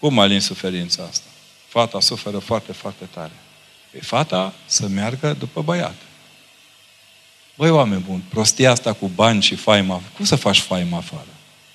[0.00, 1.26] Cum alin suferința asta?
[1.68, 3.32] Fata suferă foarte, foarte tare.
[3.90, 5.94] E fata să meargă după băiat.
[7.54, 11.26] Băi, oameni buni, prostia asta cu bani și faima, cum să faci faima afară?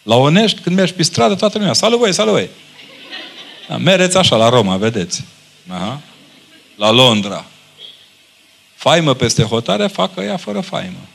[0.03, 2.49] La Onești, când mergi pe stradă, toată lumea, salut voi, salut voi!
[3.67, 5.23] Da, mereți așa, la Roma, vedeți.
[5.67, 6.01] Aha.
[6.75, 7.45] La Londra.
[8.75, 11.07] Faimă peste hotare, facă ea fără faimă.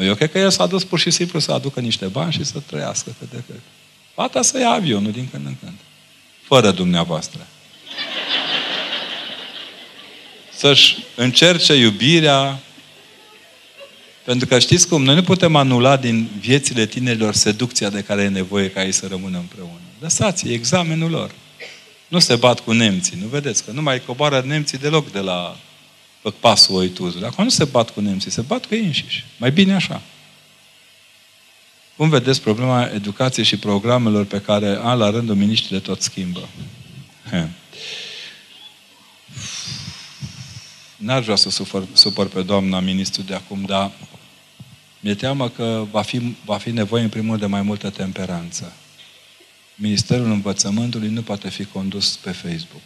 [0.00, 2.58] Eu cred că el s-a dus pur și simplu să aducă niște bani și să
[2.66, 3.60] trăiască cât de cât.
[4.14, 5.76] Fata să ia avionul din când în când.
[6.42, 7.46] Fără dumneavoastră.
[10.54, 12.58] Să-și încerce iubirea.
[14.24, 15.02] Pentru că știți cum?
[15.02, 19.06] Noi nu putem anula din viețile tinerilor seducția de care e nevoie ca ei să
[19.06, 19.80] rămână împreună.
[20.00, 21.30] Lăsați examenul lor.
[22.08, 23.18] Nu se bat cu nemții.
[23.20, 25.56] Nu vedeți că nu mai coboară nemții deloc de la
[26.40, 27.26] pasul oituzului.
[27.26, 29.24] Acum nu se bat cu nemții, se bat cu ei înșiși.
[29.36, 30.02] Mai bine așa.
[31.96, 36.48] Cum vedeți problema educației și programelor pe care an la rândul miniștrile tot schimbă?
[40.96, 43.90] N-aș vrea să supăr, supăr pe doamna ministru de acum, dar
[45.00, 48.72] mi-e teamă că va fi, va fi nevoie în primul rând de mai multă temperanță.
[49.74, 52.82] Ministerul Învățământului nu poate fi condus pe Facebook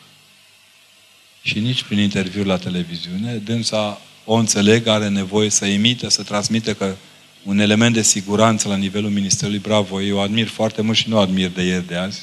[1.43, 3.35] și nici prin interviuri la televiziune.
[3.36, 6.94] Dânsa o înțeleg, are nevoie să emite, să transmită că
[7.43, 11.19] un element de siguranță la nivelul Ministerului, bravo, eu o admir foarte mult și nu
[11.19, 12.20] admir de ieri de azi.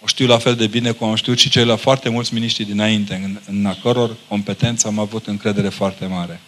[0.00, 2.64] O știu la fel de bine cum am știut și cei la foarte mulți miniștri
[2.64, 6.40] dinainte, în, în a căror competență am avut încredere foarte mare.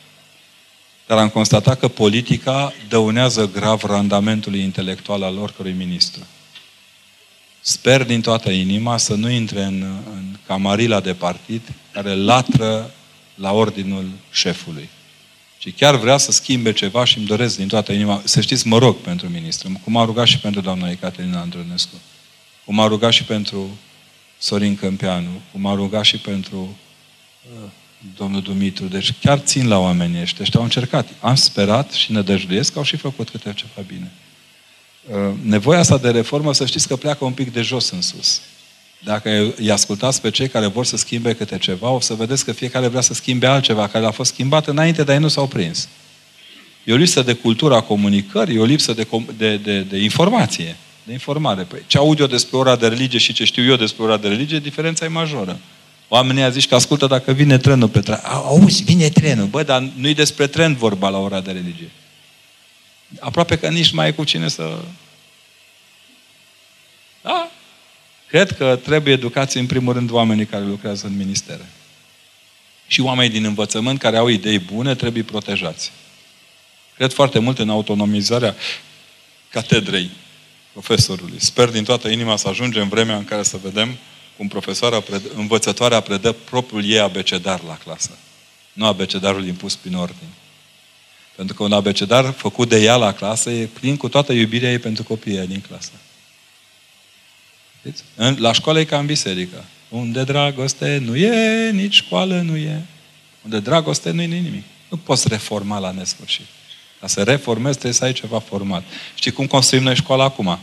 [1.06, 6.26] Dar am constatat că politica dăunează grav randamentului intelectual al oricărui ministru.
[7.64, 9.82] Sper din toată inima să nu intre în,
[10.14, 11.62] în camarila de partid
[11.92, 12.90] care latră
[13.34, 14.88] la ordinul șefului.
[15.58, 18.78] Și chiar vrea să schimbe ceva și îmi doresc din toată inima, să știți, mă
[18.78, 21.94] rog pentru ministru, cum a rugat și pentru doamna Ecaterina Andronescu,
[22.64, 23.78] cum a rugat și pentru
[24.38, 26.76] Sorin Câmpeanu, cum a rugat și pentru
[27.54, 27.68] uh,
[28.16, 28.84] domnul Dumitru.
[28.84, 30.42] Deci chiar țin la oamenii ăștia.
[30.42, 31.08] Ăștia au încercat.
[31.20, 34.12] Am sperat și nădăjduiesc că au și făcut câte ceva bine.
[35.10, 38.40] Uh, nevoia asta de reformă, să știți că pleacă un pic de jos în sus.
[39.04, 42.52] Dacă îi ascultați pe cei care vor să schimbe câte ceva, o să vedeți că
[42.52, 45.88] fiecare vrea să schimbe altceva care a fost schimbat înainte, dar ei nu s-au prins.
[46.84, 49.06] E o lipsă de cultură a comunicării, e o lipsă de,
[49.36, 51.62] de, de, de informație, de informare.
[51.62, 54.28] Păi, ce aud eu despre ora de religie și ce știu eu despre ora de
[54.28, 55.58] religie, diferența e majoră.
[56.08, 58.20] Oamenii zic că ascultă dacă vine trenul pe tren.
[58.22, 59.46] Auzi, vine trenul.
[59.46, 61.90] Bă, dar nu-i despre tren vorba la ora de religie
[63.20, 64.78] aproape că nici mai e cu cine să...
[67.22, 67.50] Da?
[68.28, 71.68] Cred că trebuie educați în primul rând oamenii care lucrează în ministere.
[72.86, 75.92] Și oamenii din învățământ care au idei bune trebuie protejați.
[76.94, 78.54] Cred foarte mult în autonomizarea
[79.50, 80.10] catedrei
[80.72, 81.40] profesorului.
[81.40, 83.96] Sper din toată inima să ajungem vremea în care să vedem
[84.36, 88.10] cum profesoara predă, învățătoarea predă propriul ei abecedar la clasă.
[88.72, 90.28] Nu abecedarul impus prin ordine.
[91.34, 94.78] Pentru că un abecedar făcut de ea la clasă e plin cu toată iubirea ei
[94.78, 95.90] pentru copiii din clasă.
[98.36, 99.64] La școală e ca în biserică.
[99.88, 102.82] Unde dragoste nu e, nici școală nu e.
[103.42, 104.64] Unde dragoste nu e nimic.
[104.88, 106.46] Nu poți reforma la nesfârșit.
[107.00, 108.84] Ca să reformezi trebuie să ai ceva format.
[109.14, 110.58] Știi cum construim noi școala acum?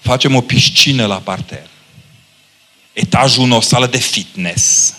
[0.00, 1.66] Facem o piscină la parter.
[2.92, 4.94] Etajul 1 o sală de fitness.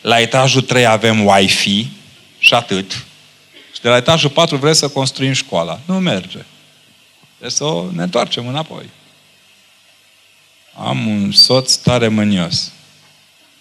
[0.00, 1.86] La etajul 3 avem Wi-Fi
[2.38, 3.04] și atât.
[3.78, 5.80] Și de la etajul 4 vreți să construim școala.
[5.84, 6.38] Nu merge.
[7.28, 8.90] Trebuie să ne întoarcem înapoi.
[10.74, 12.72] Am un soț tare mânios.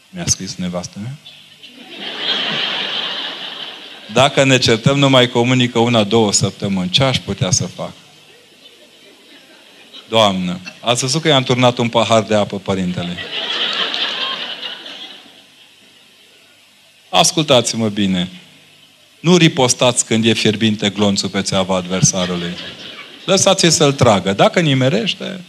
[0.10, 1.16] Mi-a scris nevastă mea.
[4.14, 6.90] Dacă ne certăm, nu mai comunică una, două săptămâni.
[6.90, 7.92] Ce aș putea să fac?
[10.10, 13.18] Doamnă, ați văzut că i-am turnat un pahar de apă părintele.
[17.10, 18.30] Ascultați-mă bine.
[19.28, 22.54] Nu ripostați când e fierbinte glonțul pe țeava adversarului.
[23.26, 24.34] Lăsați-l să-l tragă.
[24.34, 25.42] Dacă nimerește,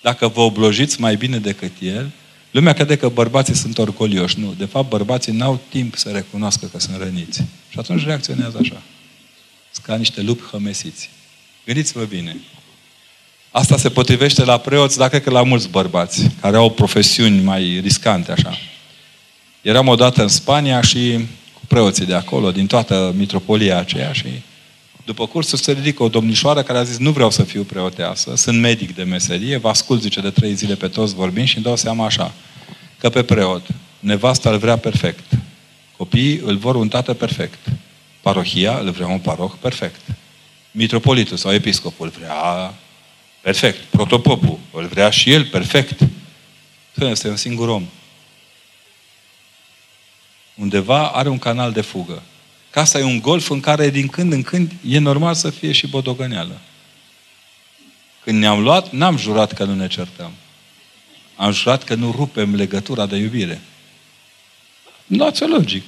[0.00, 2.10] dacă vă oblojiți mai bine decât el,
[2.50, 4.38] lumea crede că bărbații sunt orgolioși.
[4.38, 4.54] Nu.
[4.58, 7.42] De fapt, bărbații n-au timp să recunoască că sunt răniți.
[7.68, 8.82] Și atunci reacționează așa.
[9.72, 11.10] Sunt ca niște lupi hămesiți.
[11.64, 12.36] Gândiți-vă bine.
[13.50, 18.32] Asta se potrivește la preoți, dacă că la mulți bărbați, care au profesiuni mai riscante,
[18.32, 18.58] așa.
[19.62, 24.26] Eram odată în Spania și cu preoții de acolo, din toată mitropolia aceea și
[25.04, 28.60] după cursul se ridică o domnișoară care a zis, nu vreau să fiu preoteasă, sunt
[28.60, 31.76] medic de meserie, vă ascult, zice, de trei zile pe toți vorbind și îmi dau
[31.76, 32.32] seama așa,
[32.98, 33.66] că pe preot,
[34.00, 35.24] nevasta îl vrea perfect,
[35.96, 37.58] copiii îl vor un tată perfect,
[38.20, 40.00] parohia îl vrea un paroh perfect,
[40.70, 42.74] mitropolitul sau episcopul vrea
[43.40, 46.00] perfect, protopopul îl vrea și el perfect.
[46.94, 47.86] Este un singur om.
[50.54, 52.22] Undeva are un canal de fugă.
[52.70, 55.86] Casa e un golf în care din când în când e normal să fie și
[55.86, 56.60] bodogăneală.
[58.24, 60.32] Când ne-am luat, n-am jurat că nu ne certăm.
[61.36, 63.60] Am jurat că nu rupem legătura de iubire.
[65.06, 65.82] Luați-o logic.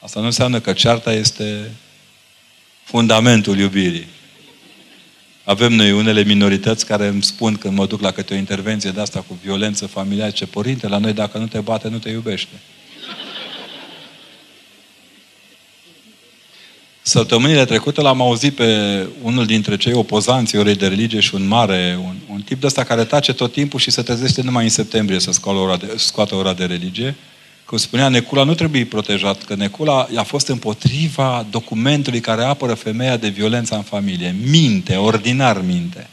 [0.00, 1.70] Asta nu înseamnă că cearta este
[2.84, 4.06] fundamentul iubirii.
[5.44, 9.00] Avem noi unele minorități care îmi spun când mă duc la câte o intervenție de
[9.00, 12.60] asta cu violență familială, ce părinte, la noi dacă nu te bate, nu te iubește.
[17.06, 21.98] Săptămânile trecute l-am auzit pe unul dintre cei opozanți orei de religie și un mare,
[22.04, 25.20] un, un tip de ăsta care tace tot timpul și se trezește numai în septembrie
[25.20, 27.16] să scoată ora de, scoată ora de religie.
[27.64, 33.16] Cum spunea, Necula nu trebuie protejat, că Necula a fost împotriva documentului care apără femeia
[33.16, 34.36] de violență în familie.
[34.50, 36.08] Minte, ordinar minte.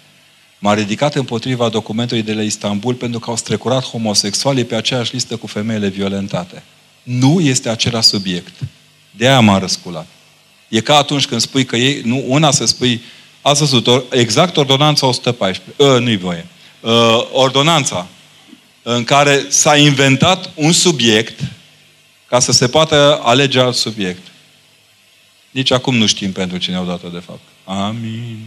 [0.60, 5.36] M-a ridicat împotriva documentului de la Istanbul pentru că au strecurat homosexualii pe aceeași listă
[5.36, 6.64] cu femeile violentate.
[7.04, 8.54] Nu este același subiect.
[9.12, 10.08] De aia m-a răsculat.
[10.72, 13.02] E ca atunci când spui că ei, nu, una să spui,
[13.42, 16.48] ați văzut, exact ordonanța 114, uh, nu-i voie,
[16.80, 18.08] uh, ordonanța
[18.84, 21.40] în care s-a inventat un subiect
[22.28, 24.28] ca să se poată alege alt subiect.
[25.50, 27.42] Nici acum nu știm pentru cine au dat-o de fapt.
[27.64, 28.38] Amin.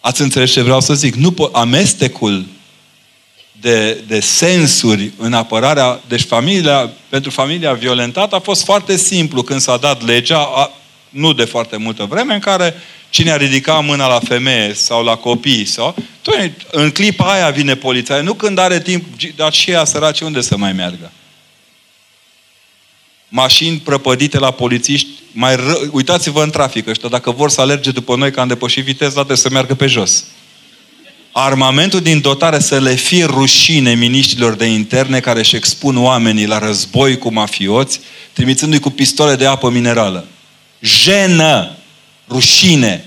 [0.00, 1.14] Ați înțeles ce vreau să zic?
[1.14, 2.46] Nu po- amestecul
[3.60, 6.00] de, de sensuri în apărarea...
[6.08, 10.70] Deci familia, pentru familia violentată a fost foarte simplu când s-a dat legea, a,
[11.08, 12.74] nu de foarte multă vreme, în care
[13.10, 15.94] cine a ridicat mâna la femeie sau la copii, sau,
[16.70, 18.20] în clipa aia vine poliția.
[18.20, 19.04] Nu când are timp,
[19.36, 21.12] dar și ea săraci unde să mai meargă?
[23.28, 25.78] Mașini prăpădite la polițiști, mai ră...
[25.90, 29.36] uitați-vă în trafic ăștia, dacă vor să alerge după noi că am depășit viteza, trebuie
[29.36, 30.24] să meargă pe jos
[31.38, 36.58] armamentul din dotare să le fie rușine miniștrilor de interne care își expun oamenii la
[36.58, 38.00] război cu mafioți,
[38.32, 40.26] trimițându-i cu pistole de apă minerală.
[40.80, 41.76] Jenă!
[42.28, 43.04] Rușine!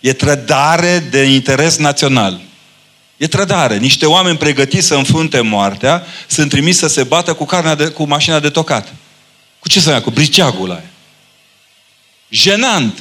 [0.00, 2.40] E trădare de interes național.
[3.16, 3.76] E trădare.
[3.76, 8.04] Niște oameni pregătiți să înfrunte moartea sunt trimiși să se bată cu, carnea de, cu
[8.04, 8.94] mașina de tocat.
[9.58, 10.00] Cu ce să ia?
[10.00, 10.80] Cu briceagul ăla.
[12.28, 12.98] Jenant!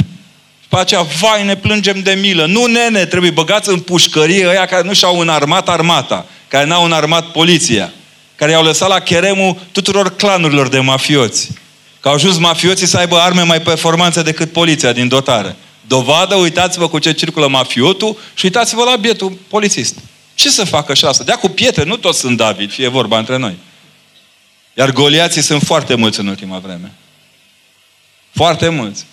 [0.70, 2.46] După aceea, vai, ne plângem de milă.
[2.46, 7.32] Nu, nene, trebuie băgați în pușcărie ăia care nu și-au înarmat armata, care n-au înarmat
[7.32, 7.94] poliția,
[8.36, 11.50] care i-au lăsat la cheremul tuturor clanurilor de mafioți.
[12.00, 15.56] Că au ajuns mafioții să aibă arme mai performanțe decât poliția din dotare.
[15.88, 19.96] Dovadă, uitați-vă cu ce circulă mafiotul și uitați-vă la bietul polițist.
[20.36, 21.24] Ce să facă și asta?
[21.24, 23.56] Dea cu pietre, nu toți sunt David, fie vorba între noi.
[24.74, 26.92] Iar goliații sunt foarte mulți în ultima vreme.
[28.32, 29.06] Foarte mulți.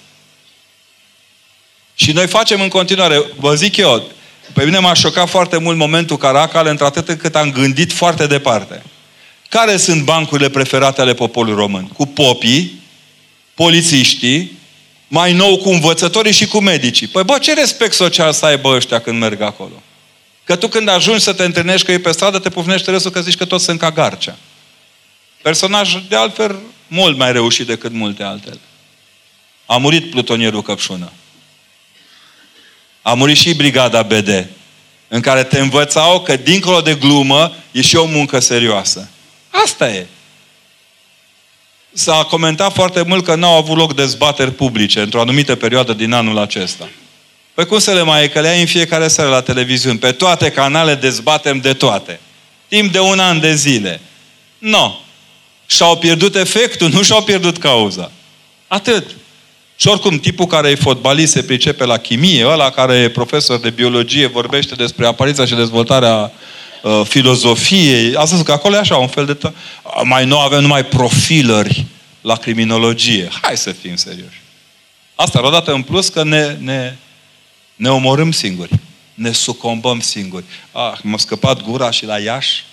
[1.95, 4.11] Și noi facem în continuare, vă zic eu,
[4.53, 8.83] pe mine m-a șocat foarte mult momentul Caracal, într-atât încât am gândit foarte departe.
[9.49, 11.87] Care sunt bancurile preferate ale poporului român?
[11.87, 12.83] Cu popii,
[13.55, 14.59] polițiștii,
[15.09, 17.07] mai nou cu învățătorii și cu medicii.
[17.07, 19.83] Păi bă, ce respect social să aibă ăștia când merg acolo?
[20.45, 23.21] Că tu când ajungi să te întâlnești cu ei pe stradă, te pufnește râsul că
[23.21, 24.37] zici că toți sunt ca garcea.
[25.43, 28.61] Personaj de altfel mult mai reușit decât multe altele.
[29.66, 31.12] A murit plutonierul Căpșună.
[33.07, 34.47] A murit și brigada BD,
[35.09, 39.09] în care te învățau că dincolo de glumă e și o muncă serioasă.
[39.51, 40.07] Asta e.
[41.93, 46.39] S-a comentat foarte mult că n-au avut loc dezbateri publice într-o anumită perioadă din anul
[46.39, 46.89] acesta.
[47.55, 48.29] Păi cum să le mai e?
[48.29, 49.99] Că le ai în fiecare seară la televiziune.
[49.99, 52.21] Pe toate canale dezbatem de toate.
[52.69, 54.01] Timp de un an de zile.
[54.59, 54.69] Nu.
[54.69, 54.95] No.
[55.67, 58.13] Și-au pierdut efectul, nu și-au pierdut cauza.
[58.67, 59.11] Atât.
[59.85, 63.70] Și oricum, tipul care e fotbalist se pricepe la chimie, ăla care e profesor de
[63.70, 66.32] biologie, vorbește despre apariția și dezvoltarea
[66.82, 68.16] uh, filozofiei.
[68.16, 69.36] A spus că acolo e așa, un fel de...
[69.36, 69.52] T-
[70.02, 71.86] mai nou avem numai profilări
[72.20, 73.28] la criminologie.
[73.43, 74.40] Hai să fim serioși.
[75.15, 76.97] Asta, odată în plus, că ne, ne,
[77.77, 78.73] ne omorâm singuri.
[79.15, 80.44] Ne sucombăm singuri.
[80.73, 82.65] Ah, m-a scăpat gura și la Iași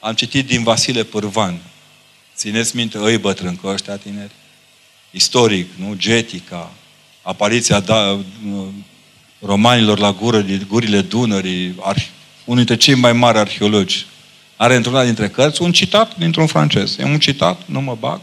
[0.00, 1.60] am citit din Vasile Pârvan.
[2.36, 4.32] Țineți minte, îi bătrân, că ăștia tineri
[5.14, 5.94] istoric, nu?
[5.96, 6.72] Getica,
[7.22, 8.20] apariția da,
[9.40, 12.10] romanilor la gură, gurile Dunării, arhi,
[12.44, 14.06] unul dintre cei mai mari arheologi.
[14.56, 16.98] Are într-una dintre cărți un citat dintr-un francez.
[16.98, 18.20] E un citat, nu mă bag.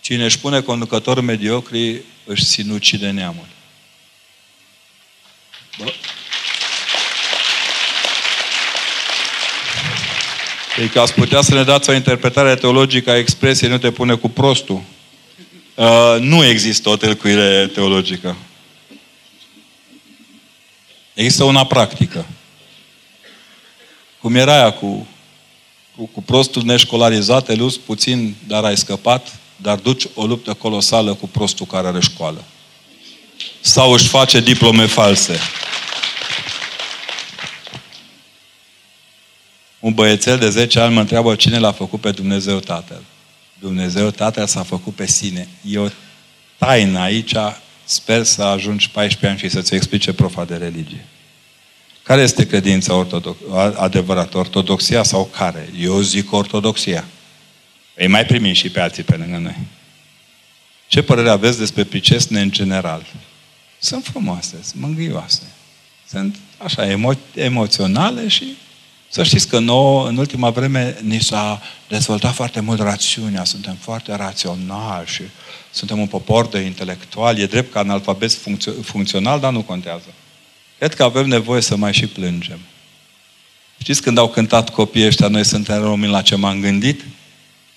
[0.00, 3.46] Cine își pune conducător mediocri, își sinucide neamul.
[5.78, 5.92] Bă.
[10.80, 14.14] Ei că ați putea să ne dați o interpretare teologică a expresiei nu te pune
[14.14, 14.82] cu prostul.
[15.76, 18.36] Uh, nu există o tălcuire teologică.
[21.14, 22.26] Există una practică.
[24.20, 25.06] Cum era aia cu,
[25.96, 31.28] cu, cu prostul neșcolarizat, elus puțin, dar ai scăpat, dar duci o luptă colosală cu
[31.28, 32.44] prostul care are școală.
[33.60, 35.38] Sau își face diplome false.
[39.78, 43.02] Un băiețel de 10 ani mă întreabă cine l-a făcut pe Dumnezeu Tatăl.
[43.58, 45.48] Dumnezeu Tatăl s-a făcut pe sine.
[45.62, 45.88] E o
[46.58, 47.34] taină aici,
[47.84, 51.04] sper să ajungi 14 ani și să-ți explice profa de religie.
[52.02, 54.38] Care este credința ortodox- adevărată?
[54.38, 55.68] Ortodoxia sau care?
[55.78, 57.04] Eu zic ortodoxia.
[57.94, 59.56] Îi mai primim și pe alții pe lângă noi.
[60.86, 63.06] Ce părere aveți despre pricesne în general?
[63.78, 65.42] Sunt frumoase, sunt mângâioase.
[66.08, 68.56] Sunt așa emo- emoționale și
[69.08, 73.44] să știți că nouă, în ultima vreme, ni s-a dezvoltat foarte mult rațiunea.
[73.44, 75.22] Suntem foarte raționali și
[75.70, 77.42] suntem un popor de intelectuali.
[77.42, 80.06] E drept că analfabet funcțio- funcțional, dar nu contează.
[80.78, 82.58] Cred că avem nevoie să mai și plângem.
[83.78, 87.04] Știți când au cântat copiii ăștia, noi suntem români, la ce m-am gândit?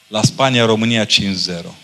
[0.07, 1.75] La Spania, România 5-0.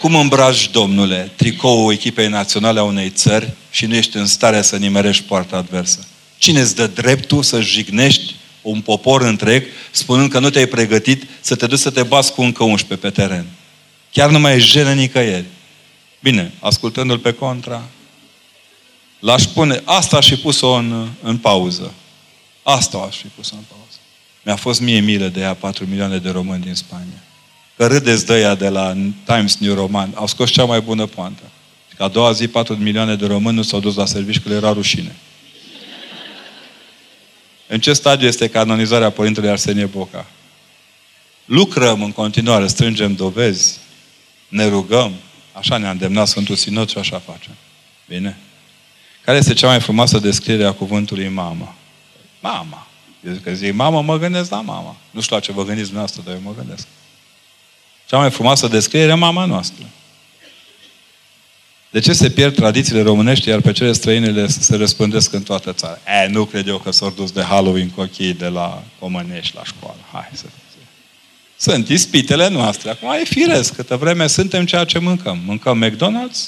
[0.00, 4.76] Cum îmbraci, domnule, tricoul echipei naționale a unei țări și nu ești în stare să
[4.76, 6.06] nimerești poarta adversă?
[6.42, 11.54] Cine îți dă dreptul să jignești un popor întreg, spunând că nu te-ai pregătit să
[11.54, 13.46] te duci să te bați cu încă 11 pe teren?
[14.12, 15.44] Chiar nu mai e jenă nicăieri.
[16.20, 17.82] Bine, ascultându-l pe contra,
[19.18, 21.92] l-aș pune, asta aș fi pus-o în, în pauză.
[22.62, 23.96] Asta aș fi pus-o în pauză.
[24.42, 27.22] Mi-a fost mie milă de ea 4 milioane de români din Spania.
[27.76, 30.12] Că râdeți de ea de la Times New Roman.
[30.14, 31.42] Au scos cea mai bună poantă.
[31.96, 34.54] Că a doua zi 4 milioane de români nu s-au dus la serviciu, că le
[34.54, 35.16] era rușine.
[37.72, 40.26] În ce stadiu este canonizarea Părintelui Arsenie Boca?
[41.44, 43.78] Lucrăm în continuare, strângem dovezi,
[44.48, 45.12] ne rugăm,
[45.52, 47.52] așa ne-a îndemnat Sfântul Sinod și așa facem.
[48.08, 48.38] Bine?
[49.24, 51.74] Care este cea mai frumoasă descriere a cuvântului mamă?
[52.40, 52.86] Mama.
[53.26, 54.96] Eu zic că zic mamă, mă gândesc la mama.
[55.10, 56.86] Nu știu la ce vă gândiți dumneavoastră, dar eu mă gândesc.
[58.06, 59.84] Cea mai frumoasă descriere mama noastră.
[61.92, 65.72] De ce se pierd tradițiile românești, iar pe cele străine le se răspândesc în toată
[65.72, 65.98] țara?
[66.24, 69.98] E, nu cred eu că s-au dus de Halloween cochii de la Comănești la școală.
[70.12, 70.44] Hai să
[71.56, 72.90] Sunt ispitele noastre.
[72.90, 73.74] Acum e firesc.
[73.74, 75.40] Câtă vreme suntem ceea ce mâncăm.
[75.46, 76.38] Mâncăm McDonald's?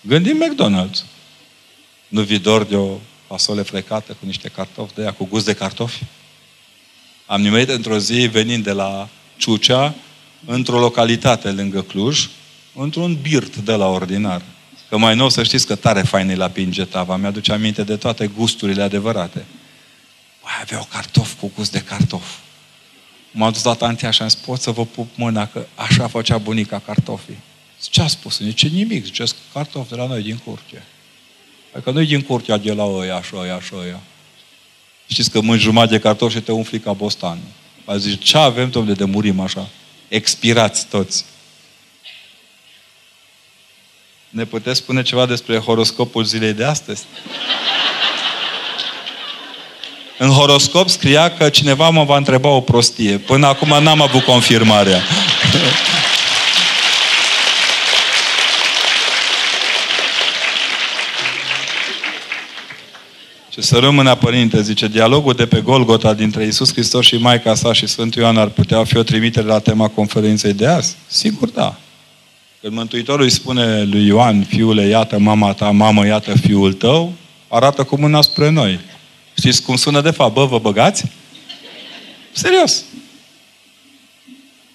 [0.00, 1.04] Gândim McDonald's.
[2.08, 5.54] Nu vi dor de o fasole frecată cu niște cartofi de ea, cu gust de
[5.54, 6.02] cartofi?
[7.26, 9.94] Am nimerit într-o zi venind de la Ciucea,
[10.46, 12.28] într-o localitate lângă Cluj,
[12.74, 14.42] într-un birt de la ordinar
[14.92, 17.16] Că mai nou să știți că tare fain e la Pingetava.
[17.16, 19.44] Mi-aduce aminte de toate gusturile adevărate.
[20.42, 22.36] Băi, avea o cartof cu gust de cartof.
[23.30, 26.38] M-a dus la tantea și am zis, pot să vă pup mâna, că așa făcea
[26.38, 27.38] bunica cartofii.
[27.90, 28.38] Ce a spus?
[28.38, 30.82] Zice, nimic, zice, cartofi de la noi din curte.
[31.74, 34.00] Adică nu-i din curtea de la ăia și ăia și ăia.
[35.06, 37.38] Știți că mânci jumătate de cartofi și te umfli ca bostan.
[37.84, 39.68] A zis, ce avem, domnule, de murim așa?
[40.08, 41.24] Expirați toți.
[44.32, 47.02] Ne puteți spune ceva despre horoscopul zilei de astăzi?
[50.18, 53.18] În horoscop scria că cineva mă va întreba o prostie.
[53.18, 55.02] Până acum n-am avut confirmarea.
[63.48, 67.72] Ce să rămână, Părinte, zice, dialogul de pe Golgota dintre Isus Hristos și Maica sa
[67.72, 70.96] și Sfântul Ioan ar putea fi o trimitere la tema conferinței de azi?
[71.06, 71.76] Sigur, da.
[72.62, 77.12] Când Mântuitorul îi spune lui Ioan, fiule, iată mama ta, mamă, iată fiul tău,
[77.48, 78.80] arată cu mâna spre noi.
[79.36, 80.34] Știți cum sună de fapt?
[80.34, 81.04] Bă, vă băgați?
[82.32, 82.84] Serios.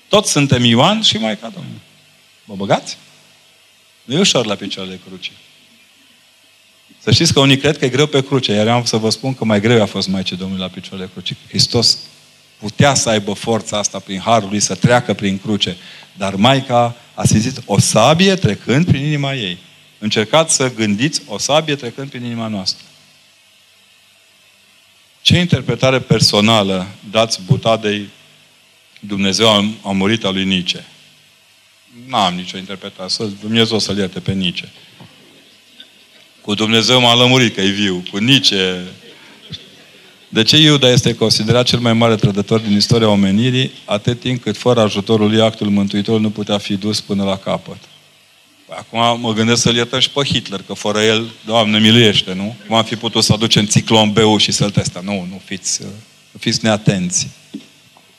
[0.08, 1.82] Toți suntem Ioan și Maica Domnului.
[2.46, 2.98] Vă băgați?
[4.04, 5.38] Nu e ușor la picioarele crucii.
[7.00, 9.10] Să știți că unii cred că e greu pe cruce, iar eu am să vă
[9.10, 11.38] spun că mai greu a fost Maicii Domnului la picioarele crucii.
[11.48, 11.98] Hristos
[12.60, 15.78] putea să aibă forța asta prin harul lui, să treacă prin cruce.
[16.14, 19.58] Dar Maica a simțit o sabie trecând prin inima ei.
[20.00, 22.86] Încercați să gândiți o sabie trecând prin inima noastră.
[25.22, 28.10] Ce interpretare personală dați butadei
[29.00, 29.50] Dumnezeu
[29.82, 30.86] a murit a lui Nice?
[32.08, 33.10] N-am nicio interpretare.
[33.10, 34.72] Să Dumnezeu să-l ierte pe Nice.
[36.42, 38.04] Cu Dumnezeu m-a lămurit că e viu.
[38.12, 38.84] Cu Nice...
[40.30, 44.58] De ce Iuda este considerat cel mai mare trădător din istoria omenirii, atât timp cât
[44.58, 47.78] fără ajutorul lui actul Mântuitor nu putea fi dus până la capăt?
[48.66, 52.56] Păi acum mă gândesc să-l iertăm și pe Hitler, că fără el, Doamne, miluiește, nu?
[52.68, 55.02] Cum am fi putut să aducem ciclon B și să-l testa?
[55.04, 55.82] Nu, nu fiți,
[56.32, 57.28] nu fiți neatenți.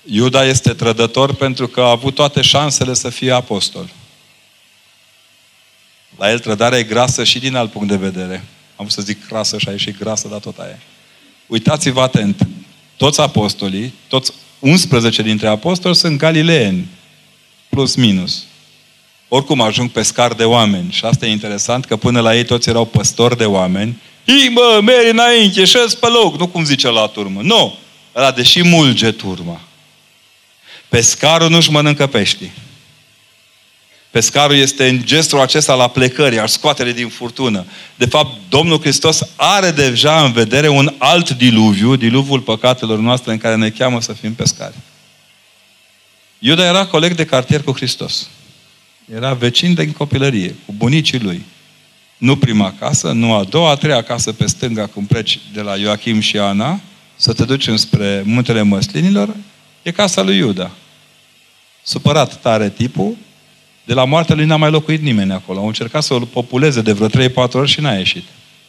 [0.05, 3.90] Iuda este trădător pentru că a avut toate șansele să fie apostol.
[6.16, 8.35] La el trădarea e grasă și din alt punct de vedere.
[8.76, 10.78] Am vrut să zic grasă și a ieșit grasă, dar tot aia.
[11.49, 12.47] Uitați-vă atent.
[12.97, 16.87] Toți apostolii, toți 11 dintre apostoli sunt galileeni.
[17.69, 18.45] Plus minus.
[19.29, 20.93] Oricum ajung pescar de oameni.
[20.93, 24.01] Și asta e interesant, că până la ei toți erau păstori de oameni.
[24.27, 26.39] Ii, mă, meri înainte, șez pe loc.
[26.39, 27.41] Nu cum zice la turmă.
[27.43, 27.75] Nu.
[28.16, 29.61] Ăla deși mulge turma.
[30.89, 32.53] Pescarul nu-și mănâncă peștii.
[34.10, 37.64] Pescarul este în gestul acesta la plecări, al scoatere din furtună.
[37.94, 43.39] De fapt, Domnul Hristos are deja în vedere un alt diluviu, diluviul păcatelor noastre în
[43.39, 44.74] care ne cheamă să fim pescari.
[46.39, 48.28] Iuda era coleg de cartier cu Hristos.
[49.14, 51.44] Era vecin de copilărie, cu bunicii lui.
[52.16, 55.76] Nu prima casă, nu a doua, a treia casă pe stânga, cum pleci de la
[55.76, 56.80] Ioachim și Ana,
[57.16, 59.36] să te duci înspre muntele măslinilor,
[59.82, 60.70] e casa lui Iuda.
[61.82, 63.16] Supărat tare tipul,
[63.89, 65.59] de la moartea lui n-a mai locuit nimeni acolo.
[65.59, 68.24] Au încercat să o populeze de vreo 3-4 ori și n-a ieșit.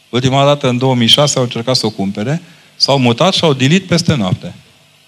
[0.08, 2.42] Ultima dată, în 2006, au încercat să o cumpere,
[2.76, 4.54] s-au mutat și au dilit peste noapte.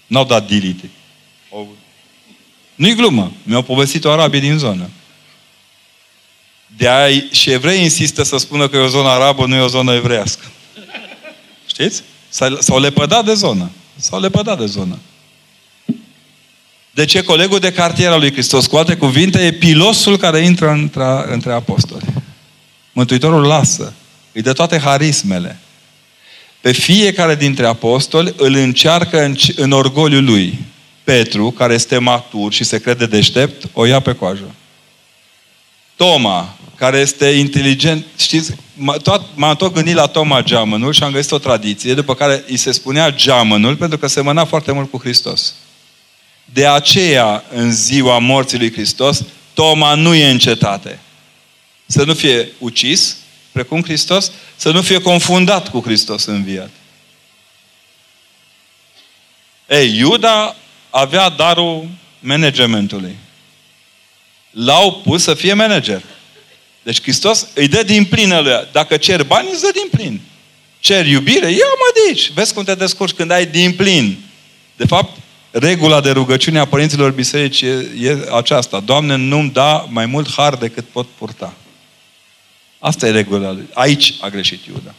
[0.07, 0.89] N-au dat delete.
[1.51, 1.75] Au...
[2.75, 3.31] Nu-i glumă.
[3.43, 4.89] Mi-au povestit o arabii din zonă.
[6.77, 9.67] De aia și evrei insistă să spună că e o zonă arabă, nu e o
[9.67, 10.45] zonă evreiască.
[11.65, 12.03] Știți?
[12.59, 13.69] S-au lepădat de zonă.
[13.95, 14.99] S-au lepădat de zonă.
[16.93, 20.69] De ce colegul de cartier al lui Hristos, cu alte cuvinte, e pilosul care intră
[20.69, 22.05] între, între apostoli.
[22.91, 23.93] Mântuitorul lasă.
[24.31, 25.59] Îi dă toate harismele.
[26.61, 30.59] Pe fiecare dintre apostoli îl încearcă în, în orgoliul lui.
[31.03, 34.55] Petru, care este matur și se crede deștept, o ia pe coajă.
[35.95, 38.51] Toma, care este inteligent, știți,
[39.35, 42.71] m-am tot gândit la Toma geamănul și am găsit o tradiție după care îi se
[42.71, 45.53] spunea geamănul pentru că semăna foarte mult cu Hristos.
[46.45, 50.99] De aceea, în ziua morții lui Hristos, Toma nu e în cetate.
[51.85, 53.17] Să nu fie ucis,
[53.51, 56.69] precum Hristos, să nu fie confundat cu Hristos înviat.
[59.69, 60.55] Ei, Iuda
[60.89, 61.89] avea darul
[62.19, 63.15] managementului.
[64.49, 66.01] L-au pus să fie manager.
[66.83, 68.67] Deci Hristos îi dă din plină lui.
[68.71, 70.21] Dacă cer bani, îți dă din plin.
[70.79, 72.31] Cer iubire, ia-mă de aici.
[72.31, 74.23] Vezi cum te descurci când ai din plin.
[74.75, 75.17] De fapt,
[75.53, 78.79] regula de rugăciune a părinților biserici e, e aceasta.
[78.79, 81.53] Doamne, nu-mi da mai mult har decât pot purta.
[82.79, 83.67] Asta e regula lui.
[83.73, 84.93] Aici a greșit Iuda.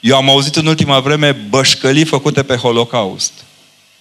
[0.00, 3.32] Eu am auzit în ultima vreme bășcălii făcute pe Holocaust.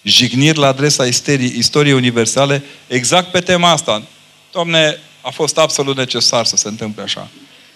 [0.01, 4.03] Jigniri la adresa istorii, istoriei universale exact pe tema asta.
[4.51, 7.29] Doamne, a fost absolut necesar să se întâmple așa.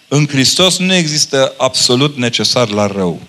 [0.08, 3.20] În Hristos nu există absolut necesar la rău.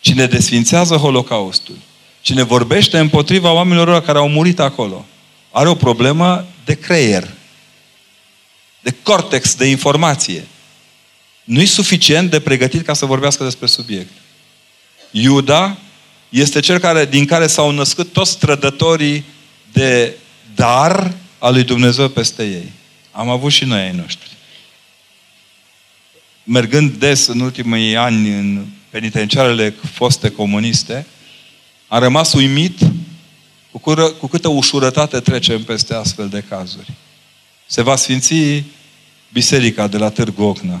[0.00, 1.76] Cine desfințează Holocaustul,
[2.20, 5.06] cine vorbește împotriva oamenilor care au murit acolo,
[5.50, 7.28] are o problemă de creier,
[8.80, 10.46] de cortex, de informație.
[11.44, 14.10] Nu-i suficient de pregătit ca să vorbească despre subiect.
[15.10, 15.76] Iuda
[16.28, 19.24] este cel care, din care s-au născut toți strădătorii
[19.72, 20.14] de
[20.54, 22.72] dar al lui Dumnezeu peste ei.
[23.10, 24.30] Am avut și noi ai noștri.
[26.44, 31.06] Mergând des în ultimii ani în penitenciarele foste comuniste,
[31.92, 32.78] am rămas uimit
[33.70, 36.92] cu, cură, cu câtă ușurătate trecem peste astfel de cazuri.
[37.66, 38.64] Se va sfinți
[39.32, 40.80] biserica de la Târgu Ocna.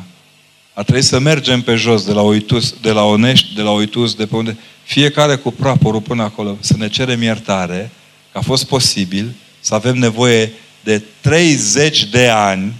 [0.74, 4.14] A trebuit să mergem pe jos, de la Oitus, de la Onești, de la Oitus,
[4.14, 7.90] de pe unde, fiecare cu praporul până acolo, să ne cerem iertare,
[8.32, 10.52] că a fost posibil să avem nevoie
[10.84, 12.72] de 30 de ani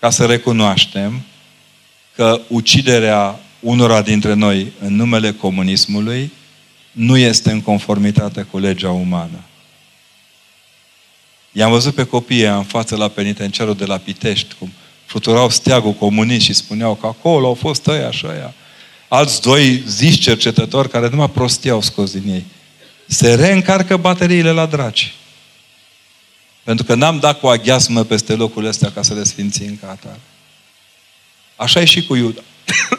[0.00, 1.20] ca să recunoaștem
[2.14, 6.30] că uciderea unora dintre noi în numele comunismului
[6.94, 9.40] nu este în conformitate cu legea umană.
[11.52, 14.72] I-am văzut pe copiii în față la penitenciarul de la Pitești, cum
[15.06, 18.54] fluturau steagul comunist și spuneau că acolo au fost ăia și ăia.
[19.08, 22.44] Alți doi zici cercetători care numai prostii au scos din ei.
[23.06, 25.14] Se reîncarcă bateriile la draci.
[26.62, 30.20] Pentru că n-am dat cu aghiasmă peste locurile astea ca să le sfințim ca atare.
[31.56, 32.40] Așa e și cu Iuda.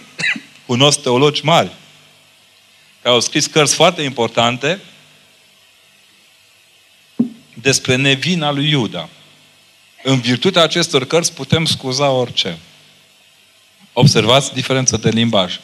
[0.66, 1.72] Cunosc teologi mari
[3.06, 4.80] care au scris cărți foarte importante
[7.54, 9.10] despre nevina lui Iuda.
[10.04, 12.58] În virtutea acestor cărți putem scuza orice.
[13.94, 15.60] Observați diferența de limbaj.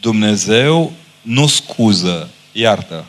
[0.00, 0.92] Dumnezeu
[1.22, 3.04] nu scuză, iartă.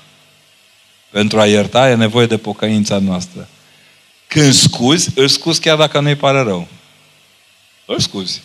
[1.09, 3.47] Pentru a ierta e nevoie de pocăința noastră.
[4.27, 6.67] Când scuzi, îl scuzi chiar dacă nu-i pare rău.
[7.85, 8.41] Îl scuzi.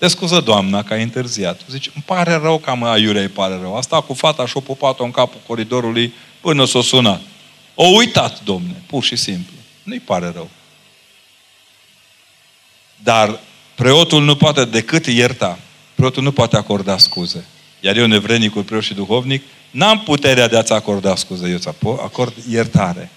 [0.00, 1.60] Te scuză doamna că ai întârziat.
[1.68, 3.76] Zici, îmi pare rău că mă aiurea îi pare rău.
[3.76, 7.20] Asta cu fata și-o pupat-o în capul coridorului până s-o sunat.
[7.74, 9.54] O uitat, domne, pur și simplu.
[9.82, 10.50] Nu-i pare rău.
[13.02, 13.40] Dar
[13.74, 15.58] preotul nu poate decât ierta.
[15.94, 17.44] Preotul nu poate acorda scuze.
[17.80, 21.48] Iar eu, nevrenicul preot și duhovnic, n-am puterea de a-ți acorda scuze.
[21.48, 23.10] Eu îți acord iertare.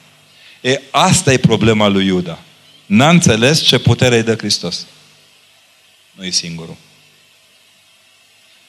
[0.61, 2.39] E, asta e problema lui Iuda.
[2.85, 4.85] N-a înțeles ce putere îi dă Hristos.
[6.13, 6.75] Nu e singurul.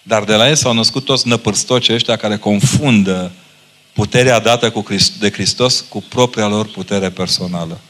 [0.03, 3.33] Dar de la el s-au născut toți năpârstoci ăștia care confundă
[3.93, 7.81] puterea dată cu Christ, de Hristos cu propria lor putere personală.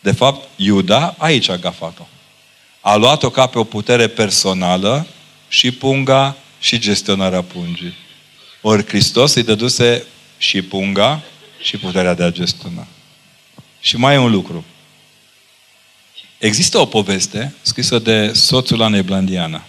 [0.00, 2.06] De fapt, Iuda aici a gafat-o.
[2.80, 5.06] A luat-o ca pe o putere personală
[5.48, 7.94] și punga și gestionarea pungii.
[8.60, 10.04] Ori Hristos îi dăduse
[10.38, 11.22] și punga
[11.62, 12.86] și puterea de a gestiona.
[13.80, 14.64] Și mai e un lucru.
[16.38, 19.64] Există o poveste scrisă de soțul Anei Blandiana,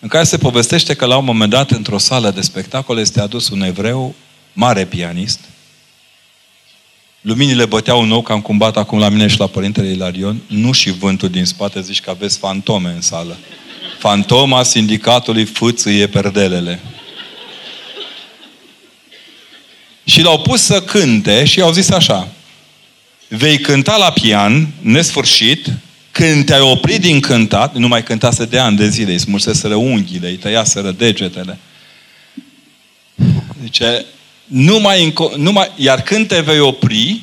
[0.00, 3.48] în care se povestește că la un moment dat, într-o sală de spectacol, este adus
[3.48, 4.14] un evreu,
[4.52, 5.40] mare pianist.
[7.20, 10.40] Luminile băteau nou, că am cumbat acum la mine și la Părintele Ilarion.
[10.46, 13.36] Nu și vântul din spate, zici că aveți fantome în sală.
[13.98, 16.80] Fantoma sindicatului fâțâie perdelele.
[20.04, 22.28] Și l-au pus să cânte și i-au zis așa.
[23.28, 25.66] Vei cânta la pian, nesfârșit,
[26.10, 30.28] când te-ai oprit din cântat, nu mai cântase de ani de zile, îți smulseseră unghiile,
[30.28, 31.58] îi tăiaseră degetele.
[33.62, 34.04] Zice,
[34.44, 37.20] nu mai, nu mai, iar când te vei opri,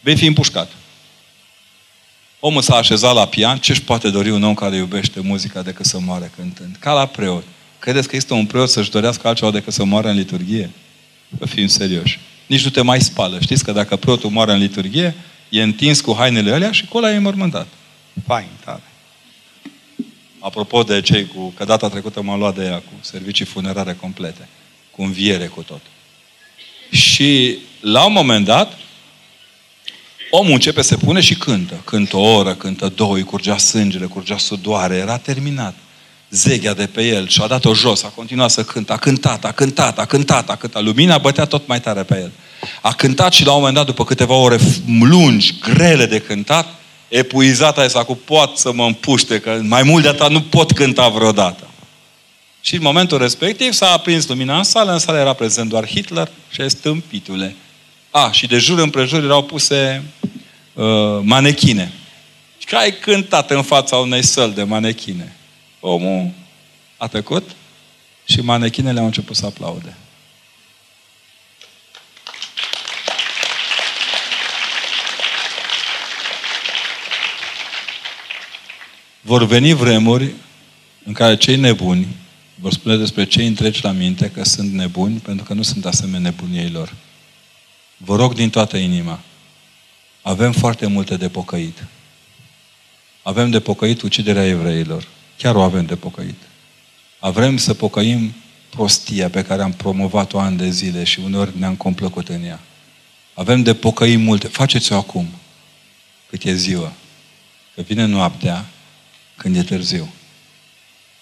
[0.00, 0.72] vei fi împușcat.
[2.40, 5.98] Omul s-a așezat la pian, ce-și poate dori un om care iubește muzica decât să
[6.00, 6.76] moare cântând?
[6.78, 7.44] Ca la preot.
[7.78, 10.70] Credeți că este un preot să-și dorească altceva decât să moară în liturghie?
[11.38, 12.18] Să fim serioși.
[12.46, 13.38] Nici nu te mai spală.
[13.40, 15.14] Știți că dacă preotul moare în liturghie,
[15.48, 17.66] e întins cu hainele alea și cola e mormântat.
[18.26, 18.82] Fain, tare.
[20.38, 21.52] Apropo de cei cu...
[21.56, 24.48] Că data trecută m-am luat de ea cu servicii funerare complete.
[24.90, 25.80] Cu înviere cu tot.
[26.90, 28.78] Și la un moment dat,
[30.30, 31.80] omul începe să pune și cântă.
[31.84, 35.74] Cântă o oră, cântă două, îi curgea sângele, curgea sudoare, era terminat.
[36.30, 39.52] Zeghea de pe el și a dat-o jos, a continuat să cânte, a cântat, a
[39.52, 40.82] cântat, a cântat, a cântat.
[40.82, 42.32] Lumina bătea tot mai tare pe el.
[42.80, 44.58] A cântat și la un moment dat, după câteva ore
[44.98, 46.66] lungi, grele de cântat,
[47.08, 51.08] epuizat ai cu pot să mă împuște, că mai mult de atât nu pot cânta
[51.08, 51.68] vreodată.
[52.60, 56.30] Și în momentul respectiv s-a aprins lumina în sală, în sală era prezent doar Hitler
[56.50, 57.56] și stâmpitule.
[58.10, 60.02] A, și de jur împrejur erau puse
[60.72, 60.84] uh,
[61.22, 61.92] manechine.
[62.58, 65.36] Și că ai cântat în fața unei săli de manechine.
[65.80, 66.30] Omul
[66.96, 67.50] a tăcut
[68.24, 69.96] și manechinele au început să aplaude.
[79.28, 80.32] Vor veni vremuri
[81.04, 82.06] în care cei nebuni
[82.54, 86.20] vor spune despre cei întregi la minte că sunt nebuni pentru că nu sunt asemenea
[86.20, 86.94] nebuniei lor.
[87.96, 89.20] Vă rog din toată inima,
[90.22, 91.84] avem foarte multe de pocăit.
[93.22, 95.08] Avem de pocăit uciderea evreilor.
[95.36, 96.42] Chiar o avem de pocăit.
[97.18, 98.34] Avem să pocăim
[98.68, 102.60] prostia pe care am promovat-o ani de zile și uneori ne-am complăcut în ea.
[103.34, 104.46] Avem de pocăi multe.
[104.46, 105.28] Faceți-o acum,
[106.30, 106.92] cât e ziua.
[107.74, 108.66] Că vine noaptea,
[109.38, 110.12] când e târziu.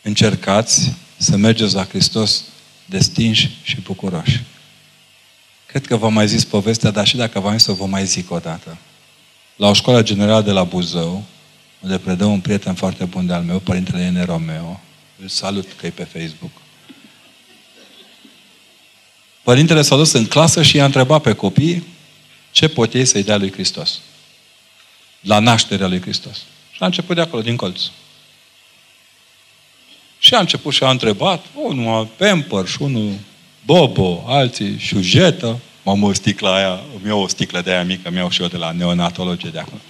[0.03, 2.45] Încercați să mergeți la Hristos
[2.85, 4.43] destinși și bucuroși.
[5.67, 8.31] Cred că v-am mai zis povestea, dar și dacă v-am zis, o vă mai zic
[8.31, 8.79] o dată.
[9.57, 11.25] La o școală generală de la Buzău,
[11.81, 14.81] unde predă un prieten foarte bun de-al meu, părintele Ene Romeo,
[15.23, 16.51] îl salut că e pe Facebook.
[19.43, 21.87] Părintele s-a dus în clasă și i-a întrebat pe copii
[22.51, 24.01] ce pot ei să-i dea lui Hristos.
[25.21, 26.37] La nașterea lui Hristos.
[26.71, 27.81] Și a început de acolo, din colț.
[30.27, 33.13] Și a început și a întrebat, unul Pamper și unul
[33.65, 35.59] Bobo, alții șujetă.
[35.83, 38.49] M-am o sticlă aia, îmi iau o sticlă de aia mică, mi iau și eu
[38.49, 39.81] de la neonatologie de acolo.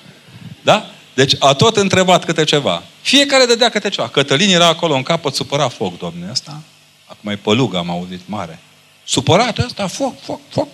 [0.62, 0.90] Da?
[1.14, 2.82] Deci a tot întrebat câte ceva.
[3.00, 4.08] Fiecare dădea câte ceva.
[4.08, 6.62] Cătălin era acolo în capăt, supăra foc, domne, ăsta.
[7.06, 8.58] Acum e pălugă, am auzit, mare.
[9.04, 10.68] Supărat ăsta, foc, foc, foc.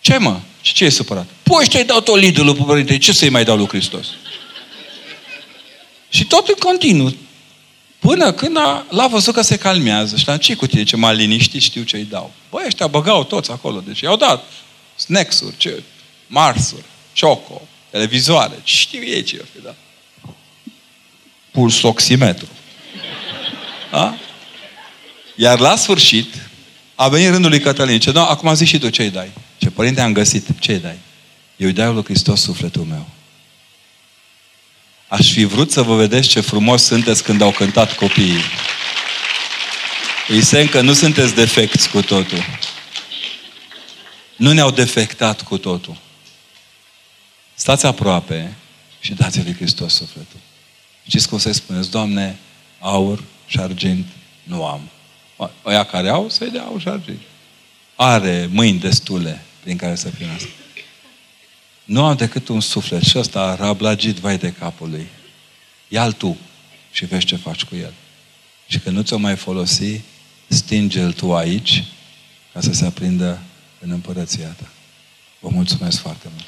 [0.00, 0.40] Ce mă?
[0.60, 1.26] Și ce e supărat?
[1.42, 4.06] Păi ăștia-i dau tot lidul lui Părinte, ce să-i mai dau lui Hristos?
[6.08, 7.12] Și tot în continuu.
[8.02, 10.16] Până când a, l-a văzut că se calmează.
[10.16, 10.82] Și la ce cu tine?
[10.82, 12.32] Ce m-a liniștit, știu ce îi dau.
[12.50, 13.80] Băi, ăștia băgau toți acolo.
[13.80, 14.44] Deci i-au dat
[14.94, 15.82] snacks-uri, ce,
[16.26, 16.84] marsuri,
[17.20, 18.60] choco, televizoare.
[18.62, 19.76] Ce știu ei ce fi dat.
[21.50, 22.48] Pulsoximetru.
[23.90, 24.14] Da?
[25.36, 26.34] Iar la sfârșit,
[26.94, 27.98] a venit rândul lui Cătălin.
[27.98, 29.30] Ce, nu, acum zici și tu ce-i dai.
[29.58, 30.98] Ce părinte am găsit, ce-i dai?
[31.56, 33.06] Eu îi dau lui Hristos sufletul meu.
[35.12, 38.42] Aș fi vrut să vă vedeți ce frumos sunteți când au cântat copiii.
[40.28, 42.44] Îi semn că nu sunteți defecți cu totul.
[44.36, 45.96] Nu ne-au defectat cu totul.
[47.54, 48.54] Stați aproape
[49.00, 50.40] și dați lui Hristos sufletul.
[51.06, 51.90] Știți cum să-i spuneți?
[51.90, 52.38] Doamne,
[52.78, 54.06] aur și argint
[54.42, 54.80] nu am.
[55.62, 57.20] Oia care au, să-i dea aur și argint.
[57.94, 60.48] Are mâini destule prin care să asta.
[61.84, 65.06] Nu am decât un suflet și ăsta rablagit vai de capul lui.
[65.88, 66.36] Ia-l tu
[66.90, 67.92] și vezi ce faci cu el.
[68.66, 70.00] Și când nu ți-o mai folosi,
[70.46, 71.84] stinge-l tu aici
[72.52, 73.42] ca să se aprindă
[73.78, 74.68] în împărăția ta.
[75.40, 76.44] Vă mulțumesc foarte mult!